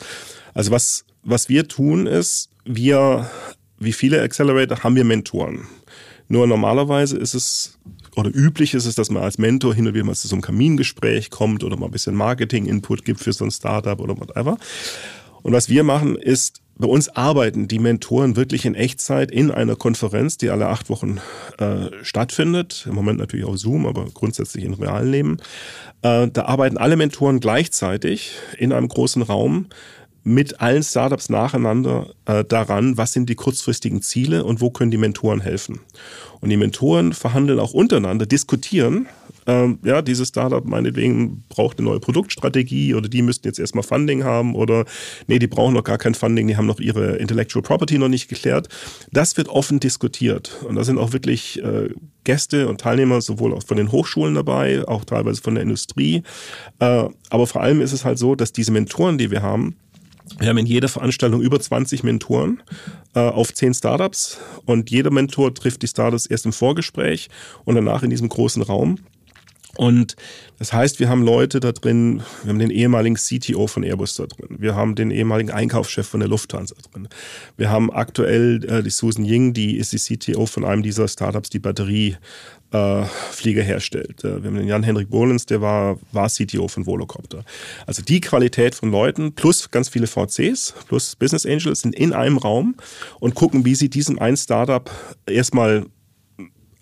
Also 0.54 0.72
was, 0.72 1.06
was 1.30 1.50
wir 1.50 1.68
tun 1.68 2.08
ist, 2.08 2.50
wir, 2.66 3.30
wie 3.78 3.94
viele 3.94 4.22
Accelerator, 4.22 4.84
haben 4.84 4.96
wir 4.96 5.04
Mentoren. 5.04 5.68
Nur 6.28 6.46
normalerweise 6.46 7.18
ist 7.18 7.34
es 7.34 7.80
oder 8.16 8.30
üblich 8.34 8.74
ist 8.74 8.86
es, 8.86 8.96
dass 8.96 9.10
man 9.10 9.24
als 9.24 9.38
Mentor 9.38 9.74
hin 9.74 9.88
und 9.88 9.94
wieder 9.94 10.06
mal 10.06 10.16
zu 10.16 10.28
so 10.28 10.36
einem 10.36 10.42
Kamingespräch 10.42 11.30
kommt 11.30 11.64
oder 11.64 11.78
mal 11.78 11.86
ein 11.86 11.92
bisschen 11.92 12.16
Marketing-Input 12.16 13.06
gibt 13.06 13.20
für 13.20 13.34
so 13.34 13.46
ein 13.46 13.52
Startup 13.52 14.00
oder 14.00 14.20
whatever. 14.20 14.58
Und 15.42 15.54
was 15.54 15.70
wir 15.70 15.84
machen 15.84 16.16
ist, 16.18 16.62
bei 16.76 16.88
uns 16.88 17.10
arbeiten 17.10 17.68
die 17.68 17.80
Mentoren 17.80 18.36
wirklich 18.36 18.66
in 18.66 18.74
Echtzeit 18.74 19.32
in 19.32 19.52
einer 19.52 19.76
Konferenz, 19.76 20.38
die 20.38 20.50
alle 20.50 20.68
acht 20.68 20.90
Wochen 20.90 21.20
äh, 21.58 21.88
stattfindet. 22.04 22.86
Im 22.88 22.96
Moment 22.96 23.20
natürlich 23.20 23.46
auf 23.46 23.58
Zoom, 23.58 23.86
aber 23.86 24.06
grundsätzlich 24.14 24.64
in 24.64 24.74
realen 24.74 25.12
Leben. 25.12 25.38
Äh, 26.02 26.30
da 26.30 26.46
arbeiten 26.46 26.78
alle 26.78 26.96
Mentoren 26.96 27.42
gleichzeitig 27.42 28.32
in 28.58 28.72
einem 28.72 28.88
großen 28.88 29.22
Raum 29.22 29.68
mit 30.24 30.62
allen 30.62 30.84
Startups 30.84 31.30
nacheinander 31.30 32.14
äh, 32.26 32.44
daran, 32.44 32.98
was 32.98 33.14
sind 33.14 33.30
die 33.30 33.36
kurzfristigen 33.36 34.02
Ziele 34.02 34.44
und 34.44 34.62
wo 34.62 34.70
können 34.70 34.92
die 34.92 34.98
Mentoren 34.98 35.42
helfen. 35.42 35.80
Und 36.42 36.50
die 36.50 36.58
Mentoren 36.58 37.14
verhandeln 37.14 37.60
auch 37.60 37.74
untereinander, 37.74 38.26
diskutieren, 38.26 39.08
ähm, 39.50 39.80
ja, 39.84 40.04
dieses 40.04 40.28
Startup 40.28 40.64
meinetwegen 40.64 41.44
braucht 41.50 41.80
eine 41.80 41.88
neue 41.88 42.00
Produktstrategie 42.00 42.94
oder 42.94 43.10
die 43.10 43.24
müssten 43.24 43.48
jetzt 43.48 43.58
erstmal 43.58 43.84
Funding 43.84 44.24
haben 44.24 44.54
oder 44.54 44.86
nee, 45.26 45.40
die 45.40 45.48
brauchen 45.48 45.74
noch 45.74 45.84
gar 45.84 45.98
kein 45.98 46.14
Funding, 46.14 46.48
die 46.48 46.56
haben 46.56 46.68
noch 46.68 46.80
ihre 46.80 47.16
Intellectual 47.16 47.64
Property 47.64 47.98
noch 47.98 48.10
nicht 48.10 48.28
geklärt. 48.28 48.70
Das 49.12 49.38
wird 49.38 49.48
offen 49.48 49.80
diskutiert 49.80 50.60
und 50.68 50.76
da 50.76 50.84
sind 50.84 51.00
auch 51.00 51.14
wirklich 51.14 51.64
äh, 51.64 51.90
Gäste 52.26 52.68
und 52.68 52.82
Teilnehmer 52.82 53.22
sowohl 53.22 53.54
auch 53.56 53.64
von 53.64 53.78
den 53.78 53.92
Hochschulen 53.92 54.36
dabei, 54.36 54.88
auch 54.88 55.04
teilweise 55.04 55.42
von 55.42 55.56
der 55.56 55.64
Industrie. 55.64 56.22
Äh, 56.78 57.06
aber 57.32 57.48
vor 57.48 57.62
allem 57.62 57.82
ist 57.82 57.94
es 57.94 58.06
halt 58.06 58.20
so, 58.20 58.36
dass 58.36 58.54
diese 58.54 58.72
Mentoren, 58.72 59.18
die 59.18 59.32
wir 59.32 59.42
haben, 59.42 59.78
Wir 60.38 60.50
haben 60.50 60.58
in 60.58 60.66
jeder 60.66 60.88
Veranstaltung 60.88 61.42
über 61.42 61.60
20 61.60 62.04
Mentoren 62.04 62.62
äh, 63.16 63.20
auf 63.20 63.54
10 63.54 63.74
Startups. 63.74 64.38
Und 64.66 64.92
jeder 64.92 65.12
Mentor 65.12 65.54
trifft 65.54 65.82
die 65.82 65.88
Startups 65.88 66.26
erst 66.26 66.46
im 66.46 66.54
Vorgespräch 66.54 67.30
und 67.66 67.76
danach 67.76 68.04
in 68.04 68.10
diesem 68.10 68.30
großen 68.30 68.62
Raum. 68.62 69.00
Und 69.78 70.16
das 70.58 70.74
heißt, 70.74 71.00
wir 71.00 71.08
haben 71.08 71.24
Leute 71.24 71.60
da 71.60 71.72
drin, 71.72 72.22
wir 72.44 72.50
haben 72.50 72.60
den 72.60 72.72
ehemaligen 72.72 73.16
CTO 73.16 73.68
von 73.68 73.84
Airbus 73.84 74.16
da 74.16 74.26
drin, 74.26 74.58
wir 74.60 74.76
haben 74.76 74.96
den 74.96 75.10
ehemaligen 75.10 75.52
Einkaufschef 75.52 76.06
von 76.06 76.20
der 76.20 76.28
Lufthansa 76.28 76.76
drin, 76.92 77.08
wir 77.56 77.70
haben 77.70 77.90
aktuell 77.90 78.62
äh, 78.66 78.84
die 78.84 78.90
Susan 78.90 79.24
Ying, 79.24 79.54
die 79.54 79.78
ist 79.78 79.94
die 79.94 80.18
CTO 80.18 80.48
von 80.48 80.66
einem 80.66 80.84
dieser 80.84 81.08
Startups, 81.08 81.50
die 81.50 81.60
Batterie 81.60 82.18
äh, 82.72 83.04
Flieger 83.32 83.64
herstellt. 83.64 84.24
Äh, 84.24 84.44
wir 84.44 84.50
haben 84.50 84.58
den 84.58 84.68
Jan-Henrik 84.68 85.10
Bohlens, 85.10 85.46
der 85.46 85.62
war, 85.62 85.98
war 86.12 86.30
CTO 86.30 86.68
von 86.68 86.86
Volocopter. 86.86 87.44
Also 87.86 88.02
die 88.02 88.22
Qualität 88.22 88.76
von 88.76 88.92
Leuten 88.92 89.34
plus 89.34 89.72
ganz 89.72 89.90
viele 89.90 90.08
VCs 90.08 90.74
plus 90.88 91.16
Business 91.16 91.46
Angels 91.46 91.82
sind 91.82 91.96
in 91.96 92.14
einem 92.14 92.38
Raum 92.38 92.76
und 93.20 93.36
gucken, 93.36 93.66
wie 93.66 93.76
sie 93.76 93.90
diesem 93.90 94.20
einen 94.20 94.38
Startup 94.38 94.90
erstmal 95.26 95.86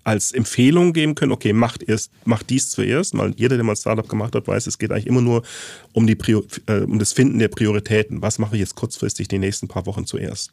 als 0.08 0.32
Empfehlung 0.32 0.94
geben 0.94 1.16
können, 1.16 1.34
okay, 1.34 1.52
macht 1.52 1.84
erst, 1.84 2.14
macht 2.24 2.50
dies 2.50 2.70
zuerst, 2.70 3.18
weil 3.18 3.34
jeder, 3.36 3.58
der 3.58 3.66
mal 3.66 3.74
ein 3.74 3.78
Startup 3.78 4.08
gemacht 4.08 4.36
hat, 4.36 4.48
weiß, 4.48 4.66
es 4.66 4.78
geht 4.78 4.90
eigentlich 4.90 5.06
immer 5.06 5.20
nur 5.20 5.44
um 5.92 6.08
die 6.08 6.16
Prior 6.16 6.44
äh, 6.68 6.80
um 6.80 6.98
das 6.98 7.12
Finden 7.12 7.40
der 7.40 7.50
Prioritäten. 7.50 8.22
Was 8.22 8.40
mache 8.40 8.56
ich 8.56 8.62
jetzt 8.62 8.76
kurzfristig 8.76 9.28
die 9.28 9.38
nächsten 9.38 9.68
paar 9.68 9.86
Wochen 9.86 10.06
zuerst? 10.06 10.52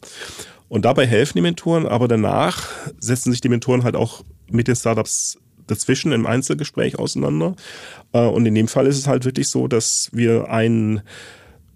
Und 0.69 0.85
dabei 0.85 1.07
helfen 1.07 1.39
die 1.39 1.43
Mentoren, 1.43 1.87
aber 1.87 2.09
danach 2.09 2.69
setzen 2.99 3.31
sich 3.31 3.41
die 3.41 3.49
Mentoren 3.49 3.85
halt 3.85 3.95
auch 3.95 4.25
mit 4.51 4.69
den 4.69 4.77
Startups 4.77 5.39
dazwischen 5.67 6.13
im 6.13 6.27
Einzelgespräch 6.27 6.99
auseinander. 6.99 7.57
Äh, 8.13 8.27
und 8.27 8.47
in 8.47 8.55
dem 8.55 8.69
Fall 8.69 8.87
ist 8.87 8.99
es 8.99 9.07
halt 9.07 9.25
wirklich 9.25 9.49
so, 9.49 9.69
dass 9.69 10.11
wir 10.13 10.51
einen 10.51 11.03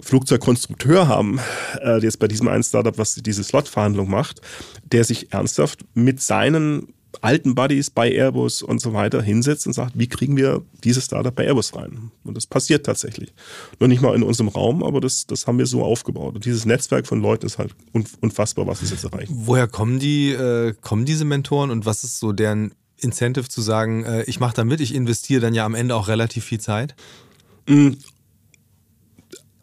Flugzeugkonstrukteur 0.01 1.09
haben, 1.09 1.41
äh, 1.83 1.99
jetzt 1.99 2.19
bei 2.19 2.29
diesem 2.29 2.49
einen 2.49 2.63
Startup, 2.63 2.97
was 2.99 3.15
diese 3.15 3.43
Slot-Verhandlung 3.43 4.09
macht, 4.09 4.41
der 4.85 5.05
sich 5.05 5.33
ernsthaft 5.33 5.85
mit 5.95 6.21
seinen 6.23 6.95
alten 7.21 7.55
Buddies 7.55 7.91
bei 7.91 8.11
Airbus 8.13 8.63
und 8.63 8.81
so 8.81 8.93
weiter 8.93 9.23
hinsetzt 9.23 9.67
und 9.67 9.73
sagt, 9.73 9.99
wie 9.99 10.09
kriegen 10.09 10.37
wir 10.37 10.63
dieses 10.85 11.07
Startup 11.07 11.35
bei 11.35 11.45
Airbus 11.45 11.75
rein? 11.75 12.11
Und 12.25 12.37
das 12.37 12.47
passiert 12.47 12.87
tatsächlich. 12.87 13.33
Nur 13.81 13.89
nicht 13.89 14.03
mal 14.03 14.15
in 14.15 14.23
unserem 14.23 14.49
Raum, 14.49 14.83
aber 14.83 15.01
das, 15.01 15.27
das 15.27 15.47
haben 15.47 15.59
wir 15.59 15.67
so 15.67 15.83
aufgebaut. 15.83 16.35
Und 16.35 16.45
dieses 16.45 16.65
Netzwerk 16.65 17.07
von 17.07 17.21
Leuten 17.21 17.47
ist 17.47 17.59
halt 17.59 17.75
unfassbar, 18.21 18.67
was 18.67 18.83
es 18.83 18.91
jetzt 18.91 19.05
erreicht. 19.05 19.33
Woher 19.35 19.67
kommen 19.67 19.99
die, 19.99 20.31
äh, 20.31 20.75
kommen 20.81 21.05
diese 21.05 21.25
Mentoren 21.25 21.71
und 21.71 21.87
was 21.87 22.05
ist 22.05 22.19
so 22.21 22.33
deren 22.33 22.73
Incentive 22.99 23.49
zu 23.49 23.63
sagen, 23.63 24.05
äh, 24.05 24.25
ich 24.25 24.41
mache 24.41 24.55
da 24.55 24.65
mit, 24.65 24.81
ich 24.81 24.95
investiere 24.95 25.41
dann 25.41 25.55
ja 25.55 25.65
am 25.65 25.75
Ende 25.75 25.95
auch 25.95 26.09
relativ 26.09 26.45
viel 26.45 26.61
Zeit? 26.61 26.95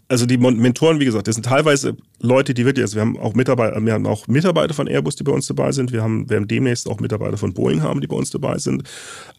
Also 0.08 0.28
die 0.28 0.38
Mentoren, 0.38 1.00
wie 1.00 1.06
gesagt, 1.06 1.28
das 1.28 1.34
sind 1.34 1.46
teilweise 1.46 1.98
Leute, 2.22 2.54
die 2.54 2.64
wirklich, 2.64 2.84
also 2.84 2.96
wir 2.96 3.02
haben 3.02 3.18
auch 3.18 3.34
Mitarbeiter, 3.34 3.84
wir 3.84 3.94
haben 3.94 4.06
auch 4.06 4.28
Mitarbeiter 4.28 4.76
von 4.76 4.88
Airbus, 4.88 5.16
die 5.16 5.24
bei 5.24 5.32
uns 5.32 5.48
dabei 5.48 5.72
sind. 5.72 5.92
Wir 5.92 6.04
haben, 6.04 6.30
werden 6.30 6.48
demnächst 6.48 6.88
auch 6.88 7.00
Mitarbeiter 7.00 7.38
von 7.38 7.54
Boeing 7.56 7.82
haben, 7.82 8.02
die 8.02 8.08
bei 8.08 8.16
uns 8.16 8.30
dabei 8.30 8.60
sind. 8.60 8.84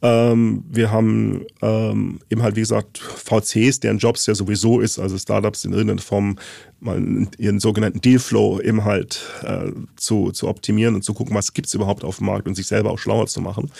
Ähm, 0.02 0.64
wir 0.68 0.90
haben 0.90 1.46
ähm, 1.62 2.18
eben 2.30 2.42
halt, 2.42 2.56
wie 2.56 2.60
gesagt, 2.60 2.98
VCs, 2.98 3.78
deren 3.78 3.98
Jobs 3.98 4.26
ja 4.26 4.34
sowieso 4.34 4.80
ist, 4.80 4.98
also 4.98 5.16
Startups 5.16 5.64
in 5.64 5.72
irgendeiner 5.72 6.02
Form 6.02 6.36
mal 6.80 7.00
ihren 7.38 7.60
sogenannten 7.60 8.00
Dealflow 8.00 8.60
eben 8.60 8.84
halt 8.84 9.20
äh, 9.44 9.70
zu, 9.94 10.32
zu 10.32 10.48
optimieren 10.48 10.96
und 10.96 11.02
zu 11.02 11.14
gucken, 11.14 11.36
was 11.36 11.52
gibt's 11.52 11.74
überhaupt 11.74 12.02
auf 12.02 12.16
dem 12.16 12.26
Markt 12.26 12.48
und 12.48 12.56
sich 12.56 12.66
selber 12.66 12.90
auch 12.90 12.98
schlauer 12.98 13.28
zu 13.28 13.40
machen. 13.40 13.70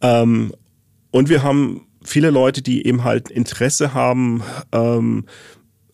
Ähm, 0.00 0.52
und 1.10 1.28
wir 1.28 1.42
haben 1.42 1.86
viele 2.02 2.30
Leute, 2.30 2.62
die 2.62 2.86
eben 2.86 3.04
halt 3.04 3.30
Interesse 3.30 3.94
haben, 3.94 4.42
ähm, 4.72 5.24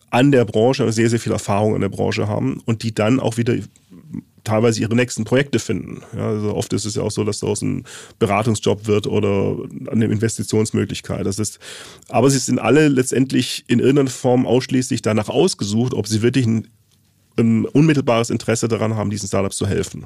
an 0.09 0.31
der 0.31 0.45
Branche, 0.45 0.89
sehr, 0.91 1.09
sehr 1.09 1.19
viel 1.19 1.31
Erfahrung 1.31 1.75
in 1.75 1.81
der 1.81 1.89
Branche 1.89 2.27
haben 2.27 2.61
und 2.65 2.83
die 2.83 2.93
dann 2.93 3.19
auch 3.19 3.37
wieder 3.37 3.55
teilweise 4.47 4.79
ihre 4.79 4.95
nächsten 4.95 5.25
Projekte 5.25 5.59
finden. 5.59 6.01
Ja, 6.15 6.29
also 6.29 6.55
oft 6.55 6.71
ist 6.71 6.85
es 6.85 6.95
ja 6.95 7.03
auch 7.03 7.11
so, 7.11 7.23
dass 7.23 7.41
daraus 7.41 7.61
ein 7.61 7.83
Beratungsjob 8.17 8.87
wird 8.87 9.05
oder 9.05 9.57
eine 9.91 10.05
Investitionsmöglichkeit. 10.05 11.25
Das 11.25 11.37
ist, 11.37 11.59
aber 12.07 12.29
sie 12.29 12.39
sind 12.39 12.59
alle 12.59 12.87
letztendlich 12.87 13.65
in 13.67 13.79
irgendeiner 13.79 14.09
Form 14.09 14.47
ausschließlich 14.47 15.01
danach 15.01 15.27
ausgesucht, 15.27 15.93
ob 15.93 16.07
sie 16.07 16.21
wirklich 16.21 16.45
ein, 16.45 16.67
ein 17.37 17.65
unmittelbares 17.65 18.29
Interesse 18.29 18.69
daran 18.69 18.95
haben, 18.95 19.09
diesen 19.09 19.27
Startups 19.27 19.57
zu 19.57 19.67
helfen. 19.67 20.05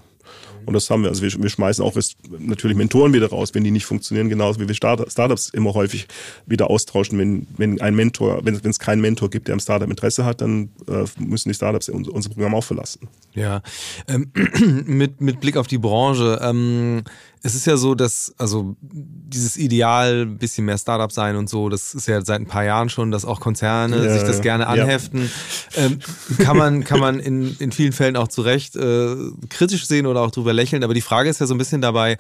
Und 0.65 0.73
das 0.73 0.89
haben 0.89 1.03
wir. 1.03 1.09
Also 1.09 1.21
wir, 1.21 1.31
wir 1.41 1.49
schmeißen 1.49 1.83
auch 1.83 1.95
natürlich 2.39 2.77
Mentoren 2.77 3.13
wieder 3.13 3.29
raus, 3.29 3.53
wenn 3.53 3.63
die 3.63 3.71
nicht 3.71 3.85
funktionieren, 3.85 4.29
genauso 4.29 4.59
wie 4.59 4.67
wir 4.67 4.75
Startups 4.75 5.49
immer 5.49 5.73
häufig 5.73 6.07
wieder 6.45 6.69
austauschen. 6.69 7.17
Wenn, 7.17 7.47
wenn 7.57 7.81
ein 7.81 7.95
Mentor, 7.95 8.45
wenn, 8.45 8.63
wenn 8.63 8.71
es 8.71 8.79
keinen 8.79 9.01
Mentor 9.01 9.29
gibt, 9.29 9.47
der 9.47 9.53
am 9.53 9.59
Startup 9.59 9.89
Interesse 9.89 10.25
hat, 10.25 10.41
dann 10.41 10.69
äh, 10.87 11.05
müssen 11.19 11.49
die 11.49 11.55
Startups 11.55 11.89
unser, 11.89 12.13
unser 12.13 12.29
Programm 12.29 12.55
auch 12.55 12.63
verlassen. 12.63 13.07
Ja, 13.33 13.61
ähm, 14.07 14.31
mit, 14.85 15.21
mit 15.21 15.41
Blick 15.41 15.57
auf 15.57 15.67
die 15.67 15.77
Branche. 15.77 16.39
Ähm, 16.41 17.03
es 17.43 17.55
ist 17.55 17.65
ja 17.65 17.75
so, 17.75 17.95
dass, 17.95 18.35
also 18.37 18.75
dieses 18.81 19.57
Ideal, 19.57 20.23
ein 20.23 20.37
bisschen 20.37 20.65
mehr 20.65 20.77
Startup 20.77 21.11
sein 21.11 21.35
und 21.35 21.49
so, 21.49 21.69
das 21.69 21.95
ist 21.95 22.07
ja 22.07 22.23
seit 22.23 22.39
ein 22.39 22.45
paar 22.45 22.63
Jahren 22.63 22.89
schon, 22.89 23.09
dass 23.09 23.25
auch 23.25 23.39
Konzerne 23.39 24.05
ja, 24.05 24.13
sich 24.13 24.21
das 24.21 24.41
gerne 24.41 24.67
anheften. 24.67 25.29
Ja. 25.75 25.85
Ähm, 25.85 25.99
kann 26.37 26.55
man, 26.55 26.83
kann 26.83 26.99
man 26.99 27.19
in, 27.19 27.55
in 27.57 27.71
vielen 27.71 27.93
Fällen 27.93 28.15
auch 28.15 28.27
zu 28.27 28.43
Recht 28.43 28.75
äh, 28.75 29.15
kritisch 29.49 29.87
sehen 29.87 30.05
oder 30.05 30.20
auch 30.23 30.31
drüber 30.31 30.53
lächeln. 30.53 30.83
Aber 30.83 30.93
die 30.93 31.01
Frage 31.01 31.29
ist 31.29 31.39
ja 31.39 31.47
so 31.47 31.53
ein 31.53 31.57
bisschen 31.57 31.81
dabei, 31.81 32.17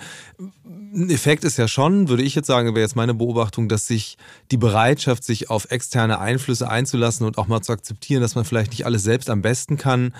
ein 0.93 1.09
Effekt 1.09 1.43
ist 1.43 1.57
ja 1.57 1.67
schon, 1.67 2.09
würde 2.09 2.23
ich 2.23 2.35
jetzt 2.35 2.47
sagen, 2.47 2.67
wäre 2.69 2.81
jetzt 2.81 2.95
meine 2.95 3.13
Beobachtung, 3.13 3.69
dass 3.69 3.87
sich 3.87 4.17
die 4.51 4.57
Bereitschaft, 4.57 5.23
sich 5.23 5.49
auf 5.49 5.71
externe 5.71 6.19
Einflüsse 6.19 6.69
einzulassen 6.69 7.25
und 7.25 7.37
auch 7.37 7.47
mal 7.47 7.61
zu 7.61 7.71
akzeptieren, 7.71 8.21
dass 8.21 8.35
man 8.35 8.45
vielleicht 8.45 8.71
nicht 8.71 8.85
alles 8.85 9.03
selbst 9.03 9.29
am 9.29 9.41
besten 9.41 9.77
kann, 9.77 10.13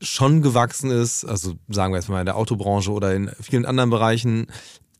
schon 0.00 0.42
gewachsen 0.42 0.90
ist, 0.90 1.24
also 1.24 1.54
sagen 1.68 1.92
wir 1.92 1.98
jetzt 1.98 2.08
mal 2.08 2.20
in 2.20 2.26
der 2.26 2.36
Autobranche 2.36 2.90
oder 2.90 3.14
in 3.14 3.30
vielen 3.40 3.66
anderen 3.66 3.90
Bereichen. 3.90 4.46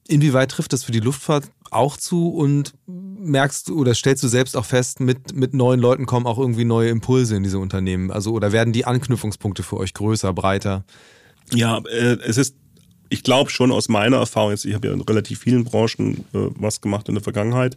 Inwieweit 0.07 0.51
trifft 0.51 0.73
das 0.73 0.85
für 0.85 0.93
die 0.93 1.01
Luftfahrt 1.01 1.51
auch 1.71 1.97
zu 1.97 2.31
und 2.31 2.75
merkst 2.87 3.69
du 3.69 3.79
oder 3.79 3.95
stellst 3.95 4.23
du 4.23 4.29
selbst 4.29 4.57
auch 4.57 4.65
fest, 4.65 5.01
mit, 5.01 5.35
mit 5.35 5.55
neuen 5.55 5.81
Leuten 5.81 6.07
kommen 6.07 6.27
auch 6.27 6.39
irgendwie 6.39 6.65
neue 6.65 6.91
Impulse 6.91 7.37
in 7.37 7.43
diese 7.43 7.59
Unternehmen? 7.59 8.11
Also 8.11 8.33
oder 8.33 8.53
werden 8.53 8.73
die 8.73 8.85
Anknüpfungspunkte 8.85 9.63
für 9.63 9.77
euch 9.77 9.95
größer, 9.95 10.33
breiter? 10.33 10.85
Ja, 11.55 11.79
äh, 11.91 12.19
es 12.27 12.37
ist, 12.37 12.55
ich 13.09 13.23
glaube 13.23 13.51
schon 13.51 13.73
aus 13.73 13.89
meiner 13.89 14.19
Erfahrung, 14.19 14.51
jetzt, 14.51 14.65
ich 14.65 14.75
habe 14.75 14.89
ja 14.89 14.95
in 14.95 15.01
relativ 15.01 15.41
vielen 15.41 15.65
Branchen 15.65 16.25
äh, 16.33 16.51
was 16.57 16.81
gemacht 16.81 17.09
in 17.09 17.15
der 17.15 17.25
Vergangenheit. 17.25 17.77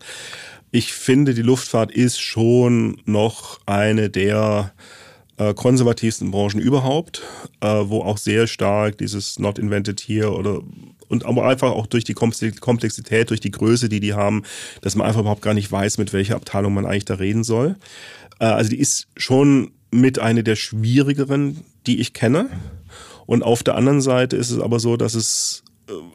Ich 0.71 0.93
finde, 0.93 1.33
die 1.33 1.41
Luftfahrt 1.41 1.91
ist 1.91 2.19
schon 2.19 3.01
noch 3.05 3.59
eine 3.65 4.09
der 4.09 4.73
äh, 5.37 5.53
konservativsten 5.53 6.31
Branchen 6.31 6.59
überhaupt, 6.59 7.21
äh, 7.61 7.67
wo 7.67 8.01
auch 8.01 8.17
sehr 8.17 8.47
stark 8.47 8.97
dieses 8.97 9.39
Not 9.39 9.59
Invented 9.59 9.99
Here 10.01 10.31
oder 10.31 10.61
und 11.09 11.25
aber 11.25 11.47
einfach 11.47 11.71
auch 11.71 11.85
durch 11.85 12.03
die 12.03 12.15
Komplexität, 12.15 13.29
durch 13.29 13.39
die 13.39 13.51
Größe, 13.51 13.87
die 13.87 13.99
die 13.99 14.13
haben, 14.13 14.43
dass 14.81 14.95
man 14.95 15.05
einfach 15.05 15.21
überhaupt 15.21 15.43
gar 15.43 15.53
nicht 15.53 15.71
weiß, 15.71 15.99
mit 15.99 16.11
welcher 16.11 16.35
Abteilung 16.35 16.73
man 16.73 16.87
eigentlich 16.87 17.05
da 17.05 17.15
reden 17.15 17.43
soll. 17.43 17.75
Äh, 18.39 18.45
also 18.45 18.69
die 18.71 18.79
ist 18.79 19.07
schon 19.15 19.71
mit 19.91 20.17
einer 20.17 20.41
der 20.41 20.55
schwierigeren, 20.55 21.63
die 21.85 21.99
ich 21.99 22.13
kenne. 22.13 22.49
Und 23.25 23.43
auf 23.43 23.63
der 23.63 23.75
anderen 23.75 24.01
Seite 24.01 24.35
ist 24.35 24.51
es 24.51 24.59
aber 24.59 24.79
so, 24.79 24.97
dass 24.97 25.15
es 25.15 25.63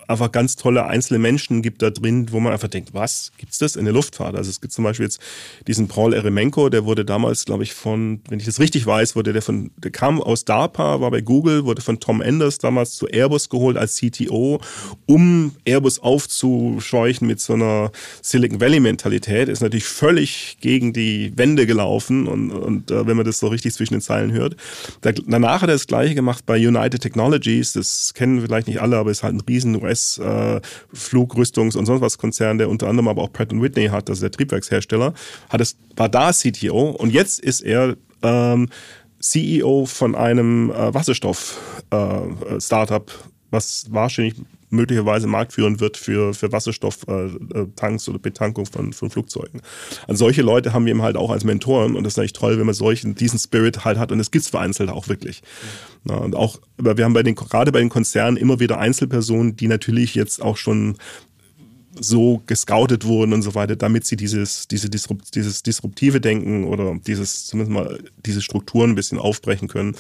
einfach 0.07 0.33
ganz 0.33 0.57
tolle 0.57 0.87
einzelne 0.87 1.19
Menschen 1.19 1.61
gibt 1.61 1.83
da 1.83 1.91
drin, 1.91 2.29
wo 2.31 2.41
man 2.41 2.53
einfach 2.53 2.69
denkt, 2.69 2.95
was 2.95 3.33
gibt's 3.37 3.59
das 3.59 3.77
in 3.77 3.85
der 3.85 3.93
Luftfahrt? 3.93 4.35
Also 4.35 4.49
es 4.49 4.61
gibt 4.61 4.73
zum 4.73 4.85
Beispiel 4.85 5.05
jetzt 5.05 5.21
diesen 5.67 5.89
Paul 5.89 6.15
Eremenko, 6.15 6.71
der 6.71 6.87
wurde 6.87 7.05
damals, 7.05 7.45
glaube 7.45 7.65
ich, 7.65 7.75
von, 7.75 8.21
wenn 8.29 8.39
ich 8.39 8.47
das 8.47 8.61
richtig 8.61 8.87
weiß, 8.87 9.15
wurde 9.15 9.33
der 9.33 9.43
von, 9.43 9.71
der 9.77 9.91
kam 9.91 10.23
aus 10.23 10.45
DARPA, 10.45 11.01
war 11.01 11.11
bei 11.11 11.21
Google, 11.21 11.65
wurde 11.65 11.83
von 11.83 12.01
Tom 12.01 12.23
Enders 12.23 12.59
damals 12.59 12.97
zu 12.97 13.07
Airbus 13.09 13.51
geholt 13.51 13.77
als 13.77 13.97
CTO, 13.97 14.61
um 15.07 15.55
Airbus 15.67 15.99
aufzuscheuchen 15.99 17.27
mit 17.27 17.41
so 17.41 17.53
einer 17.53 17.91
Silicon 18.23 18.61
Valley 18.61 18.81
Mentalität. 18.81 19.49
Ist 19.49 19.61
natürlich 19.61 19.85
völlig 19.85 20.57
gegen 20.61 20.95
die 20.95 21.37
Wände 21.37 21.67
gelaufen 21.67 22.27
und, 22.27 22.51
und 22.51 22.91
äh, 22.91 23.07
wenn 23.07 23.17
man 23.17 23.27
das 23.27 23.39
so 23.39 23.49
richtig 23.49 23.75
zwischen 23.75 23.95
den 23.95 24.01
Zeilen 24.01 24.33
hört. 24.33 24.57
danach 25.03 25.61
hat 25.61 25.69
er 25.69 25.75
das 25.75 25.87
Gleiche 25.87 26.15
gemacht 26.15 26.47
bei 26.47 26.57
United 26.57 27.03
Technologies. 27.03 27.75
Das 27.75 28.15
kennen 28.15 28.41
vielleicht 28.41 28.67
nicht 28.67 28.81
alle, 28.81 28.97
aber 28.97 29.11
ist 29.11 29.23
halt 29.23 29.35
ein 29.35 29.41
riesen 29.41 29.58
riesen 29.59 29.83
US-Flugrüstungs- 29.83 31.77
und 31.77 31.85
sonst 31.87 32.01
was 32.01 32.19
Konzern, 32.19 32.59
der 32.59 32.69
unter 32.69 32.87
anderem 32.89 33.09
aber 33.09 33.23
auch 33.23 33.33
Pratt 33.33 33.51
Whitney 33.53 33.89
hat, 33.89 34.09
also 34.09 34.21
der 34.21 34.31
Triebwerkshersteller, 34.31 35.15
hat 35.49 35.61
es, 35.61 35.77
war 35.97 36.09
da 36.09 36.31
CTO 36.33 36.91
und 36.91 37.13
jetzt 37.13 37.41
ist 37.41 37.63
er 37.63 37.97
ähm, 38.23 38.69
CEO 39.21 39.87
von 39.87 40.15
einem 40.15 40.71
äh, 40.71 40.95
Wasserstoff-Startup, 40.95 43.11
äh, 43.11 43.15
was 43.51 43.87
wahrscheinlich 43.91 44.35
möglicherweise 44.71 45.27
marktführend 45.27 45.81
wird 45.81 45.97
für, 45.97 46.35
für 46.35 46.53
Wasserstofftanks 46.53 48.07
äh, 48.07 48.11
oder 48.11 48.19
Betankung 48.19 48.67
von, 48.67 48.93
von 48.93 49.11
Flugzeugen. 49.11 49.63
Also 50.07 50.27
solche 50.27 50.43
Leute 50.43 50.73
haben 50.73 50.85
wir 50.85 50.91
eben 50.91 51.03
halt 51.03 51.17
auch 51.17 51.31
als 51.31 51.45
Mentoren 51.45 51.97
und 51.97 52.05
das 52.05 52.15
ist 52.15 52.17
natürlich 52.19 52.35
toll, 52.35 52.59
wenn 52.59 52.67
man 52.67 52.75
solchen, 52.75 53.15
diesen 53.15 53.39
Spirit 53.39 53.85
halt 53.85 53.99
hat 53.99 54.13
und 54.13 54.21
es 54.21 54.31
gibt 54.31 54.45
es 54.45 54.51
vereinzelt 54.51 54.91
auch 54.91 55.09
wirklich. 55.09 55.43
Ja, 56.09 56.17
und 56.17 56.35
auch, 56.35 56.61
wir 56.77 57.05
haben 57.05 57.15
bei 57.15 57.23
den, 57.23 57.35
gerade 57.35 57.73
bei 57.73 57.81
den 57.81 57.89
Konzernen 57.89 58.37
immer 58.37 58.61
wieder 58.61 58.79
Einzelpersonen, 58.79 59.57
die 59.57 59.69
natürlich 59.69 60.15
jetzt 60.15 60.43
auch 60.43 60.57
schon 60.57 60.97
so 62.01 62.43
gescoutet 62.47 63.05
wurden 63.05 63.33
und 63.33 63.43
so 63.43 63.55
weiter, 63.55 63.77
damit 63.77 64.05
sie 64.07 64.17
dieses, 64.17 64.69
diese 64.69 64.89
Disrupt, 64.89 65.35
dieses 65.35 65.63
disruptive 65.63 66.21
Denken 66.21 66.65
oder 66.65 66.97
dieses, 67.07 67.47
zumindest 67.47 67.73
mal 67.73 67.99
diese 68.25 68.43
Strukturen 68.43 68.91
ein 68.91 68.95
bisschen 68.95 69.19
aufbrechen 69.19 69.69
können. 69.69 69.97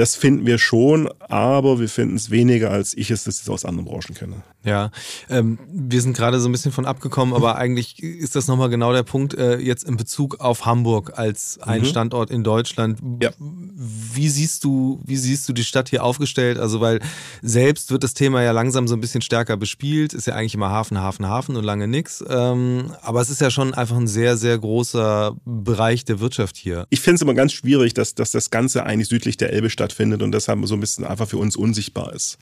Das 0.00 0.16
finden 0.16 0.46
wir 0.46 0.56
schon, 0.56 1.10
aber 1.28 1.78
wir 1.78 1.90
finden 1.90 2.16
es 2.16 2.30
weniger, 2.30 2.70
als 2.70 2.96
ich 2.96 3.10
es 3.10 3.24
das 3.24 3.46
aus 3.50 3.66
anderen 3.66 3.84
Branchen 3.84 4.14
kenne. 4.14 4.36
Ja, 4.64 4.90
ähm, 5.28 5.58
wir 5.70 6.00
sind 6.00 6.16
gerade 6.16 6.40
so 6.40 6.48
ein 6.48 6.52
bisschen 6.52 6.72
von 6.72 6.86
abgekommen, 6.86 7.34
aber 7.34 7.56
eigentlich 7.56 8.02
ist 8.02 8.34
das 8.34 8.46
nochmal 8.46 8.70
genau 8.70 8.94
der 8.94 9.02
Punkt 9.02 9.34
äh, 9.34 9.58
jetzt 9.58 9.84
in 9.84 9.98
Bezug 9.98 10.40
auf 10.40 10.64
Hamburg 10.64 11.18
als 11.18 11.58
ein 11.60 11.82
mhm. 11.82 11.84
Standort 11.84 12.30
in 12.30 12.44
Deutschland. 12.44 12.98
Ja. 13.22 13.30
Wie 13.38 14.30
siehst 14.30 14.64
du, 14.64 15.02
wie 15.04 15.18
siehst 15.18 15.46
du 15.50 15.52
die 15.52 15.64
Stadt 15.64 15.90
hier 15.90 16.02
aufgestellt? 16.02 16.56
Also, 16.56 16.80
weil 16.80 17.00
selbst 17.42 17.90
wird 17.90 18.02
das 18.02 18.14
Thema 18.14 18.42
ja 18.42 18.52
langsam 18.52 18.88
so 18.88 18.94
ein 18.94 19.02
bisschen 19.02 19.20
stärker 19.20 19.58
bespielt, 19.58 20.14
ist 20.14 20.26
ja 20.26 20.34
eigentlich 20.34 20.54
immer 20.54 20.70
Hafen, 20.70 20.98
Hafen, 20.98 21.28
Hafen 21.28 21.56
und 21.56 21.64
lange 21.64 21.88
nix. 21.88 22.24
Ähm, 22.26 22.92
aber 23.02 23.20
es 23.20 23.28
ist 23.28 23.42
ja 23.42 23.50
schon 23.50 23.74
einfach 23.74 23.98
ein 23.98 24.08
sehr, 24.08 24.38
sehr 24.38 24.58
großer 24.58 25.36
Bereich 25.44 26.06
der 26.06 26.20
Wirtschaft 26.20 26.56
hier. 26.56 26.86
Ich 26.88 27.00
finde 27.00 27.16
es 27.16 27.22
immer 27.22 27.34
ganz 27.34 27.52
schwierig, 27.52 27.92
dass, 27.92 28.14
dass 28.14 28.30
das 28.30 28.48
Ganze 28.48 28.84
eigentlich 28.84 29.10
südlich 29.10 29.36
der 29.36 29.52
Elbe 29.52 29.68
stattfindet 29.68 29.89
und 30.22 30.32
deshalb 30.32 30.66
so 30.66 30.74
ein 30.74 30.80
bisschen 30.80 31.04
einfach 31.04 31.28
für 31.28 31.38
uns 31.38 31.56
unsichtbar 31.56 32.12
ist. 32.12 32.38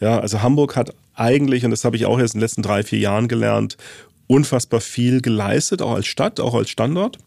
Ja, 0.00 0.18
also 0.18 0.42
Hamburg 0.42 0.76
hat 0.76 0.94
eigentlich, 1.14 1.64
und 1.64 1.70
das 1.70 1.84
habe 1.84 1.96
ich 1.96 2.06
auch 2.06 2.18
erst 2.18 2.34
in 2.34 2.38
den 2.38 2.44
letzten 2.44 2.62
drei, 2.62 2.82
vier 2.82 2.98
Jahren 2.98 3.28
gelernt, 3.28 3.76
unfassbar 4.26 4.80
viel 4.80 5.20
geleistet, 5.20 5.82
auch 5.82 5.94
als 5.94 6.06
Stadt, 6.06 6.40
auch 6.40 6.54
als 6.54 6.70
Standort. 6.70 7.18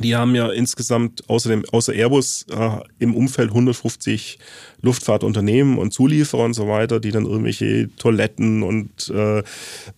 Die 0.00 0.16
haben 0.16 0.34
ja 0.34 0.48
insgesamt 0.48 1.28
außer, 1.28 1.62
außer 1.70 1.92
Airbus 1.92 2.46
äh, 2.50 2.70
im 2.98 3.14
Umfeld 3.14 3.50
150 3.50 4.38
Luftfahrtunternehmen 4.80 5.76
und 5.76 5.92
Zulieferer 5.92 6.44
und 6.44 6.54
so 6.54 6.66
weiter, 6.66 6.98
die 6.98 7.10
dann 7.10 7.26
irgendwelche 7.26 7.94
Toiletten 7.96 8.62
und 8.62 9.12
äh, 9.14 9.42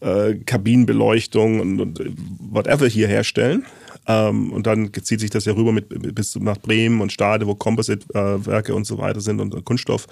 äh, 0.00 0.34
Kabinenbeleuchtung 0.44 1.60
und, 1.60 1.80
und 1.80 2.00
whatever 2.40 2.88
hier 2.88 3.06
herstellen. 3.06 3.64
Ähm, 4.06 4.52
und 4.52 4.66
dann 4.66 4.90
zieht 4.92 5.20
sich 5.20 5.30
das 5.30 5.44
ja 5.44 5.54
rüber 5.54 5.72
mit, 5.72 6.14
bis 6.14 6.34
nach 6.36 6.58
Bremen 6.58 7.00
und 7.00 7.12
Stade, 7.12 7.46
wo 7.46 7.54
Composite-Werke 7.54 8.74
und 8.74 8.86
so 8.86 8.98
weiter 8.98 9.20
sind 9.20 9.40
und 9.40 9.64
Kunststoff 9.64 10.06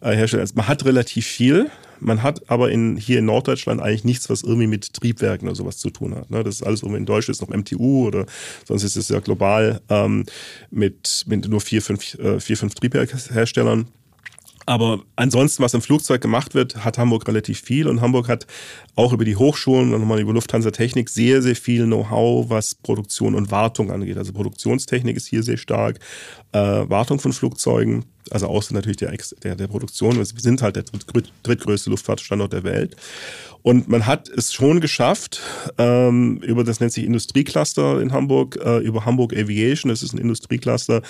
äh. 0.00 0.18
Also 0.18 0.54
man 0.54 0.68
hat 0.68 0.84
relativ 0.84 1.26
viel. 1.26 1.70
Man 2.00 2.22
hat 2.22 2.48
aber 2.48 2.70
in, 2.70 2.96
hier 2.96 3.18
in 3.18 3.24
Norddeutschland 3.24 3.80
eigentlich 3.80 4.04
nichts, 4.04 4.30
was 4.30 4.42
irgendwie 4.42 4.66
mit 4.68 4.92
Triebwerken 4.92 5.48
oder 5.48 5.56
sowas 5.56 5.78
zu 5.78 5.90
tun 5.90 6.14
hat. 6.14 6.30
Ne? 6.30 6.44
Das 6.44 6.56
ist 6.56 6.62
alles 6.62 6.82
irgendwie 6.82 6.98
in 6.98 7.06
Deutschland 7.06 7.36
ist 7.36 7.40
noch 7.40 7.56
MTU 7.56 8.06
oder 8.06 8.26
sonst 8.66 8.84
ist 8.84 8.96
es 8.96 9.08
ja 9.08 9.18
global 9.18 9.80
ähm, 9.88 10.24
mit, 10.70 11.24
mit 11.26 11.48
nur 11.48 11.60
vier, 11.60 11.82
fünf, 11.82 12.14
äh, 12.14 12.38
vier, 12.38 12.56
fünf 12.56 12.74
Triebwerkherstellern. 12.74 13.86
Aber 14.68 15.00
ansonsten, 15.16 15.62
was 15.62 15.72
im 15.72 15.80
Flugzeug 15.80 16.20
gemacht 16.20 16.54
wird, 16.54 16.84
hat 16.84 16.98
Hamburg 16.98 17.26
relativ 17.26 17.58
viel. 17.58 17.88
Und 17.88 18.02
Hamburg 18.02 18.28
hat 18.28 18.46
auch 18.96 19.14
über 19.14 19.24
die 19.24 19.34
Hochschulen 19.34 19.94
und 19.94 20.00
nochmal 20.00 20.20
über 20.20 20.34
Lufthansa 20.34 20.70
Technik 20.70 21.08
sehr, 21.08 21.40
sehr 21.40 21.56
viel 21.56 21.86
Know-how, 21.86 22.50
was 22.50 22.74
Produktion 22.74 23.34
und 23.34 23.50
Wartung 23.50 23.90
angeht. 23.90 24.18
Also 24.18 24.34
Produktionstechnik 24.34 25.16
ist 25.16 25.26
hier 25.26 25.42
sehr 25.42 25.56
stark. 25.56 26.00
Äh, 26.52 26.58
Wartung 26.58 27.18
von 27.18 27.32
Flugzeugen, 27.32 28.04
also 28.30 28.46
außer 28.46 28.74
natürlich 28.74 28.98
der, 28.98 29.14
der, 29.42 29.56
der 29.56 29.66
Produktion. 29.66 30.16
Wir 30.16 30.24
sind 30.24 30.62
halt 30.62 30.76
der 30.76 30.84
drittgrößte 31.42 31.90
Luftfahrtstandort 31.90 32.52
der 32.52 32.64
Welt. 32.64 32.96
Und 33.62 33.88
man 33.88 34.06
hat 34.06 34.28
es 34.28 34.52
schon 34.52 34.80
geschafft, 34.80 35.40
ähm, 35.78 36.38
über 36.38 36.64
das 36.64 36.80
nennt 36.80 36.92
sich 36.92 37.04
Industriecluster 37.04 38.00
in 38.00 38.12
Hamburg, 38.12 38.58
äh, 38.64 38.78
über 38.78 39.04
Hamburg 39.04 39.36
Aviation, 39.36 39.90
das 39.90 40.02
ist 40.02 40.14
ein 40.14 40.18
Industriecluster, 40.18 41.02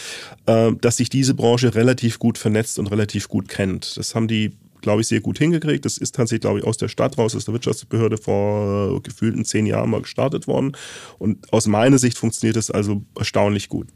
äh, 0.46 0.72
dass 0.80 0.96
sich 0.96 1.10
diese 1.10 1.34
Branche 1.34 1.74
relativ 1.74 2.18
gut 2.18 2.38
vernetzt 2.38 2.78
und 2.78 2.86
relativ 2.88 3.28
gut 3.28 3.48
kennt. 3.48 3.96
Das 3.96 4.14
haben 4.14 4.28
die 4.28 4.52
glaube 4.80 5.00
ich, 5.00 5.08
sehr 5.08 5.20
gut 5.20 5.38
hingekriegt. 5.38 5.84
Das 5.84 5.98
ist 5.98 6.14
tatsächlich, 6.14 6.42
glaube 6.42 6.60
ich, 6.60 6.64
aus 6.64 6.76
der 6.76 6.88
Stadt 6.88 7.18
raus, 7.18 7.34
aus 7.34 7.44
der 7.44 7.54
Wirtschaftsbehörde 7.54 8.16
vor 8.16 8.96
äh, 8.96 9.00
gefühlten 9.00 9.44
zehn 9.44 9.66
Jahren 9.66 9.90
mal 9.90 10.02
gestartet 10.02 10.46
worden. 10.46 10.72
Und 11.18 11.52
aus 11.52 11.66
meiner 11.66 11.98
Sicht 11.98 12.16
funktioniert 12.16 12.56
das 12.56 12.70
also 12.70 13.02
erstaunlich 13.16 13.68
gut. 13.68 13.88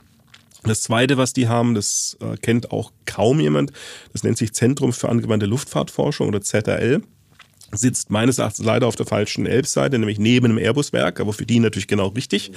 Das 0.64 0.82
zweite, 0.82 1.16
was 1.16 1.32
die 1.32 1.48
haben, 1.48 1.74
das 1.74 2.16
äh, 2.20 2.36
kennt 2.36 2.70
auch 2.70 2.92
kaum 3.04 3.40
jemand, 3.40 3.72
das 4.12 4.22
nennt 4.22 4.38
sich 4.38 4.52
Zentrum 4.52 4.92
für 4.92 5.08
angewandte 5.08 5.46
Luftfahrtforschung 5.46 6.28
oder 6.28 6.40
ZRL 6.40 7.02
sitzt 7.74 8.10
meines 8.10 8.38
Erachtens 8.38 8.66
leider 8.66 8.86
auf 8.86 8.96
der 8.96 9.06
falschen 9.06 9.46
Elbseite, 9.46 9.98
nämlich 9.98 10.18
neben 10.18 10.46
einem 10.46 10.58
Airbus-Werk, 10.58 11.20
aber 11.20 11.32
für 11.32 11.46
die 11.46 11.58
natürlich 11.58 11.88
genau 11.88 12.08
richtig. 12.08 12.52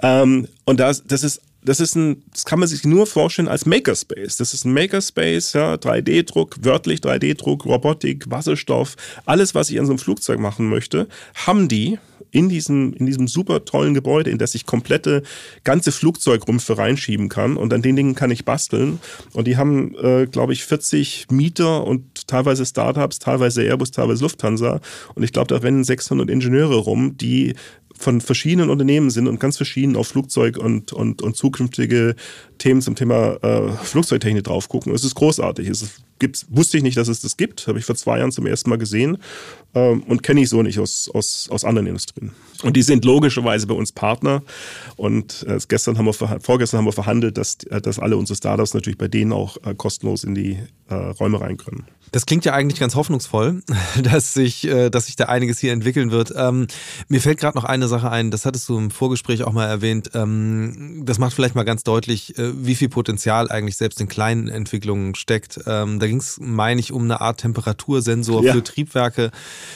Ähm, 0.00 0.48
und 0.64 0.80
das, 0.80 1.04
das 1.04 1.22
ist 1.22 1.42
das 1.66 1.80
ist 1.80 1.96
ein, 1.96 2.22
das 2.32 2.44
kann 2.44 2.60
man 2.60 2.68
sich 2.68 2.84
nur 2.84 3.06
vorstellen 3.06 3.48
als 3.48 3.66
Makerspace. 3.66 4.36
Das 4.36 4.54
ist 4.54 4.64
ein 4.64 4.72
Makerspace, 4.72 5.52
ja, 5.54 5.74
3D-Druck, 5.74 6.58
wörtlich 6.60 7.00
3D-Druck, 7.00 7.64
Robotik, 7.64 8.30
Wasserstoff, 8.30 8.94
alles, 9.24 9.54
was 9.54 9.68
ich 9.68 9.80
an 9.80 9.86
so 9.86 9.92
einem 9.92 9.98
Flugzeug 9.98 10.38
machen 10.38 10.68
möchte, 10.68 11.08
haben 11.34 11.66
die 11.66 11.98
in 12.30 12.48
diesem, 12.48 12.92
in 12.94 13.06
diesem 13.06 13.28
super 13.28 13.64
tollen 13.64 13.94
Gebäude, 13.94 14.30
in 14.30 14.38
das 14.38 14.54
ich 14.54 14.66
komplette 14.66 15.22
ganze 15.64 15.92
Flugzeugrumpfe 15.92 16.78
reinschieben 16.78 17.28
kann. 17.28 17.56
Und 17.56 17.72
an 17.72 17.82
den 17.82 17.96
Dingen 17.96 18.14
kann 18.14 18.30
ich 18.30 18.44
basteln. 18.44 19.00
Und 19.32 19.46
die 19.46 19.56
haben, 19.56 19.94
äh, 19.96 20.26
glaube 20.26 20.52
ich, 20.52 20.64
40 20.64 21.26
Mieter 21.30 21.86
und 21.86 22.26
teilweise 22.26 22.66
Startups, 22.66 23.18
teilweise 23.18 23.62
Airbus, 23.62 23.90
teilweise 23.90 24.22
Lufthansa. 24.22 24.80
Und 25.14 25.22
ich 25.22 25.32
glaube, 25.32 25.48
da 25.48 25.56
rennen 25.56 25.84
600 25.84 26.28
Ingenieure 26.30 26.76
rum, 26.76 27.16
die 27.16 27.54
von 27.98 28.20
verschiedenen 28.20 28.70
Unternehmen 28.70 29.10
sind 29.10 29.28
und 29.28 29.40
ganz 29.40 29.56
verschieden 29.56 29.96
auf 29.96 30.08
Flugzeug 30.08 30.56
und, 30.58 30.92
und, 30.92 31.22
und 31.22 31.36
zukünftige 31.36 32.14
Themen 32.58 32.80
zum 32.80 32.94
Thema 32.94 33.36
äh, 33.42 33.70
Flugzeugtechnik 33.84 34.44
drauf 34.44 34.68
gucken. 34.68 34.94
Es 34.94 35.04
ist 35.04 35.14
großartig. 35.14 35.68
Es 35.68 36.02
gibt, 36.18 36.46
wusste 36.48 36.76
ich 36.76 36.82
nicht, 36.82 36.96
dass 36.96 37.08
es 37.08 37.20
das 37.20 37.36
gibt. 37.36 37.66
Habe 37.66 37.78
ich 37.78 37.84
vor 37.84 37.96
zwei 37.96 38.18
Jahren 38.18 38.32
zum 38.32 38.46
ersten 38.46 38.70
Mal 38.70 38.78
gesehen 38.78 39.18
ähm, 39.74 40.02
und 40.04 40.22
kenne 40.22 40.40
ich 40.40 40.48
so 40.48 40.62
nicht 40.62 40.78
aus, 40.78 41.10
aus, 41.12 41.48
aus 41.50 41.64
anderen 41.64 41.86
Industrien. 41.86 42.32
Und 42.62 42.76
die 42.76 42.82
sind 42.82 43.04
logischerweise 43.04 43.66
bei 43.66 43.74
uns 43.74 43.92
Partner. 43.92 44.42
Und 44.96 45.44
äh, 45.48 45.58
gestern 45.68 45.98
haben 45.98 46.06
wir, 46.06 46.12
vorgestern 46.12 46.78
haben 46.78 46.86
wir 46.86 46.92
verhandelt, 46.92 47.36
dass, 47.36 47.62
äh, 47.64 47.80
dass 47.80 47.98
alle 47.98 48.16
unsere 48.16 48.36
Startups 48.36 48.74
natürlich 48.74 48.98
bei 48.98 49.08
denen 49.08 49.32
auch 49.32 49.56
äh, 49.64 49.74
kostenlos 49.74 50.24
in 50.24 50.34
die 50.34 50.58
äh, 50.88 50.94
Räume 50.94 51.40
rein 51.40 51.56
können. 51.56 51.86
Das 52.12 52.24
klingt 52.24 52.44
ja 52.44 52.54
eigentlich 52.54 52.80
ganz 52.80 52.94
hoffnungsvoll, 52.94 53.62
dass 54.02 54.32
sich, 54.32 54.66
äh, 54.66 54.90
dass 54.90 55.06
sich 55.06 55.16
da 55.16 55.26
einiges 55.26 55.58
hier 55.58 55.72
entwickeln 55.72 56.10
wird. 56.10 56.32
Ähm, 56.34 56.66
mir 57.08 57.20
fällt 57.20 57.38
gerade 57.38 57.58
noch 57.58 57.64
eine 57.64 57.85
Sache 57.88 58.10
ein, 58.10 58.30
das 58.30 58.44
hattest 58.44 58.68
du 58.68 58.78
im 58.78 58.90
Vorgespräch 58.90 59.44
auch 59.44 59.52
mal 59.52 59.66
erwähnt. 59.66 60.10
Ähm, 60.14 61.02
das 61.04 61.18
macht 61.18 61.34
vielleicht 61.34 61.54
mal 61.54 61.64
ganz 61.64 61.84
deutlich, 61.84 62.38
äh, 62.38 62.52
wie 62.64 62.74
viel 62.74 62.88
Potenzial 62.88 63.50
eigentlich 63.50 63.76
selbst 63.76 64.00
in 64.00 64.08
kleinen 64.08 64.48
Entwicklungen 64.48 65.14
steckt. 65.14 65.60
Ähm, 65.66 65.98
da 65.98 66.06
ging 66.06 66.18
es, 66.18 66.38
meine 66.40 66.80
ich, 66.80 66.92
um 66.92 67.02
eine 67.02 67.20
Art 67.20 67.40
Temperatursensor 67.40 68.42
ja. 68.42 68.52
für 68.52 68.62
Triebwerke. 68.62 69.30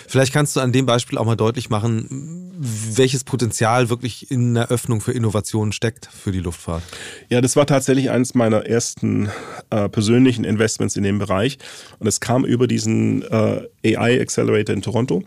Vielleicht 0.07 0.33
kannst 0.33 0.57
du 0.57 0.61
an 0.61 0.73
dem 0.73 0.87
Beispiel 0.87 1.19
auch 1.19 1.25
mal 1.25 1.37
deutlich 1.37 1.71
machen, 1.71 2.51
welches 2.61 3.25
Potenzial 3.25 3.89
wirklich 3.89 4.31
in 4.31 4.55
der 4.55 4.69
Öffnung 4.69 5.01
für 5.01 5.13
Innovationen 5.13 5.73
steckt 5.73 6.07
für 6.07 6.33
die 6.33 6.41
Luftfahrt. 6.41 6.83
Ja, 7.29 7.41
das 7.41 7.57
war 7.57 7.67
tatsächlich 7.67 8.11
eines 8.11 8.35
meiner 8.35 8.67
ersten 8.67 9.31
äh, 9.71 9.89
persönlichen 9.89 10.45
Investments 10.45 10.97
in 10.97 11.03
dem 11.03 11.19
Bereich. 11.19 11.59
Und 11.99 12.07
es 12.07 12.21
kam 12.21 12.45
über 12.45 12.67
diesen 12.67 13.23
äh, 13.23 13.97
AI 13.97 14.21
Accelerator 14.21 14.75
in 14.75 14.83
Toronto. 14.83 15.25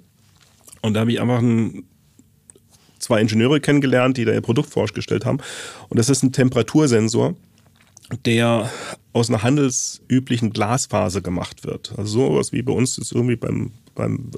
Und 0.81 0.95
da 0.95 0.99
habe 0.99 1.11
ich 1.11 1.21
einfach 1.21 1.39
ein, 1.39 1.85
zwei 3.03 3.21
Ingenieure 3.21 3.59
kennengelernt, 3.59 4.17
die 4.17 4.25
da 4.25 4.31
ihr 4.31 4.41
Produkt 4.41 4.69
vorgestellt 4.69 5.25
haben. 5.25 5.39
Und 5.89 5.99
das 5.99 6.09
ist 6.09 6.23
ein 6.23 6.31
Temperatursensor, 6.31 7.35
der 8.25 8.69
aus 9.13 9.29
einer 9.29 9.43
handelsüblichen 9.43 10.51
Glasfaser 10.51 11.21
gemacht 11.21 11.65
wird. 11.65 11.93
Also 11.97 12.19
sowas 12.19 12.51
wie 12.51 12.61
bei 12.61 12.73
uns 12.73 12.97
ist 12.97 13.11
irgendwie 13.11 13.35
beim, 13.35 13.71
beim 13.95 14.31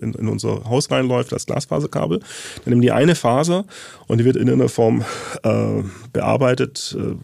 in, 0.00 0.14
in, 0.14 0.28
unser 0.28 0.64
Haus 0.64 0.90
reinläuft, 0.90 1.32
das 1.32 1.46
Glasfaserkabel. 1.46 2.18
Dann 2.18 2.70
nehmen 2.70 2.82
die 2.82 2.92
eine 2.92 3.14
Faser 3.14 3.64
und 4.06 4.18
die 4.18 4.24
wird 4.24 4.36
in 4.36 4.48
irgendeiner 4.48 4.68
Form 4.68 5.04
äh, 5.42 5.82
bearbeitet. 6.12 6.96
Äh, 6.98 7.16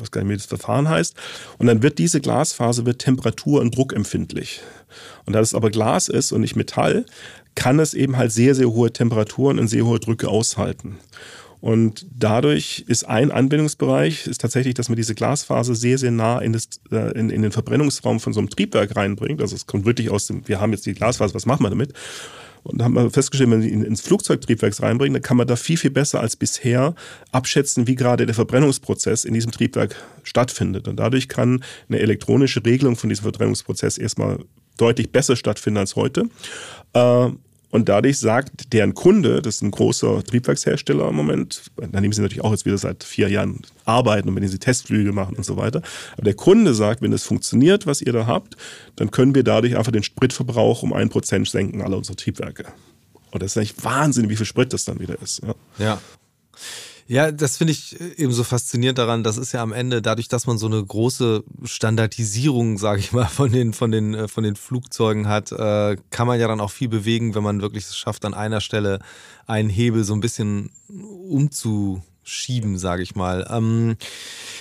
weiß 0.00 0.10
gar 0.10 0.22
nicht, 0.22 0.30
wie 0.30 0.36
das 0.36 0.46
Verfahren 0.46 0.88
heißt. 0.88 1.14
Und 1.58 1.66
dann 1.66 1.82
wird 1.82 1.98
diese 1.98 2.20
Glasfaser 2.20 2.86
wird 2.86 3.00
temperatur- 3.00 3.60
und 3.60 3.76
druckempfindlich. 3.76 4.60
Und 5.24 5.34
da 5.34 5.40
es 5.40 5.54
aber 5.54 5.70
Glas 5.70 6.08
ist 6.08 6.32
und 6.32 6.40
nicht 6.40 6.56
Metall, 6.56 7.06
kann 7.54 7.78
es 7.78 7.94
eben 7.94 8.16
halt 8.16 8.32
sehr, 8.32 8.54
sehr 8.54 8.70
hohe 8.70 8.92
Temperaturen 8.92 9.58
und 9.58 9.68
sehr 9.68 9.84
hohe 9.84 10.00
Drücke 10.00 10.28
aushalten. 10.28 10.98
Und 11.62 12.06
dadurch 12.12 12.84
ist 12.88 13.04
ein 13.04 13.30
Anwendungsbereich 13.30 14.26
ist 14.26 14.40
tatsächlich, 14.40 14.74
dass 14.74 14.88
man 14.88 14.96
diese 14.96 15.14
Glasfaser 15.14 15.76
sehr, 15.76 15.96
sehr 15.96 16.10
nah 16.10 16.40
in, 16.40 16.52
das, 16.52 16.68
äh, 16.90 17.16
in, 17.16 17.30
in 17.30 17.42
den 17.42 17.52
Verbrennungsraum 17.52 18.18
von 18.18 18.32
so 18.32 18.40
einem 18.40 18.50
Triebwerk 18.50 18.96
reinbringt. 18.96 19.40
Also 19.40 19.54
es 19.54 19.66
kommt 19.66 19.84
wirklich 19.84 20.10
aus 20.10 20.26
dem, 20.26 20.46
wir 20.48 20.60
haben 20.60 20.72
jetzt 20.72 20.86
die 20.86 20.92
Glasfaser, 20.92 21.34
was 21.34 21.46
machen 21.46 21.64
wir 21.64 21.70
damit? 21.70 21.92
Und 22.64 22.78
da 22.78 22.84
haben 22.84 22.94
wir 22.94 23.10
festgestellt, 23.10 23.50
wenn 23.50 23.62
wir 23.62 23.70
ihn 23.70 23.84
ins 23.84 24.00
Flugzeugtriebwerk 24.00 24.80
reinbringen, 24.82 25.14
dann 25.14 25.22
kann 25.22 25.36
man 25.36 25.46
da 25.46 25.54
viel, 25.54 25.76
viel 25.76 25.90
besser 25.90 26.20
als 26.20 26.34
bisher 26.34 26.96
abschätzen, 27.30 27.86
wie 27.86 27.94
gerade 27.94 28.26
der 28.26 28.34
Verbrennungsprozess 28.34 29.24
in 29.24 29.34
diesem 29.34 29.52
Triebwerk 29.52 29.94
stattfindet. 30.24 30.88
Und 30.88 30.96
dadurch 30.96 31.28
kann 31.28 31.62
eine 31.88 32.00
elektronische 32.00 32.64
Regelung 32.64 32.96
von 32.96 33.08
diesem 33.08 33.22
Verbrennungsprozess 33.22 33.98
erstmal 33.98 34.40
deutlich 34.82 35.10
besser 35.10 35.36
stattfinden 35.36 35.78
als 35.78 35.96
heute. 35.96 36.24
Äh, 36.92 37.30
und 37.70 37.88
dadurch 37.88 38.18
sagt 38.18 38.74
deren 38.74 38.92
Kunde, 38.92 39.40
das 39.40 39.56
ist 39.56 39.62
ein 39.62 39.70
großer 39.70 40.22
Triebwerkshersteller 40.24 41.08
im 41.08 41.14
Moment, 41.14 41.62
an 41.80 42.02
dem 42.02 42.12
sie 42.12 42.20
natürlich 42.20 42.44
auch 42.44 42.50
jetzt 42.50 42.66
wieder 42.66 42.76
seit 42.76 43.02
vier 43.02 43.30
Jahren 43.30 43.60
arbeiten 43.86 44.28
und 44.28 44.34
mit 44.34 44.42
dem 44.42 44.50
sie 44.50 44.58
Testflüge 44.58 45.12
machen 45.12 45.36
und 45.36 45.44
so 45.44 45.56
weiter. 45.56 45.80
Aber 46.12 46.24
der 46.24 46.34
Kunde 46.34 46.74
sagt, 46.74 47.00
wenn 47.00 47.14
es 47.14 47.24
funktioniert, 47.24 47.86
was 47.86 48.02
ihr 48.02 48.12
da 48.12 48.26
habt, 48.26 48.58
dann 48.96 49.10
können 49.10 49.34
wir 49.34 49.42
dadurch 49.42 49.74
einfach 49.78 49.90
den 49.90 50.02
Spritverbrauch 50.02 50.82
um 50.82 50.92
ein 50.92 51.08
Prozent 51.08 51.48
senken, 51.48 51.80
aller 51.80 51.96
unserer 51.96 52.16
Triebwerke. 52.16 52.66
Und 53.30 53.42
das 53.42 53.52
ist 53.52 53.56
eigentlich 53.56 53.82
Wahnsinn, 53.82 54.28
wie 54.28 54.36
viel 54.36 54.44
Sprit 54.44 54.70
das 54.74 54.84
dann 54.84 55.00
wieder 55.00 55.16
ist. 55.22 55.40
Ja. 55.42 55.54
ja. 55.78 56.00
Ja, 57.12 57.30
das 57.30 57.58
finde 57.58 57.74
ich 57.74 58.00
eben 58.00 58.32
so 58.32 58.42
faszinierend 58.42 58.96
daran. 58.96 59.22
Das 59.22 59.36
ist 59.36 59.52
ja 59.52 59.62
am 59.62 59.74
Ende 59.74 60.00
dadurch, 60.00 60.28
dass 60.28 60.46
man 60.46 60.56
so 60.56 60.64
eine 60.64 60.82
große 60.82 61.44
Standardisierung, 61.62 62.78
sage 62.78 63.00
ich 63.00 63.12
mal, 63.12 63.26
von 63.26 63.52
den 63.52 63.74
von 63.74 63.90
den 63.90 64.14
äh, 64.14 64.28
von 64.28 64.44
den 64.44 64.56
Flugzeugen 64.56 65.28
hat, 65.28 65.52
äh, 65.52 65.98
kann 66.08 66.26
man 66.26 66.40
ja 66.40 66.48
dann 66.48 66.58
auch 66.58 66.70
viel 66.70 66.88
bewegen, 66.88 67.34
wenn 67.34 67.42
man 67.42 67.60
wirklich 67.60 67.84
es 67.84 67.98
schafft, 67.98 68.24
an 68.24 68.32
einer 68.32 68.62
Stelle 68.62 68.98
einen 69.46 69.68
Hebel 69.68 70.04
so 70.04 70.14
ein 70.14 70.20
bisschen 70.20 70.70
umzuschieben, 70.88 72.78
sage 72.78 73.02
ich 73.02 73.14
mal. 73.14 73.46
Ähm, 73.50 73.96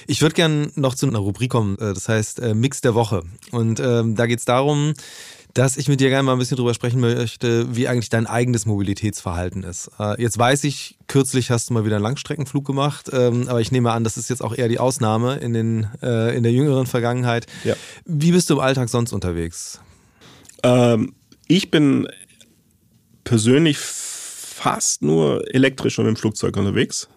ich 0.05 0.21
würde 0.21 0.35
gerne 0.35 0.71
noch 0.75 0.95
zu 0.95 1.07
einer 1.07 1.19
Rubrik 1.19 1.51
kommen, 1.51 1.77
äh, 1.77 1.93
das 1.93 2.09
heißt 2.09 2.41
äh, 2.41 2.53
Mix 2.53 2.81
der 2.81 2.95
Woche. 2.95 3.23
Und 3.51 3.79
ähm, 3.79 4.17
da 4.17 4.25
geht 4.25 4.39
es 4.39 4.45
darum, 4.45 4.93
dass 5.53 5.77
ich 5.77 5.87
mit 5.87 5.99
dir 5.99 6.09
gerne 6.09 6.23
mal 6.23 6.33
ein 6.33 6.39
bisschen 6.39 6.57
drüber 6.57 6.73
sprechen 6.73 6.99
möchte, 6.99 7.75
wie 7.75 7.87
eigentlich 7.87 8.09
dein 8.09 8.27
eigenes 8.27 8.65
Mobilitätsverhalten 8.65 9.63
ist. 9.63 9.91
Äh, 9.99 10.21
jetzt 10.21 10.37
weiß 10.37 10.63
ich, 10.63 10.97
kürzlich 11.07 11.51
hast 11.51 11.69
du 11.69 11.73
mal 11.73 11.85
wieder 11.85 11.97
einen 11.97 12.03
Langstreckenflug 12.03 12.65
gemacht, 12.65 13.09
ähm, 13.11 13.47
aber 13.49 13.59
ich 13.59 13.71
nehme 13.71 13.91
an, 13.91 14.03
das 14.03 14.17
ist 14.17 14.29
jetzt 14.29 14.43
auch 14.43 14.55
eher 14.55 14.69
die 14.69 14.79
Ausnahme 14.79 15.37
in, 15.37 15.53
den, 15.53 15.87
äh, 16.01 16.35
in 16.35 16.43
der 16.43 16.51
jüngeren 16.51 16.85
Vergangenheit. 16.85 17.47
Ja. 17.63 17.75
Wie 18.05 18.31
bist 18.31 18.49
du 18.49 18.55
im 18.55 18.59
Alltag 18.59 18.89
sonst 18.89 19.11
unterwegs? 19.11 19.79
Ähm, 20.63 21.13
ich 21.47 21.69
bin 21.69 22.07
persönlich 23.23 23.77
fast 23.77 25.01
nur 25.01 25.53
elektrisch 25.53 25.99
und 25.99 26.07
im 26.07 26.15
Flugzeug 26.15 26.55
unterwegs. 26.55 27.09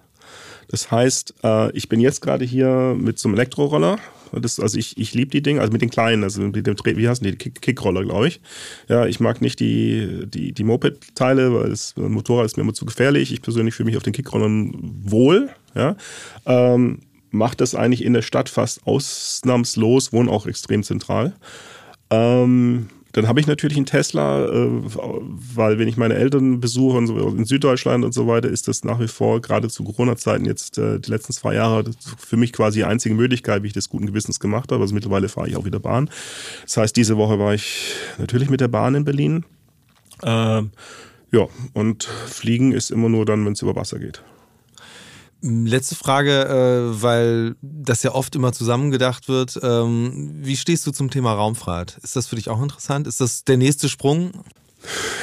Das 0.69 0.91
heißt, 0.91 1.35
äh, 1.45 1.71
ich 1.77 1.89
bin 1.89 2.01
jetzt 2.01 2.21
gerade 2.21 2.45
hier 2.45 2.97
mit 2.99 3.19
so 3.19 3.29
einem 3.29 3.37
Elektroroller 3.37 3.99
das, 4.33 4.61
also 4.61 4.79
ich, 4.79 4.99
ich 4.99 5.15
liebe 5.15 5.31
die 5.31 5.43
Dinge, 5.43 5.61
also 5.61 5.73
mit 5.73 5.83
den 5.83 5.91
kleinen, 5.91 6.23
also 6.23 6.41
mit 6.43 6.67
dem, 6.67 6.77
wie 6.85 7.09
heißen 7.09 7.25
die, 7.27 7.37
Kick, 7.37 7.61
Kickroller, 7.61 8.03
glaube 8.05 8.29
ich. 8.29 8.41
Ja, 8.89 9.07
ich 9.07 9.21
mag 9.21 9.41
nicht 9.41 9.61
die, 9.61 10.27
die, 10.27 10.53
die 10.53 10.65
Moped-Teile, 10.65 11.55
weil 11.55 11.71
das 11.71 11.95
Motorrad 11.97 12.47
ist 12.47 12.57
mir 12.57 12.63
immer 12.63 12.75
zu 12.75 12.87
gefährlich. 12.87 13.33
Ich 13.33 13.43
persönlich 13.43 13.75
fühle 13.75 13.87
mich 13.87 13.97
auf 13.97 14.03
den 14.03 14.13
Kickrollern 14.13 14.73
wohl. 15.05 15.51
Ja. 15.75 15.97
Ähm, 16.47 17.01
mache 17.31 17.57
das 17.57 17.75
eigentlich 17.75 18.05
in 18.05 18.13
der 18.13 18.23
Stadt 18.23 18.49
fast 18.49 18.87
ausnahmslos, 18.87 20.13
wohne 20.13 20.31
auch 20.31 20.47
extrem 20.47 20.83
zentral. 20.83 21.35
Ähm, 22.11 22.89
dann 23.15 23.29
habe 23.29 23.39
ich 23.39 23.47
natürlich 23.47 23.77
einen 23.77 23.87
Tesla, 23.87 24.45
äh, 24.45 24.69
weil 25.55 25.79
wenn 25.79 25.87
ich 25.87 25.97
meine 25.97 26.15
Eltern 26.15 26.59
besuche 26.59 26.97
und 26.99 27.07
so, 27.07 27.29
in 27.29 27.45
Süddeutschland 27.45 28.05
und 28.05 28.13
so 28.13 28.27
weiter, 28.27 28.49
ist 28.49 28.67
das 28.67 28.83
nach 28.83 28.99
wie 28.99 29.07
vor, 29.07 29.41
gerade 29.41 29.69
zu 29.69 29.85
Corona-Zeiten 29.85 30.45
jetzt 30.45 30.79
äh, 30.79 30.99
die 30.99 31.11
letzten 31.13 31.33
zwei 31.33 31.55
Jahre, 31.55 31.85
für 32.19 32.37
mich 32.37 32.53
quasi 32.53 32.81
die 32.81 32.85
einzige 32.85 33.15
Möglichkeit, 33.15 33.63
wie 33.63 33.69
ich 33.69 33.73
das 33.73 33.89
guten 33.89 34.07
Gewissens 34.07 34.41
gemacht 34.41 34.73
habe. 34.73 34.83
Also 34.83 34.95
mittlerweile 34.95 35.29
fahre 35.29 35.49
ich 35.49 35.57
auch 35.57 35.65
wieder 35.65 35.79
Bahn. 35.79 36.11
Das 36.65 36.77
heißt, 36.77 36.97
diese 36.97 37.17
Woche 37.17 37.39
war 37.39 37.55
ich 37.55 37.95
natürlich 38.19 38.51
mit 38.51 38.61
der 38.61 38.69
Bahn 38.69 38.97
in 38.97 39.05
Berlin. 39.05 39.45
Ähm, 40.25 40.73
ja, 41.31 41.47
und 41.73 42.03
Fliegen 42.03 42.73
ist 42.73 42.91
immer 42.91 43.09
nur 43.09 43.25
dann, 43.25 43.47
wenn 43.47 43.53
es 43.53 43.63
über 43.63 43.77
Wasser 43.77 44.01
geht. 44.01 44.25
Letzte 45.47 45.95
Frage, 45.95 46.47
äh, 46.47 47.03
weil 47.03 47.55
das 47.61 48.03
ja 48.03 48.15
oft 48.15 48.35
immer 48.35 48.55
zusammengedacht 48.55 49.29
wird. 49.29 49.61
Ähm, 49.63 50.31
wie 50.37 50.57
stehst 50.57 50.87
du 50.87 50.91
zum 50.91 51.11
Thema 51.11 51.35
Raumfahrt? 51.35 51.99
Ist 52.03 52.17
das 52.17 52.27
für 52.27 52.37
dich 52.37 52.49
auch 52.49 52.63
interessant? 52.63 53.07
Ist 53.07 53.21
das 53.21 53.45
der 53.45 53.59
nächste 53.59 53.91
Sprung? 53.91 54.33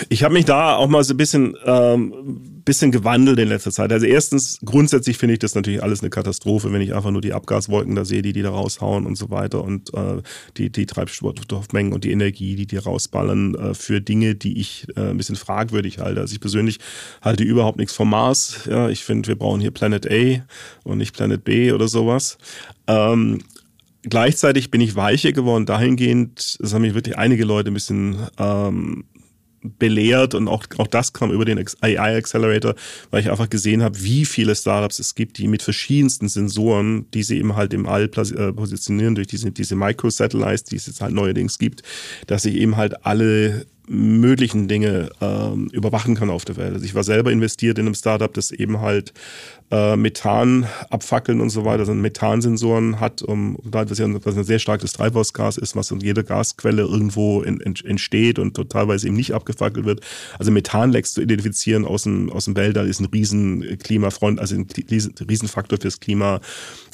Ich 0.09 0.23
habe 0.23 0.33
mich 0.33 0.45
da 0.45 0.75
auch 0.75 0.87
mal 0.87 1.03
so 1.03 1.13
ein 1.13 1.17
bisschen, 1.17 1.55
ähm, 1.65 2.61
bisschen 2.65 2.91
gewandelt 2.91 3.39
in 3.39 3.49
letzter 3.49 3.71
Zeit. 3.71 3.91
Also 3.91 4.05
erstens, 4.05 4.59
grundsätzlich 4.63 5.17
finde 5.17 5.33
ich 5.33 5.39
das 5.39 5.55
natürlich 5.55 5.83
alles 5.83 6.01
eine 6.01 6.09
Katastrophe, 6.09 6.71
wenn 6.71 6.81
ich 6.81 6.93
einfach 6.93 7.11
nur 7.11 7.21
die 7.21 7.33
Abgaswolken 7.33 7.95
da 7.95 8.05
sehe, 8.05 8.21
die 8.21 8.33
die 8.33 8.41
da 8.41 8.51
raushauen 8.51 9.05
und 9.05 9.15
so 9.17 9.29
weiter 9.29 9.63
und 9.63 9.93
äh, 9.93 10.21
die, 10.57 10.71
die 10.71 10.85
Treibstoffmengen 10.85 11.93
und 11.93 12.03
die 12.03 12.11
Energie, 12.11 12.55
die 12.55 12.67
die 12.67 12.77
rausballern 12.77 13.55
äh, 13.55 13.73
für 13.73 14.01
Dinge, 14.01 14.35
die 14.35 14.59
ich 14.59 14.87
äh, 14.95 15.09
ein 15.09 15.17
bisschen 15.17 15.35
fragwürdig 15.35 15.99
halte. 15.99 16.21
Also 16.21 16.33
ich 16.33 16.39
persönlich 16.39 16.79
halte 17.21 17.43
überhaupt 17.43 17.77
nichts 17.77 17.93
vom 17.93 18.09
Mars. 18.09 18.67
Ja, 18.69 18.89
ich 18.89 19.03
finde, 19.03 19.27
wir 19.27 19.35
brauchen 19.35 19.61
hier 19.61 19.71
Planet 19.71 20.09
A 20.09 20.43
und 20.83 20.97
nicht 20.97 21.15
Planet 21.15 21.43
B 21.43 21.71
oder 21.71 21.87
sowas. 21.87 22.37
Ähm, 22.87 23.39
Gleichzeitig 24.03 24.71
bin 24.71 24.81
ich 24.81 24.95
weicher 24.95 25.31
geworden 25.31 25.67
dahingehend, 25.67 26.57
das 26.59 26.73
haben 26.73 26.81
mich 26.81 26.95
wirklich 26.95 27.19
einige 27.19 27.45
Leute 27.45 27.69
ein 27.69 27.75
bisschen 27.75 28.15
ähm, 28.39 29.03
belehrt 29.63 30.33
und 30.33 30.47
auch, 30.47 30.65
auch 30.77 30.87
das 30.87 31.13
kam 31.13 31.31
über 31.31 31.45
den 31.45 31.63
AI 31.81 32.17
Accelerator, 32.17 32.75
weil 33.09 33.21
ich 33.21 33.29
einfach 33.29 33.49
gesehen 33.49 33.83
habe, 33.83 34.01
wie 34.01 34.25
viele 34.25 34.55
Startups 34.55 34.99
es 34.99 35.15
gibt, 35.15 35.37
die 35.37 35.47
mit 35.47 35.61
verschiedensten 35.61 36.27
Sensoren, 36.29 37.09
die 37.11 37.23
sie 37.23 37.37
eben 37.37 37.55
halt 37.55 37.73
im 37.73 37.85
All 37.85 38.05
äh, 38.05 38.53
positionieren 38.53 39.15
durch 39.15 39.27
diese, 39.27 39.51
diese 39.51 39.75
Microsatellites, 39.75 40.63
die 40.63 40.77
es 40.77 40.87
jetzt 40.87 41.01
halt 41.01 41.13
neuerdings 41.13 41.59
gibt, 41.59 41.83
dass 42.27 42.43
sie 42.43 42.57
eben 42.57 42.77
halt 42.77 43.05
alle 43.05 43.65
möglichen 43.91 44.69
Dinge 44.69 45.09
ähm, 45.19 45.67
überwachen 45.73 46.15
kann 46.15 46.29
auf 46.29 46.45
der 46.45 46.55
Welt. 46.55 46.73
Also 46.73 46.85
ich 46.85 46.95
war 46.95 47.03
selber 47.03 47.31
investiert 47.31 47.77
in 47.77 47.85
einem 47.85 47.93
Startup, 47.93 48.33
das 48.33 48.51
eben 48.51 48.79
halt 48.79 49.13
äh, 49.69 49.97
Methan 49.97 50.65
abfackeln 50.89 51.41
und 51.41 51.49
so 51.49 51.65
weiter, 51.65 51.79
also 51.79 51.93
Methansensoren 51.93 52.99
hat, 52.99 53.21
um, 53.21 53.57
was 53.63 53.97
ja 53.97 54.07
was 54.25 54.37
ein 54.37 54.43
sehr 54.43 54.59
starkes 54.59 54.93
Treibhausgas 54.93 55.57
ist, 55.57 55.75
was 55.75 55.91
in 55.91 55.99
jeder 55.99 56.23
Gasquelle 56.23 56.83
irgendwo 56.83 57.41
in, 57.41 57.59
in, 57.59 57.75
entsteht 57.83 58.39
und 58.39 58.55
teilweise 58.69 59.07
eben 59.07 59.15
nicht 59.15 59.33
abgefackelt 59.33 59.85
wird. 59.85 60.01
Also 60.39 60.51
Methanlecks 60.51 61.13
zu 61.13 61.21
identifizieren 61.21 61.83
aus 61.85 62.03
dem, 62.03 62.29
aus 62.31 62.45
dem 62.45 62.55
Wälder 62.55 62.83
ist 62.83 63.01
ein 63.01 63.05
riesen 63.05 63.65
also 64.37 64.55
ein 64.55 64.67
Riesenfaktor 65.29 65.79
fürs 65.79 65.99
Klima. 65.99 66.39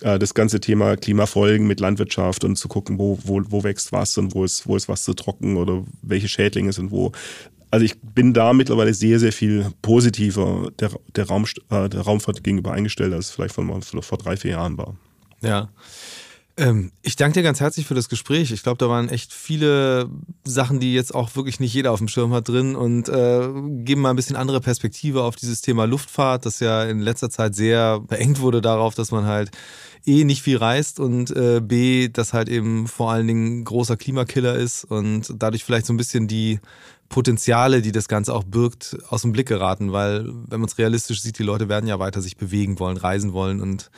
Äh, 0.01 0.19
das 0.19 0.33
ganze 0.33 0.59
Thema 0.59 0.97
Klimafolgen 0.97 1.67
mit 1.67 1.79
Landwirtschaft 1.79 2.43
und 2.43 2.57
zu 2.57 2.67
gucken, 2.67 2.97
wo, 2.97 3.19
wo, 3.23 3.41
wo 3.49 3.63
wächst 3.63 3.91
was 3.91 4.17
und 4.17 4.35
wo 4.35 4.43
ist, 4.43 4.67
wo 4.67 4.75
ist 4.75 4.87
was 4.87 5.03
zu 5.03 5.13
trocken 5.13 5.57
oder 5.57 5.83
welche 6.01 6.27
Schädlinge 6.27 6.73
sind 6.73 6.86
wo. 6.91 7.11
Also 7.69 7.85
ich 7.85 7.99
bin 7.99 8.33
da 8.33 8.53
mittlerweile 8.53 8.93
sehr, 8.93 9.19
sehr 9.19 9.33
viel 9.33 9.71
positiver 9.81 10.71
der, 10.79 10.91
der, 11.15 11.27
Raum, 11.27 11.45
äh, 11.69 11.89
der 11.89 12.01
Raumfahrt 12.01 12.43
gegenüber 12.43 12.71
eingestellt, 12.71 13.13
als 13.13 13.27
es 13.27 13.31
vielleicht 13.31 13.53
von, 13.53 13.81
vor 13.81 14.17
drei, 14.17 14.38
vier 14.38 14.51
Jahren 14.51 14.77
war. 14.77 14.95
Ja. 15.41 15.69
Ähm, 16.60 16.91
ich 17.03 17.16
danke 17.16 17.36
dir 17.36 17.43
ganz 17.43 17.60
herzlich 17.60 17.86
für 17.86 17.93
das 17.93 18.10
Gespräch. 18.10 18.51
Ich 18.51 18.64
glaube, 18.64 18.80
da 18.80 18.89
waren 18.89 19.10
echt 19.10 19.32
viele 19.32 20.10
Sachen, 20.43 20.80
die 20.80 20.91
jetzt 20.91 21.14
auch 21.14 21.36
wirklich 21.36 21.60
nicht 21.60 21.72
jeder 21.72 21.91
auf 21.91 21.99
dem 21.99 22.08
Schirm 22.08 22.34
hat 22.34 22.49
drin 22.49 22.76
und 22.76 23.10
äh, 23.10 23.47
geben 23.84 24.01
mal 24.01 24.10
ein 24.10 24.16
bisschen 24.16 24.36
andere 24.36 24.60
Perspektive 24.60 25.22
auf 25.22 25.36
dieses 25.36 25.62
Thema 25.62 25.86
Luftfahrt, 25.86 26.47
das 26.47 26.60
ja 26.60 26.84
in 26.86 26.99
letzter 26.99 27.30
Zeit 27.30 27.53
sehr 27.53 27.99
beengt 27.99 28.41
wurde 28.41 28.62
darauf, 28.62 28.95
dass 28.95 29.12
man 29.12 29.26
halt 29.26 29.51
eh 30.08 30.24
nicht 30.24 30.41
viel 30.41 30.58
reist 30.58 30.99
und 30.99 31.30
äh, 31.30 31.62
B, 31.62 32.10
das 32.10 32.34
halt 32.34 32.49
eben 32.49 32.88
vor 32.88 33.12
allen 33.12 33.28
Dingen 33.28 33.64
großer 33.64 33.95
Klimakiller 33.95 34.55
ist 34.55 34.84
und 34.84 35.32
dadurch 35.38 35.64
vielleicht 35.64 35.86
so 35.86 35.93
ein 35.93 35.97
bisschen 35.97 36.28
die 36.28 36.60
Potenziale, 37.08 37.84
die 37.84 37.91
das 37.91 38.08
Ganze 38.08 38.34
auch 38.34 38.43
birgt, 38.43 38.97
aus 39.10 39.22
dem 39.22 39.32
Blick 39.32 39.47
geraten, 39.47 39.91
weil 39.91 40.26
wenn 40.26 40.60
man 40.60 40.68
es 40.68 40.78
realistisch 40.80 41.22
sieht, 41.22 41.38
die 41.38 41.43
Leute 41.43 41.70
werden 41.70 41.88
ja 41.88 41.99
weiter 41.99 42.22
sich 42.22 42.36
bewegen 42.36 42.80
wollen, 42.80 42.97
reisen 42.97 43.32
wollen 43.34 43.62
und 43.62 43.91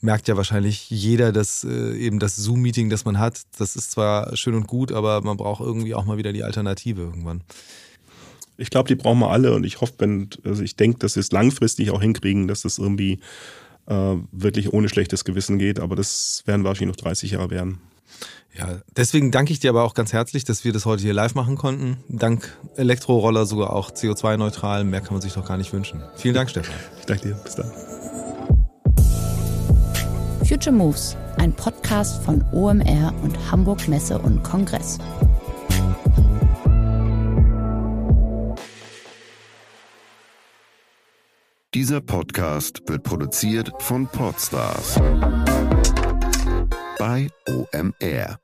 merkt 0.00 0.28
ja 0.28 0.36
wahrscheinlich 0.36 0.88
jeder, 0.90 1.32
dass 1.32 1.64
äh, 1.64 1.96
eben 1.96 2.18
das 2.18 2.36
Zoom-Meeting, 2.36 2.90
das 2.90 3.04
man 3.04 3.18
hat, 3.18 3.42
das 3.58 3.76
ist 3.76 3.90
zwar 3.90 4.36
schön 4.36 4.54
und 4.54 4.66
gut, 4.66 4.92
aber 4.92 5.20
man 5.20 5.36
braucht 5.36 5.60
irgendwie 5.60 5.94
auch 5.94 6.04
mal 6.04 6.16
wieder 6.16 6.32
die 6.32 6.42
Alternative 6.42 7.02
irgendwann. 7.02 7.42
Ich 8.56 8.70
glaube, 8.70 8.88
die 8.88 8.94
brauchen 8.94 9.20
wir 9.20 9.30
alle 9.30 9.54
und 9.54 9.64
ich 9.64 9.80
hoffe, 9.80 9.94
wenn, 9.98 10.28
also 10.44 10.62
ich 10.62 10.76
denke, 10.76 10.98
dass 10.98 11.16
wir 11.16 11.20
es 11.20 11.32
langfristig 11.32 11.90
auch 11.90 12.00
hinkriegen, 12.00 12.46
dass 12.48 12.62
das 12.62 12.78
irgendwie 12.78 13.20
äh, 13.86 14.16
wirklich 14.32 14.72
ohne 14.72 14.88
schlechtes 14.88 15.24
Gewissen 15.24 15.58
geht, 15.58 15.80
aber 15.80 15.96
das 15.96 16.42
werden 16.46 16.64
wahrscheinlich 16.64 16.96
noch 16.96 17.02
30 17.02 17.32
Jahre 17.32 17.50
werden. 17.50 17.80
Ja, 18.58 18.80
deswegen 18.96 19.30
danke 19.30 19.52
ich 19.52 19.60
dir 19.60 19.70
aber 19.70 19.84
auch 19.84 19.94
ganz 19.94 20.12
herzlich, 20.12 20.44
dass 20.44 20.64
wir 20.64 20.72
das 20.72 20.84
heute 20.84 21.02
hier 21.02 21.14
live 21.14 21.34
machen 21.34 21.56
konnten. 21.56 21.98
Dank 22.08 22.58
Elektroroller 22.76 23.46
sogar 23.46 23.72
auch 23.72 23.92
CO2-neutral. 23.92 24.84
Mehr 24.84 25.00
kann 25.00 25.14
man 25.14 25.22
sich 25.22 25.34
doch 25.34 25.46
gar 25.46 25.56
nicht 25.56 25.72
wünschen. 25.72 26.02
Vielen 26.16 26.34
Dank, 26.34 26.50
Stefan. 26.50 26.74
Ich 26.98 27.06
danke 27.06 27.28
dir. 27.28 27.34
Bis 27.34 27.54
dann. 27.54 27.70
Future 30.50 30.74
Moves, 30.74 31.16
ein 31.38 31.52
Podcast 31.52 32.24
von 32.24 32.44
OMR 32.50 33.14
und 33.22 33.38
Hamburg 33.52 33.86
Messe 33.86 34.18
und 34.18 34.42
Kongress. 34.42 34.98
Dieser 41.72 42.00
Podcast 42.00 42.82
wird 42.88 43.04
produziert 43.04 43.70
von 43.78 44.08
Podstars 44.08 44.96
bei 46.98 47.28
OMR. 47.48 48.40